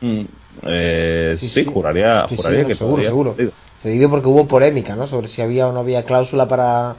Mm, 0.00 0.24
eh, 0.66 1.34
sí, 1.36 1.64
juraría, 1.64 2.26
Sí, 2.28 2.36
sí, 2.36 2.42
juraría 2.42 2.62
no, 2.62 2.68
que 2.68 2.74
seguro, 2.74 3.02
seguro. 3.04 3.34
cedido. 3.34 3.52
Cedido 3.80 4.10
porque 4.10 4.28
hubo 4.28 4.46
polémica, 4.46 4.96
¿no? 4.96 5.06
Sobre 5.06 5.28
si 5.28 5.42
había 5.42 5.68
o 5.68 5.72
no 5.72 5.80
había 5.80 6.04
cláusula 6.04 6.48
para 6.48 6.96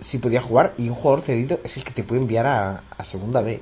si 0.00 0.18
podía 0.18 0.40
jugar 0.40 0.72
y 0.78 0.88
un 0.88 0.94
jugador 0.94 1.20
cedido 1.22 1.58
es 1.64 1.76
el 1.76 1.84
que 1.84 1.90
te 1.92 2.04
puede 2.04 2.20
enviar 2.20 2.46
a, 2.46 2.82
a 2.96 3.04
segunda 3.04 3.42
B. 3.42 3.60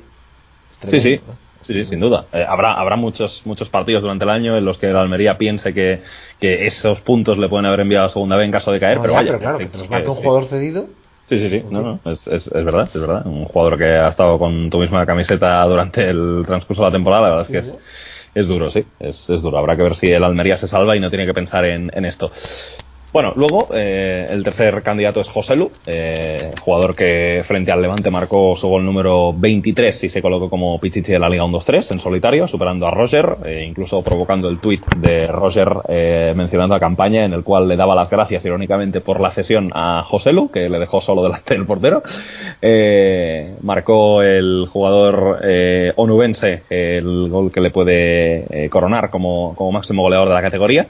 Es 0.70 0.78
Sí, 0.78 1.00
sí, 1.00 1.20
tremendo, 1.20 1.22
¿no? 1.28 1.34
sí, 1.62 1.74
sí, 1.74 1.84
sin 1.84 2.00
duda. 2.00 2.26
Eh, 2.32 2.44
habrá 2.46 2.74
habrá 2.74 2.96
muchos 2.96 3.42
muchos 3.46 3.68
partidos 3.68 4.02
durante 4.02 4.24
el 4.24 4.30
año 4.30 4.56
en 4.56 4.64
los 4.64 4.78
que 4.78 4.86
el 4.88 4.96
Almería 4.96 5.38
piense 5.38 5.72
que, 5.74 6.02
que 6.38 6.66
esos 6.66 7.00
puntos 7.00 7.38
le 7.38 7.48
pueden 7.48 7.66
haber 7.66 7.80
enviado 7.80 8.06
a 8.06 8.08
segunda 8.08 8.36
B 8.36 8.44
en 8.44 8.52
caso 8.52 8.72
de 8.72 8.80
caer, 8.80 8.96
No, 8.96 9.02
pero 9.02 9.12
ya, 9.14 9.18
vaya. 9.18 9.28
pero 9.28 9.40
claro, 9.40 9.58
que 9.58 9.66
te 9.66 9.78
los 9.78 9.88
un 10.08 10.14
jugador 10.14 10.44
cedido. 10.44 10.86
Sí, 11.28 11.40
sí, 11.40 11.48
sí, 11.50 11.62
no, 11.70 11.98
no, 12.04 12.12
es, 12.12 12.28
es, 12.28 12.46
es 12.46 12.64
verdad, 12.64 12.88
es 12.94 13.00
verdad. 13.00 13.26
Un 13.26 13.44
jugador 13.46 13.76
que 13.78 13.84
ha 13.84 14.08
estado 14.08 14.38
con 14.38 14.70
tu 14.70 14.78
misma 14.78 15.04
camiseta 15.04 15.64
durante 15.64 16.08
el 16.08 16.44
transcurso 16.46 16.82
de 16.82 16.88
la 16.88 16.92
temporada, 16.92 17.22
la 17.22 17.28
verdad 17.30 17.42
es 17.42 17.48
que 17.50 17.58
es, 17.58 18.15
es 18.36 18.48
duro, 18.48 18.70
sí, 18.70 18.84
es, 19.00 19.30
es 19.30 19.40
duro. 19.40 19.56
Habrá 19.56 19.76
que 19.76 19.82
ver 19.82 19.94
si 19.94 20.12
el 20.12 20.22
Almería 20.22 20.58
se 20.58 20.68
salva 20.68 20.94
y 20.94 21.00
no 21.00 21.08
tiene 21.08 21.24
que 21.24 21.32
pensar 21.32 21.64
en, 21.64 21.90
en 21.94 22.04
esto. 22.04 22.30
Bueno, 23.16 23.32
luego 23.34 23.68
eh, 23.72 24.26
el 24.28 24.44
tercer 24.44 24.82
candidato 24.82 25.22
es 25.22 25.30
Joselu, 25.30 25.70
eh, 25.86 26.50
jugador 26.60 26.94
que 26.94 27.40
frente 27.46 27.72
al 27.72 27.80
Levante 27.80 28.10
marcó 28.10 28.54
su 28.56 28.68
gol 28.68 28.84
número 28.84 29.32
23 29.32 30.04
y 30.04 30.10
se 30.10 30.20
colocó 30.20 30.50
como 30.50 30.78
pichichi 30.78 31.12
de 31.12 31.18
la 31.18 31.30
Liga 31.30 31.44
1-2-3 31.44 31.92
en 31.92 31.98
solitario, 31.98 32.46
superando 32.46 32.86
a 32.86 32.90
Roger, 32.90 33.38
eh, 33.46 33.64
incluso 33.66 34.02
provocando 34.02 34.50
el 34.50 34.58
tuit 34.58 34.84
de 34.96 35.22
Roger 35.28 35.66
eh, 35.88 36.34
mencionando 36.36 36.74
a 36.74 36.78
campaña 36.78 37.24
en 37.24 37.32
el 37.32 37.42
cual 37.42 37.68
le 37.68 37.76
daba 37.76 37.94
las 37.94 38.10
gracias 38.10 38.44
irónicamente 38.44 39.00
por 39.00 39.18
la 39.18 39.30
cesión 39.30 39.70
a 39.72 40.02
Joselu, 40.04 40.50
que 40.50 40.68
le 40.68 40.78
dejó 40.78 41.00
solo 41.00 41.22
delante 41.22 41.54
del 41.54 41.64
portero. 41.64 42.02
Eh, 42.60 43.54
marcó 43.62 44.20
el 44.20 44.66
jugador 44.70 45.40
eh, 45.42 45.90
onubense 45.96 46.64
el 46.68 47.30
gol 47.30 47.50
que 47.50 47.62
le 47.62 47.70
puede 47.70 48.68
coronar 48.68 49.08
como, 49.08 49.54
como 49.54 49.72
máximo 49.72 50.02
goleador 50.02 50.28
de 50.28 50.34
la 50.34 50.42
categoría. 50.42 50.86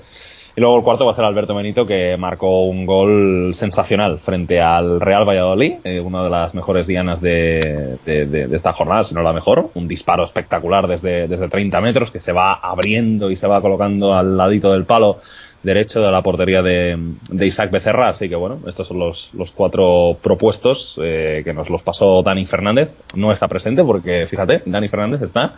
Y 0.57 0.61
luego 0.63 0.79
el 0.79 0.83
cuarto 0.85 1.05
va 1.05 1.11
a 1.11 1.15
ser 1.15 1.27
Alberto 1.27 1.55
Benito, 1.55 1.87
que 1.87 2.17
marcó 2.19 2.65
un 2.65 2.87
gol 2.87 3.55
sensacional 3.55 4.19
frente 4.19 4.59
al 4.63 5.01
Real 5.03 5.29
Valladolid, 5.29 5.75
eh, 5.85 6.01
una 6.01 6.25
de 6.25 6.31
las 6.31 6.55
mejores 6.55 6.87
dianas 6.87 7.21
de, 7.21 7.99
de- 8.07 8.49
esta 8.57 8.73
jornada, 8.73 9.05
si 9.05 9.15
no 9.15 9.23
la 9.23 9.35
mejor. 9.35 9.69
Un 9.75 9.87
disparo 9.87 10.25
espectacular 10.25 10.87
desde, 10.87 11.29
desde 11.29 11.49
30 11.51 11.79
metros 11.83 12.11
que 12.11 12.21
se 12.21 12.33
va 12.33 12.55
abriendo 12.55 13.31
y 13.31 13.37
se 13.37 13.47
va 13.47 13.61
colocando 13.61 14.15
al 14.15 14.39
ladito 14.39 14.73
del 14.73 14.85
palo 14.87 15.19
derecho 15.63 16.01
de 16.01 16.11
la 16.11 16.23
portería 16.23 16.63
de, 16.63 16.97
de 17.29 17.47
Isaac 17.47 17.71
Becerra. 17.71 18.09
Así 18.09 18.29
que 18.31 18.37
bueno, 18.37 18.59
estos 18.67 18.89
son 18.89 18.99
los, 18.99 19.35
los 19.35 19.51
cuatro 19.51 20.17
propuestos 20.23 20.99
eh, 21.03 21.43
que 21.45 21.53
nos 21.53 21.69
los 21.69 21.83
pasó 21.83 22.23
Dani 22.23 22.47
Fernández. 22.47 22.99
No 23.15 23.31
está 23.31 23.47
presente 23.47 23.85
porque, 23.85 24.27
fíjate, 24.27 24.63
Dani 24.65 24.89
Fernández 24.89 25.21
está 25.21 25.57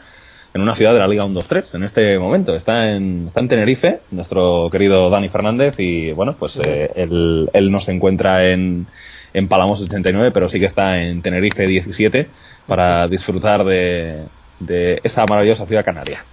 en 0.54 0.60
una 0.60 0.74
ciudad 0.74 0.92
de 0.92 0.98
la 0.98 1.08
Liga 1.08 1.24
1-2-3 1.24 1.74
en 1.74 1.84
este 1.84 2.18
momento. 2.18 2.54
Está 2.54 2.90
en, 2.90 3.24
está 3.28 3.40
en 3.40 3.48
Tenerife, 3.48 4.00
nuestro 4.10 4.68
querido 4.70 5.10
Dani 5.10 5.28
Fernández, 5.28 5.78
y 5.78 6.12
bueno, 6.12 6.34
pues 6.38 6.60
eh, 6.64 6.90
él, 6.94 7.50
él 7.52 7.70
no 7.70 7.80
se 7.80 7.92
encuentra 7.92 8.46
en, 8.48 8.86
en 9.34 9.48
Palamos 9.48 9.80
89, 9.80 10.30
pero 10.32 10.48
sí 10.48 10.58
que 10.58 10.66
está 10.66 11.00
en 11.00 11.22
Tenerife 11.22 11.66
17 11.66 12.28
para 12.66 13.06
disfrutar 13.08 13.64
de, 13.64 14.24
de 14.60 15.00
esa 15.04 15.24
maravillosa 15.28 15.66
ciudad 15.66 15.84
canaria. 15.84 16.24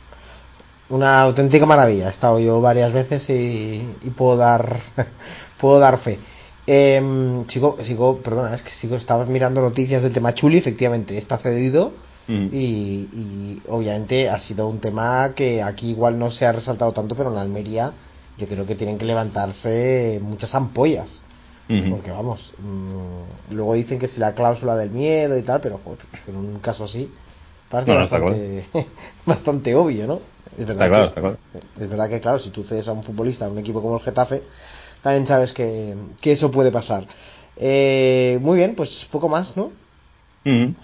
Una 0.90 1.22
auténtica 1.22 1.66
maravilla. 1.66 2.08
He 2.08 2.12
estado 2.12 2.40
yo 2.40 2.62
varias 2.62 2.94
veces 2.94 3.30
y, 3.30 3.82
y 4.04 4.10
puedo 4.12 4.38
dar 4.38 4.78
puedo 5.60 5.80
dar 5.80 5.98
fe. 5.98 6.20
Em, 6.68 7.48
sigo, 7.48 7.78
sigo, 7.82 8.22
perdona, 8.22 8.54
es 8.54 8.64
que 8.64 8.72
sigo, 8.72 8.96
estaba 8.96 9.26
mirando 9.26 9.62
noticias 9.62 10.02
del 10.02 10.14
tema 10.14 10.34
Chuli, 10.34 10.58
efectivamente, 10.58 11.18
está 11.18 11.38
cedido 11.38 11.94
Mm. 12.28 12.48
y, 12.52 13.10
y 13.14 13.62
obviamente 13.68 14.30
ha 14.30 14.40
sido 14.40 14.68
un 14.68 14.80
tema 14.80 15.34
que 15.36 15.62
aquí 15.62 15.92
igual 15.92 16.18
no 16.18 16.32
se 16.32 16.48
ha 16.48 16.52
resaltado 16.52 16.92
tanto, 16.92 17.16
pero 17.16 17.32
en 17.32 17.38
Almería 17.38 17.94
yo 18.38 18.48
creo 18.48 18.66
que 18.66 18.76
tienen 18.76 18.98
que 18.98 19.06
levantarse 19.06 20.20
muchas 20.22 20.56
ampollas 20.56 21.22
Porque 21.68 22.12
vamos, 22.12 22.54
mm, 22.60 23.54
luego 23.56 23.74
dicen 23.74 23.98
que 23.98 24.08
si 24.08 24.20
la 24.20 24.36
cláusula 24.36 24.76
del 24.76 24.92
miedo 24.92 25.38
y 25.38 25.42
tal, 25.42 25.62
pero 25.62 25.80
joder, 25.84 26.00
en 26.28 26.36
un 26.36 26.60
caso 26.60 26.84
así 26.84 27.12
parece 27.70 27.94
bastante, 27.96 28.66
bastante 29.26 29.76
obvio, 29.76 30.06
¿no? 30.06 30.20
Es 30.58 30.66
verdad, 30.66 30.88
claro, 30.90 31.38
que, 31.52 31.84
es 31.84 31.90
verdad 31.90 32.10
que, 32.10 32.22
claro, 32.22 32.40
si 32.40 32.52
tú 32.52 32.64
cedes 32.64 32.88
a 32.88 32.94
un 32.94 33.04
futbolista, 33.04 33.46
a 33.46 33.50
un 33.50 33.58
equipo 33.58 33.82
como 33.82 33.96
el 33.96 34.02
Getafe, 34.02 34.44
también 35.02 35.26
sabes 35.26 35.54
que, 35.54 35.96
eso 36.24 36.52
puede 36.52 36.72
pasar. 36.72 37.08
Eh, 37.58 38.38
muy 38.42 38.58
bien, 38.58 38.76
pues 38.76 39.06
poco 39.06 39.28
más, 39.28 39.58
¿no? 39.58 39.72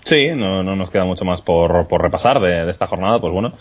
Sí, 0.04 0.30
no, 0.36 0.64
no, 0.64 0.76
nos 0.76 0.90
queda 0.90 1.06
mucho 1.06 1.24
más 1.24 1.42
por, 1.42 1.88
por 1.88 2.02
repasar 2.02 2.42
de, 2.42 2.70
esta 2.70 2.88
jornada, 2.88 3.20
pues 3.20 3.32
bueno. 3.32 3.54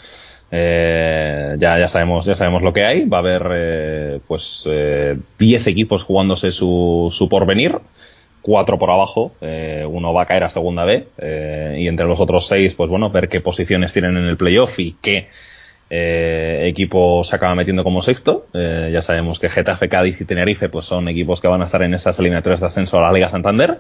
Eh, 0.51 1.55
ya, 1.59 1.79
ya 1.79 1.87
sabemos 1.87 2.25
ya 2.25 2.35
sabemos 2.35 2.63
lo 2.65 2.73
que 2.73 2.85
hay 2.85 3.05
va 3.05 3.19
a 3.19 3.21
haber 3.21 3.47
eh, 3.53 4.21
pues 4.27 4.69
10 5.39 5.67
equipos 5.69 6.03
jugándose 6.03 6.51
su, 6.51 7.09
su 7.13 7.29
porvenir 7.29 7.79
cuatro 8.43 8.77
por 8.77 8.91
abajo, 8.91 9.31
uno 9.41 10.13
va 10.13 10.23
a 10.23 10.27
caer 10.27 10.43
a 10.45 10.49
segunda 10.49 10.85
B 10.85 11.07
y 11.77 11.87
entre 11.87 12.07
los 12.07 12.19
otros 12.19 12.47
seis, 12.49 12.75
pues 12.75 12.91
bueno, 12.91 13.11
ver 13.11 13.29
qué 13.29 13.41
posiciones 13.41 13.93
tienen 13.93 14.17
en 14.17 14.25
el 14.25 14.37
playoff 14.37 14.81
y 14.81 14.97
qué 15.01 15.29
eh, 15.93 16.69
equipo 16.69 17.25
se 17.25 17.35
acaba 17.35 17.57
metiendo 17.57 17.83
como 17.83 18.01
sexto. 18.01 18.47
Eh, 18.55 18.91
ya 18.93 19.03
sabemos 19.03 19.41
que 19.41 19.49
Getafe, 19.49 19.89
Cádiz 19.89 20.21
y 20.21 20.25
Tenerife 20.25 20.69
pues 20.69 20.87
son 20.87 21.09
equipos 21.09 21.41
que 21.41 21.49
van 21.49 21.63
a 21.63 21.65
estar 21.65 21.83
en 21.83 21.95
esas 21.95 22.17
eliminatorias 22.21 22.61
de 22.61 22.67
ascenso 22.67 22.99
a 22.99 23.03
la 23.03 23.13
Liga 23.13 23.29
Santander. 23.29 23.79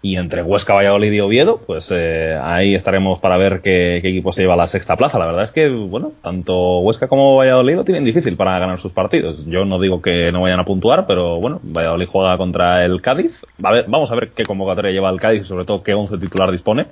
Y 0.00 0.16
entre 0.16 0.42
Huesca, 0.42 0.74
Valladolid 0.74 1.10
y 1.10 1.20
Oviedo, 1.20 1.58
pues 1.58 1.88
eh, 1.90 2.38
ahí 2.40 2.76
estaremos 2.76 3.18
para 3.18 3.36
ver 3.36 3.60
qué, 3.60 3.96
equipo 3.96 4.32
se 4.32 4.42
lleva 4.42 4.54
a 4.54 4.56
la 4.56 4.68
sexta 4.68 4.96
plaza. 4.96 5.18
La 5.18 5.26
verdad 5.26 5.42
es 5.42 5.50
que, 5.50 5.68
bueno, 5.68 6.12
tanto 6.22 6.78
Huesca 6.80 7.08
como 7.08 7.36
Valladolid 7.36 7.74
lo 7.74 7.84
tienen 7.84 8.04
difícil 8.04 8.36
para 8.36 8.58
ganar 8.60 8.78
sus 8.78 8.92
partidos. 8.92 9.44
Yo 9.46 9.64
no 9.64 9.80
digo 9.80 10.00
que 10.00 10.30
no 10.30 10.42
vayan 10.42 10.60
a 10.60 10.64
puntuar, 10.64 11.06
pero 11.08 11.40
bueno, 11.40 11.60
Valladolid 11.64 12.06
juega 12.06 12.36
contra 12.36 12.84
el 12.84 13.00
Cádiz. 13.00 13.44
A 13.62 13.72
ver, 13.72 13.86
vamos 13.88 14.10
a 14.12 14.14
ver 14.14 14.30
qué 14.30 14.44
convocatoria 14.44 14.92
lleva 14.92 15.10
el 15.10 15.18
Cádiz 15.18 15.42
y 15.42 15.44
sobre 15.44 15.64
todo 15.64 15.82
qué 15.82 15.94
once 15.94 16.16
titular 16.16 16.52
dispone. 16.52 16.86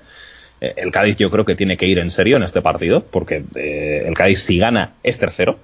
Eh, 0.60 0.74
el 0.76 0.90
Cádiz 0.90 1.16
yo 1.16 1.30
creo 1.30 1.44
que 1.44 1.54
tiene 1.54 1.76
que 1.76 1.86
ir 1.86 1.98
en 1.98 2.10
serio 2.10 2.36
en 2.36 2.42
este 2.42 2.62
partido, 2.62 3.02
porque 3.02 3.44
eh, 3.54 4.04
el 4.06 4.14
Cádiz 4.14 4.40
si 4.40 4.58
gana 4.58 4.94
es 5.02 5.18
tercero, 5.18 5.58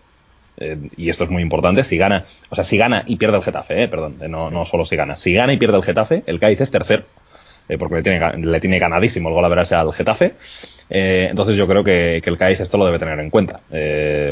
eh, 0.59 0.76
y 0.97 1.09
esto 1.09 1.24
es 1.24 1.30
muy 1.30 1.43
importante, 1.43 1.82
si 1.82 1.97
gana, 1.97 2.24
o 2.51 2.55
sea, 2.55 2.64
si 2.64 2.76
gana 2.76 3.05
y 3.07 3.16
pierde 3.16 3.38
el 3.38 3.43
Getafe, 3.43 3.88
perdón, 3.88 4.16
no, 4.28 4.51
no 4.51 4.64
solo 4.64 4.84
si 4.84 4.97
gana, 4.97 5.16
si 5.16 5.32
gana 5.32 5.53
y 5.53 5.57
pierde 5.57 5.76
el 5.78 5.82
Getafe, 5.82 6.22
el 6.26 6.38
Cádiz 6.38 6.61
es 6.61 6.70
tercero, 6.70 7.05
porque 7.78 7.96
le 7.96 8.02
tiene, 8.02 8.36
le 8.38 8.60
tiene 8.60 8.78
ganadísimo 8.78 9.28
el 9.28 9.34
gol 9.34 9.44
a 9.44 9.48
verás 9.48 9.72
al 9.72 9.92
Getafe, 9.92 10.34
entonces 10.88 11.56
yo 11.56 11.66
creo 11.66 11.82
que, 11.82 12.18
el 12.18 12.38
Cádiz 12.38 12.60
esto 12.60 12.76
lo 12.76 12.84
debe 12.84 12.98
tener 12.98 13.18
en 13.18 13.30
cuenta. 13.30 13.60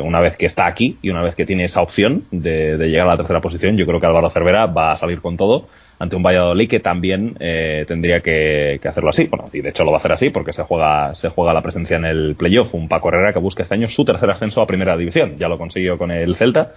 una 0.02 0.20
vez 0.20 0.36
que 0.36 0.46
está 0.46 0.66
aquí 0.66 0.98
y 1.02 1.10
una 1.10 1.22
vez 1.22 1.34
que 1.34 1.46
tiene 1.46 1.64
esa 1.64 1.80
opción 1.80 2.24
de, 2.30 2.76
llegar 2.76 3.08
a 3.08 3.12
la 3.12 3.16
tercera 3.16 3.40
posición, 3.40 3.76
yo 3.76 3.86
creo 3.86 4.00
que 4.00 4.06
Álvaro 4.06 4.28
Cervera 4.30 4.66
va 4.66 4.92
a 4.92 4.96
salir 4.96 5.20
con 5.20 5.36
todo 5.36 5.68
ante 6.00 6.16
un 6.16 6.22
Valladolid 6.22 6.68
que 6.68 6.80
también 6.80 7.36
eh, 7.40 7.84
tendría 7.86 8.20
que, 8.20 8.80
hacerlo 8.82 9.10
así. 9.10 9.26
Bueno, 9.26 9.44
y 9.52 9.60
de 9.60 9.68
hecho 9.68 9.84
lo 9.84 9.90
va 9.90 9.98
a 9.98 10.00
hacer 10.00 10.12
así 10.12 10.30
porque 10.30 10.54
se 10.54 10.62
juega, 10.62 11.14
se 11.14 11.28
juega 11.28 11.52
la 11.52 11.60
presencia 11.60 11.98
en 11.98 12.06
el 12.06 12.34
playoff. 12.36 12.74
Un 12.74 12.88
Paco 12.88 13.08
Herrera 13.08 13.34
que 13.34 13.38
busca 13.38 13.62
este 13.62 13.74
año 13.74 13.86
su 13.86 14.04
tercer 14.04 14.30
ascenso 14.30 14.62
a 14.62 14.66
primera 14.66 14.96
división. 14.96 15.36
Ya 15.38 15.46
lo 15.48 15.58
consiguió 15.58 15.98
con 15.98 16.10
el 16.10 16.34
Celta 16.34 16.72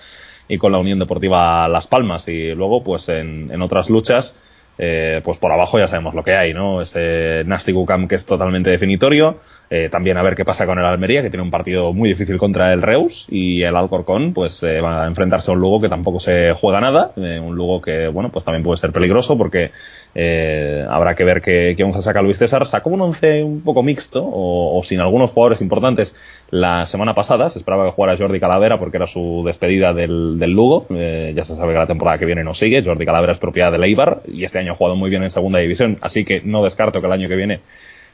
y 0.50 0.58
con 0.58 0.74
la 0.74 0.78
Unión 0.78 1.00
Deportiva 1.00 1.70
Las 1.70 1.88
Palmas. 1.88 2.28
Y 2.28 2.54
luego, 2.54 2.84
pues 2.84 3.08
en 3.08 3.62
otras 3.62 3.90
luchas, 3.90 4.36
eh, 4.78 5.22
pues 5.24 5.38
por 5.38 5.52
abajo 5.52 5.78
ya 5.78 5.88
sabemos 5.88 6.16
lo 6.16 6.24
que 6.24 6.36
hay, 6.36 6.54
¿no? 6.54 6.82
Ese 6.82 7.44
Nasty 7.46 7.74
que 8.08 8.16
es 8.16 8.26
totalmente 8.26 8.70
definitorio. 8.70 9.40
Eh, 9.70 9.90
también 9.90 10.18
a 10.18 10.24
ver 10.24 10.36
qué 10.36 10.46
pasa 10.46 10.66
con 10.66 10.78
el 10.78 10.86
Almería, 10.86 11.22
que 11.22 11.30
tiene 11.30 11.44
un 11.44 11.50
partido 11.50 11.94
muy 11.94 12.10
difícil 12.10 12.38
contra 12.38 12.74
el 12.74 12.82
Reus. 12.82 13.28
Y 13.30 13.64
el 13.64 13.76
Alcorcón, 13.76 14.34
pues 14.34 14.62
eh, 14.64 14.82
va 14.82 15.04
a 15.04 15.08
enfrentarse 15.08 15.52
a 15.52 15.54
un 15.54 15.60
Lugo 15.60 15.82
que 15.82 15.90
tampoco 15.90 16.20
se 16.20 16.54
juega 16.54 16.80
nada. 16.80 17.12
un 17.16 17.56
Lugo 17.56 17.82
que, 17.82 18.08
bueno, 18.08 18.30
pues 18.32 18.46
también 18.46 18.64
puede 18.64 18.78
ser 18.78 18.92
peligroso 18.92 19.38
porque 19.38 19.72
habrá 20.16 21.16
que 21.16 21.24
ver 21.24 21.42
qué, 21.42 21.74
qué 21.78 21.84
once 21.84 22.02
saca 22.02 22.22
Luis 22.22 22.38
César. 22.38 22.66
Sacó 22.68 22.90
un 22.90 23.02
once 23.02 23.44
un 23.44 23.62
poco 23.62 23.84
mixto 23.84 24.22
o, 24.24 24.82
sin 24.84 25.00
algunos 25.00 25.32
jugadores 25.32 25.62
importantes 25.62 26.16
la 26.50 26.86
semana 26.86 27.14
pasada. 27.14 27.50
Se 27.50 27.60
esperaba 27.60 27.86
que 27.86 27.92
jugara 27.92 28.18
Jordi 28.18 28.40
Calavera 28.40 28.80
porque 28.80 28.98
era 28.98 29.08
su 29.08 29.44
despedida 29.46 29.94
del, 29.94 30.40
del 30.40 30.52
Lugo. 30.52 30.86
ya 30.90 31.46
se 31.46 31.56
sabe 31.56 31.74
que 31.74 31.80
la 31.80 31.88
temporada 31.88 32.18
que 32.18 32.26
viene 32.26 32.44
no 32.44 32.54
sigue. 32.54 32.84
Jordi 32.84 33.06
Calavera 33.06 33.34
es 33.34 33.40
propiedad 33.40 33.72
de 33.72 33.84
Eibar 33.86 34.22
y 34.28 34.44
este 34.46 34.60
año 34.60 34.74
ha 34.74 34.76
jugado 34.76 34.96
muy 34.96 35.10
bien 35.10 35.24
en 35.24 35.32
segunda 35.32 35.60
división, 35.60 35.98
así 36.02 36.26
que 36.26 36.42
no 36.44 36.64
descarto 36.64 37.02
que 37.02 37.08
el 37.08 37.14
año 37.14 37.28
que 37.28 37.36
viene 37.36 37.60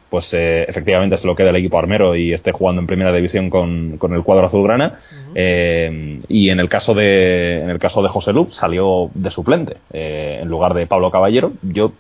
pues 0.10 0.34
eh, 0.34 0.64
efectivamente 0.68 1.18
se 1.18 1.28
lo 1.28 1.36
quede 1.36 1.50
el 1.50 1.56
equipo 1.56 1.78
armero 1.78 2.16
y 2.16 2.34
esté 2.34 2.52
jugando 2.52 2.82
en 2.82 2.88
primera 2.88 3.14
división 3.14 3.50
con, 3.50 3.98
con 3.98 4.14
el 4.14 4.24
cuadro 4.24 4.48
azulgrana. 4.48 5.00
eh, 5.36 6.20
y 6.28 6.50
en 6.50 6.60
el 6.60 6.68
caso 6.68 6.94
de 6.94 7.62
en 7.62 7.70
el 7.70 7.80
caso 7.80 8.02
de 8.02 8.10
José 8.10 8.34
Luz 8.34 8.54
salió 8.56 9.12
de 9.14 9.30
suplente 9.30 9.76
eh, 9.94 10.40
en 10.42 10.48
lugar 10.48 10.74
de 10.74 10.88
Pablo 10.88 11.12
Caballero. 11.12 11.54
Yo 11.62 11.92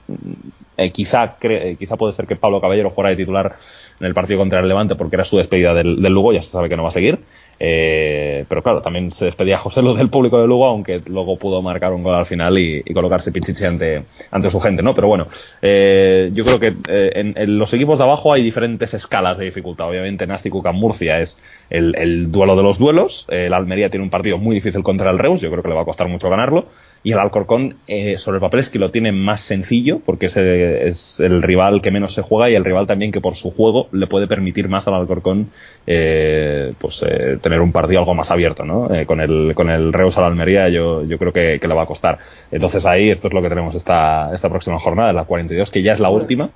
eh, 0.77 0.91
quizá 0.91 1.35
quizá 1.77 1.97
puede 1.97 2.13
ser 2.13 2.25
que 2.25 2.35
Pablo 2.35 2.59
Caballero 2.59 2.91
fuera 2.91 3.11
de 3.11 3.15
titular 3.15 3.55
en 3.99 4.07
el 4.07 4.13
partido 4.13 4.39
contra 4.39 4.59
el 4.59 4.67
Levante 4.67 4.95
porque 4.95 5.15
era 5.15 5.23
su 5.25 5.37
despedida 5.37 5.73
del, 5.73 6.01
del 6.01 6.13
Lugo, 6.13 6.33
ya 6.33 6.41
se 6.41 6.51
sabe 6.51 6.69
que 6.69 6.77
no 6.77 6.83
va 6.83 6.89
a 6.89 6.93
seguir. 6.93 7.19
Eh, 7.59 8.45
pero 8.47 8.63
claro, 8.63 8.81
también 8.81 9.11
se 9.11 9.25
despedía 9.25 9.57
José 9.57 9.81
Lu 9.81 9.93
del 9.93 10.09
público 10.09 10.39
de 10.39 10.47
Lugo, 10.47 10.65
aunque 10.65 11.01
luego 11.07 11.37
pudo 11.37 11.61
marcar 11.61 11.91
un 11.91 12.03
gol 12.03 12.15
al 12.15 12.25
final 12.25 12.57
y, 12.57 12.81
colocarse 12.93 13.31
Pichichi 13.31 13.65
ante, 13.65 14.03
ante 14.31 14.49
su 14.49 14.59
gente, 14.59 14.81
¿no? 14.81 14.93
Pero 14.93 15.07
bueno, 15.07 15.27
eh, 15.61 16.31
yo 16.33 16.45
creo 16.45 16.59
que 16.59 16.75
eh, 16.87 17.11
en, 17.15 17.57
los 17.57 17.73
equipos 17.73 17.99
de 17.99 18.05
abajo 18.05 18.33
hay 18.33 18.43
diferentes 18.43 18.93
escalas 18.93 19.37
de 19.37 19.45
dificultad. 19.45 19.89
Obviamente, 19.89 20.25
Nasti 20.25 20.49
Cuca 20.49 20.71
Murcia 20.71 21.19
es 21.19 21.37
el, 21.69 21.95
el, 21.97 22.31
duelo 22.31 22.55
de 22.55 22.63
los 22.63 22.77
duelos. 22.77 23.25
El 23.29 23.53
Almería 23.53 23.89
tiene 23.89 24.03
un 24.03 24.09
partido 24.09 24.37
muy 24.37 24.55
difícil 24.55 24.83
contra 24.83 25.11
el 25.11 25.19
Reus, 25.19 25.41
yo 25.41 25.49
creo 25.51 25.61
que 25.61 25.69
le 25.69 25.75
va 25.75 25.81
a 25.81 25.85
costar 25.85 26.07
mucho 26.07 26.29
ganarlo. 26.29 26.67
Y 27.01 27.13
el 27.13 27.19
Alcorcón, 27.19 27.77
eh, 27.87 28.17
sobre 28.17 28.37
el 28.37 28.41
papel, 28.41 28.59
es 28.59 28.69
que 28.69 28.79
lo 28.79 28.91
tiene 28.91 29.11
más 29.11 29.41
sencillo, 29.41 29.99
porque 30.05 30.25
es, 30.25 30.35
es, 30.35 31.19
el 31.19 31.41
rival 31.41 31.81
que 31.81 31.91
menos 31.91 32.13
se 32.13 32.21
juega 32.21 32.49
y 32.49 32.55
el 32.55 32.65
rival 32.65 32.87
también 32.87 33.11
que 33.11 33.21
por 33.21 33.35
su 33.35 33.51
juego 33.51 33.87
le 33.93 34.07
puede 34.07 34.27
permitir 34.27 34.67
más 34.67 34.87
al 34.87 34.95
Alcorcón 34.95 35.49
eh, 35.87 36.73
pues, 36.77 37.03
eh, 37.07 37.37
tener 37.41 37.61
un 37.61 37.71
partido 37.71 37.99
algo 37.99 38.13
más 38.13 38.31
abierto. 38.31 38.65
¿no? 38.65 38.93
Eh, 38.93 39.05
con, 39.05 39.21
el, 39.21 39.53
con 39.55 39.69
el 39.69 39.93
Reus 39.93 40.17
a 40.17 40.21
la 40.21 40.27
Almería 40.27 40.67
yo, 40.67 41.03
yo 41.05 41.17
creo 41.17 41.31
que, 41.31 41.59
que, 41.59 41.67
le 41.67 41.73
va 41.73 41.83
a 41.83 41.87
costar. 41.87 42.19
Entonces 42.51 42.85
ahí 42.85 43.09
esto 43.09 43.29
es 43.29 43.33
lo 43.33 43.41
que 43.41 43.49
tenemos 43.49 43.75
esta, 43.75 44.33
esta 44.33 44.49
próxima 44.49 44.79
jornada, 44.79 45.13
la 45.13 45.23
42, 45.23 45.71
que 45.71 45.81
ya 45.81 45.93
es 45.93 45.99
la 45.99 46.09
última. 46.09 46.49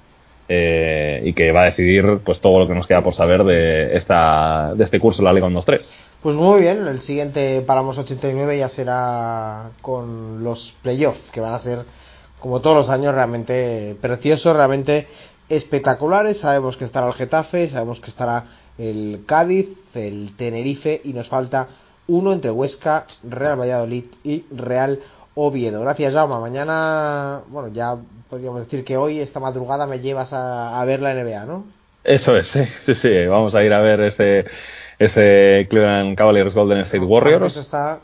Eh, 0.50 1.22
y 1.24 1.32
que 1.32 1.54
va 1.54 1.62
a 1.62 1.66
decidir 1.66 2.20
pues 2.22 2.42
todo 2.42 2.60
lo 2.60 2.68
que 2.68 2.74
nos 2.74 2.86
queda 2.86 3.02
por 3.02 3.14
saber 3.14 3.46
de 3.46 3.96
esta 3.96 4.74
de 4.76 4.84
este 4.84 5.00
curso 5.00 5.22
de 5.22 5.28
la 5.28 5.34
Liga 5.34 5.48
1-2-3. 5.48 5.86
Pues 6.22 6.36
muy 6.36 6.60
bien, 6.60 6.86
el 6.86 7.00
siguiente 7.00 7.62
Paramos 7.62 7.98
89 7.98 8.58
ya 8.58 8.68
será 8.68 9.72
con 9.82 10.44
los 10.44 10.76
playoffs, 10.82 11.32
que 11.32 11.40
van 11.40 11.54
a 11.54 11.60
ser 11.60 11.86
como 12.40 12.60
todos 12.60 12.76
los 12.76 12.90
años 12.90 13.16
realmente 13.16 13.96
preciosos, 14.02 14.54
realmente 14.54 15.08
espectaculares. 15.48 16.40
Sabemos 16.40 16.76
que 16.76 16.84
estará 16.84 17.08
el 17.08 17.14
Getafe, 17.14 17.70
sabemos 17.70 18.02
que 18.02 18.10
estará 18.10 18.44
el 18.78 19.24
Cádiz, 19.26 19.70
el 19.96 20.36
Tenerife 20.36 21.00
y 21.06 21.14
nos 21.14 21.30
falta 21.30 21.70
uno 22.08 22.34
entre 22.34 22.52
Huesca, 22.52 23.08
Real 23.30 23.60
Valladolid 23.60 24.06
y 24.26 24.44
Real 24.52 25.00
Oviedo. 25.36 25.82
Gracias, 25.82 26.14
Jaume. 26.14 26.38
Mañana, 26.40 27.42
bueno, 27.50 27.70
ya 27.74 27.98
podríamos 28.30 28.62
decir 28.62 28.84
que 28.84 28.98
hoy, 28.98 29.20
esta 29.20 29.40
madrugada, 29.40 29.88
me 29.88 30.00
llevas 30.00 30.34
a, 30.34 30.84
ver 30.86 31.02
la 31.02 31.14
NBA, 31.14 31.46
¿no? 31.46 31.66
Eso 32.04 32.36
es, 32.38 32.48
sí, 32.50 32.66
sí, 32.66 32.96
sí. 32.96 33.26
Vamos 33.26 33.56
a 33.56 33.64
ir 33.64 33.74
a 33.74 33.80
ver 33.80 34.02
ese, 34.02 34.46
ese 35.00 35.66
Cleveland 35.70 36.18
Cavaliers 36.18 36.54
Golden 36.54 36.80
State 36.80 37.06
Warriors. 37.06 37.46
Eso 37.46 37.62
está 37.62 38.02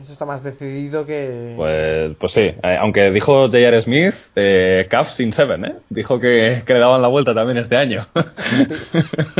eso 0.00 0.10
está 0.10 0.24
más 0.24 0.42
decidido 0.42 1.04
que. 1.04 1.52
Pues, 1.54 2.16
pues 2.18 2.32
sí. 2.32 2.40
Eh, 2.40 2.76
aunque 2.80 3.10
dijo 3.10 3.42
J.R. 3.48 3.82
Smith, 3.82 4.14
eh, 4.36 4.86
Cavs 4.88 5.12
sin 5.16 5.34
Seven, 5.34 5.66
¿eh? 5.66 5.74
Dijo 5.90 6.18
que, 6.18 6.62
que, 6.64 6.72
le 6.72 6.80
daban 6.80 7.02
la 7.02 7.08
vuelta 7.08 7.34
también 7.34 7.58
este 7.58 7.76
año. 7.76 8.08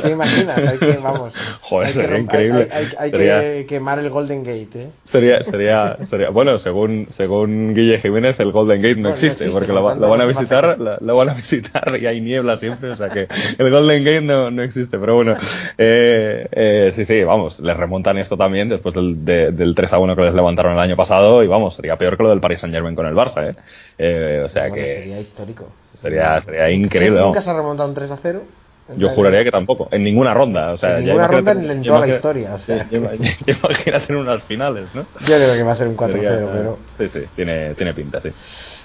¿Te, 0.03 0.11
imaginas? 0.11 0.59
Hay 0.59 0.77
que, 0.77 0.99
vamos. 1.03 1.35
Joder, 1.63 1.87
hay 1.87 1.93
sería 1.95 2.19
increíble. 2.19 2.69
Hay, 2.71 2.87
hay, 2.99 3.11
que 3.11 3.65
quemar 3.67 3.99
el 3.99 4.11
Golden 4.11 4.45
Gate, 4.45 4.69
¿eh? 4.75 4.89
Sería, 5.05 5.43
sería, 5.43 5.97
sería. 6.05 6.29
Bueno, 6.29 6.59
según, 6.59 7.07
según 7.09 7.73
Guille 7.73 7.99
Jiménez, 7.99 8.39
el 8.39 8.53
Golden 8.53 8.83
Gate 8.83 9.01
no, 9.01 9.09
existe, 9.09 9.49
porque 9.49 9.73
lo, 9.73 9.83
van 9.83 10.21
a 10.21 10.27
visitar, 10.27 10.79
lo, 10.79 11.17
van 11.17 11.31
a 11.31 11.35
visitar 11.43 11.99
y 11.99 12.05
hay 12.05 12.21
niebla 12.21 12.59
siempre, 12.59 12.91
o 12.91 12.97
sea 12.99 13.09
que 13.09 13.27
el 13.57 13.71
Golden 13.71 14.05
Gate 14.05 14.21
no, 14.21 14.51
no 14.51 14.63
existe. 14.63 14.99
Pero 14.99 15.15
bueno, 15.15 15.35
eh, 15.79 16.47
eh, 16.53 16.91
sí, 16.93 17.07
sí, 17.07 17.25
vamos, 17.25 17.59
les 17.59 17.75
remontan 17.75 18.19
esto 18.19 18.37
también 18.37 18.69
después 18.69 18.95
del, 18.95 19.25
del 19.25 19.75
3 19.75 19.95
a 19.95 19.99
1 19.99 20.15
que 20.15 20.23
les 20.23 20.42
levantaron 20.43 20.75
el 20.75 20.79
año 20.79 20.97
pasado 20.97 21.43
y 21.43 21.47
vamos, 21.47 21.75
sería 21.75 21.97
peor 21.97 22.17
que 22.17 22.23
lo 22.23 22.29
del 22.31 22.41
Paris 22.41 22.61
Saint 22.61 22.75
Germain 22.75 22.95
con 22.95 23.07
el 23.07 23.15
Barça, 23.15 23.51
¿eh? 23.51 23.55
eh 23.99 24.43
o 24.45 24.49
sea 24.49 24.71
que... 24.71 24.97
Sería 24.97 25.21
histórico. 25.21 25.67
Sería, 25.95 26.41
sería 26.43 26.71
increíble. 26.71 27.21
¿Nunca 27.21 27.43
se 27.43 27.51
ha 27.51 27.55
remontado 27.55 27.89
un 27.89 27.95
3 27.95 28.11
a 28.11 28.17
0? 28.17 28.43
Yo 28.97 29.09
juraría 29.11 29.45
que 29.45 29.51
tampoco, 29.51 29.89
en 29.91 30.03
ninguna 30.03 30.35
ronda. 30.35 30.73
O 30.73 30.79
sea, 30.79 30.99
en 30.99 31.07
ninguna 31.07 31.29
ronda 31.29 31.53
en 31.53 31.83
toda 31.83 32.01
la 32.01 32.09
historia. 32.09 32.55
O 32.55 32.59
sea. 32.59 32.87
imagínate 32.91 34.13
en 34.13 34.17
unas 34.17 34.43
finales, 34.43 34.95
¿no? 34.95 35.03
Yo 35.21 35.37
creo 35.37 35.55
que 35.55 35.63
va 35.63 35.73
a 35.73 35.77
ser 35.77 35.89
un 35.89 35.97
4-0, 35.97 36.49
pero. 36.53 36.79
Sí, 36.99 37.09
sí, 37.09 37.21
tiene, 37.35 37.75
tiene 37.75 37.95
pinta, 37.95 38.21
sí. 38.21 38.31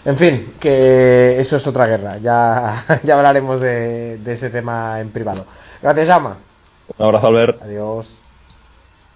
En 0.05 0.17
fin, 0.17 0.53
que 0.59 1.39
eso 1.39 1.57
es 1.57 1.67
otra 1.67 1.87
guerra. 1.87 2.17
Ya, 2.19 2.85
ya 3.03 3.17
hablaremos 3.17 3.59
de, 3.59 4.17
de 4.19 4.33
ese 4.33 4.49
tema 4.49 5.01
en 5.01 5.09
privado. 5.09 5.45
Gracias, 5.81 6.09
Ama. 6.09 6.37
Un 6.97 7.05
abrazo, 7.05 7.27
Albert. 7.27 7.61
Adiós. 7.61 8.17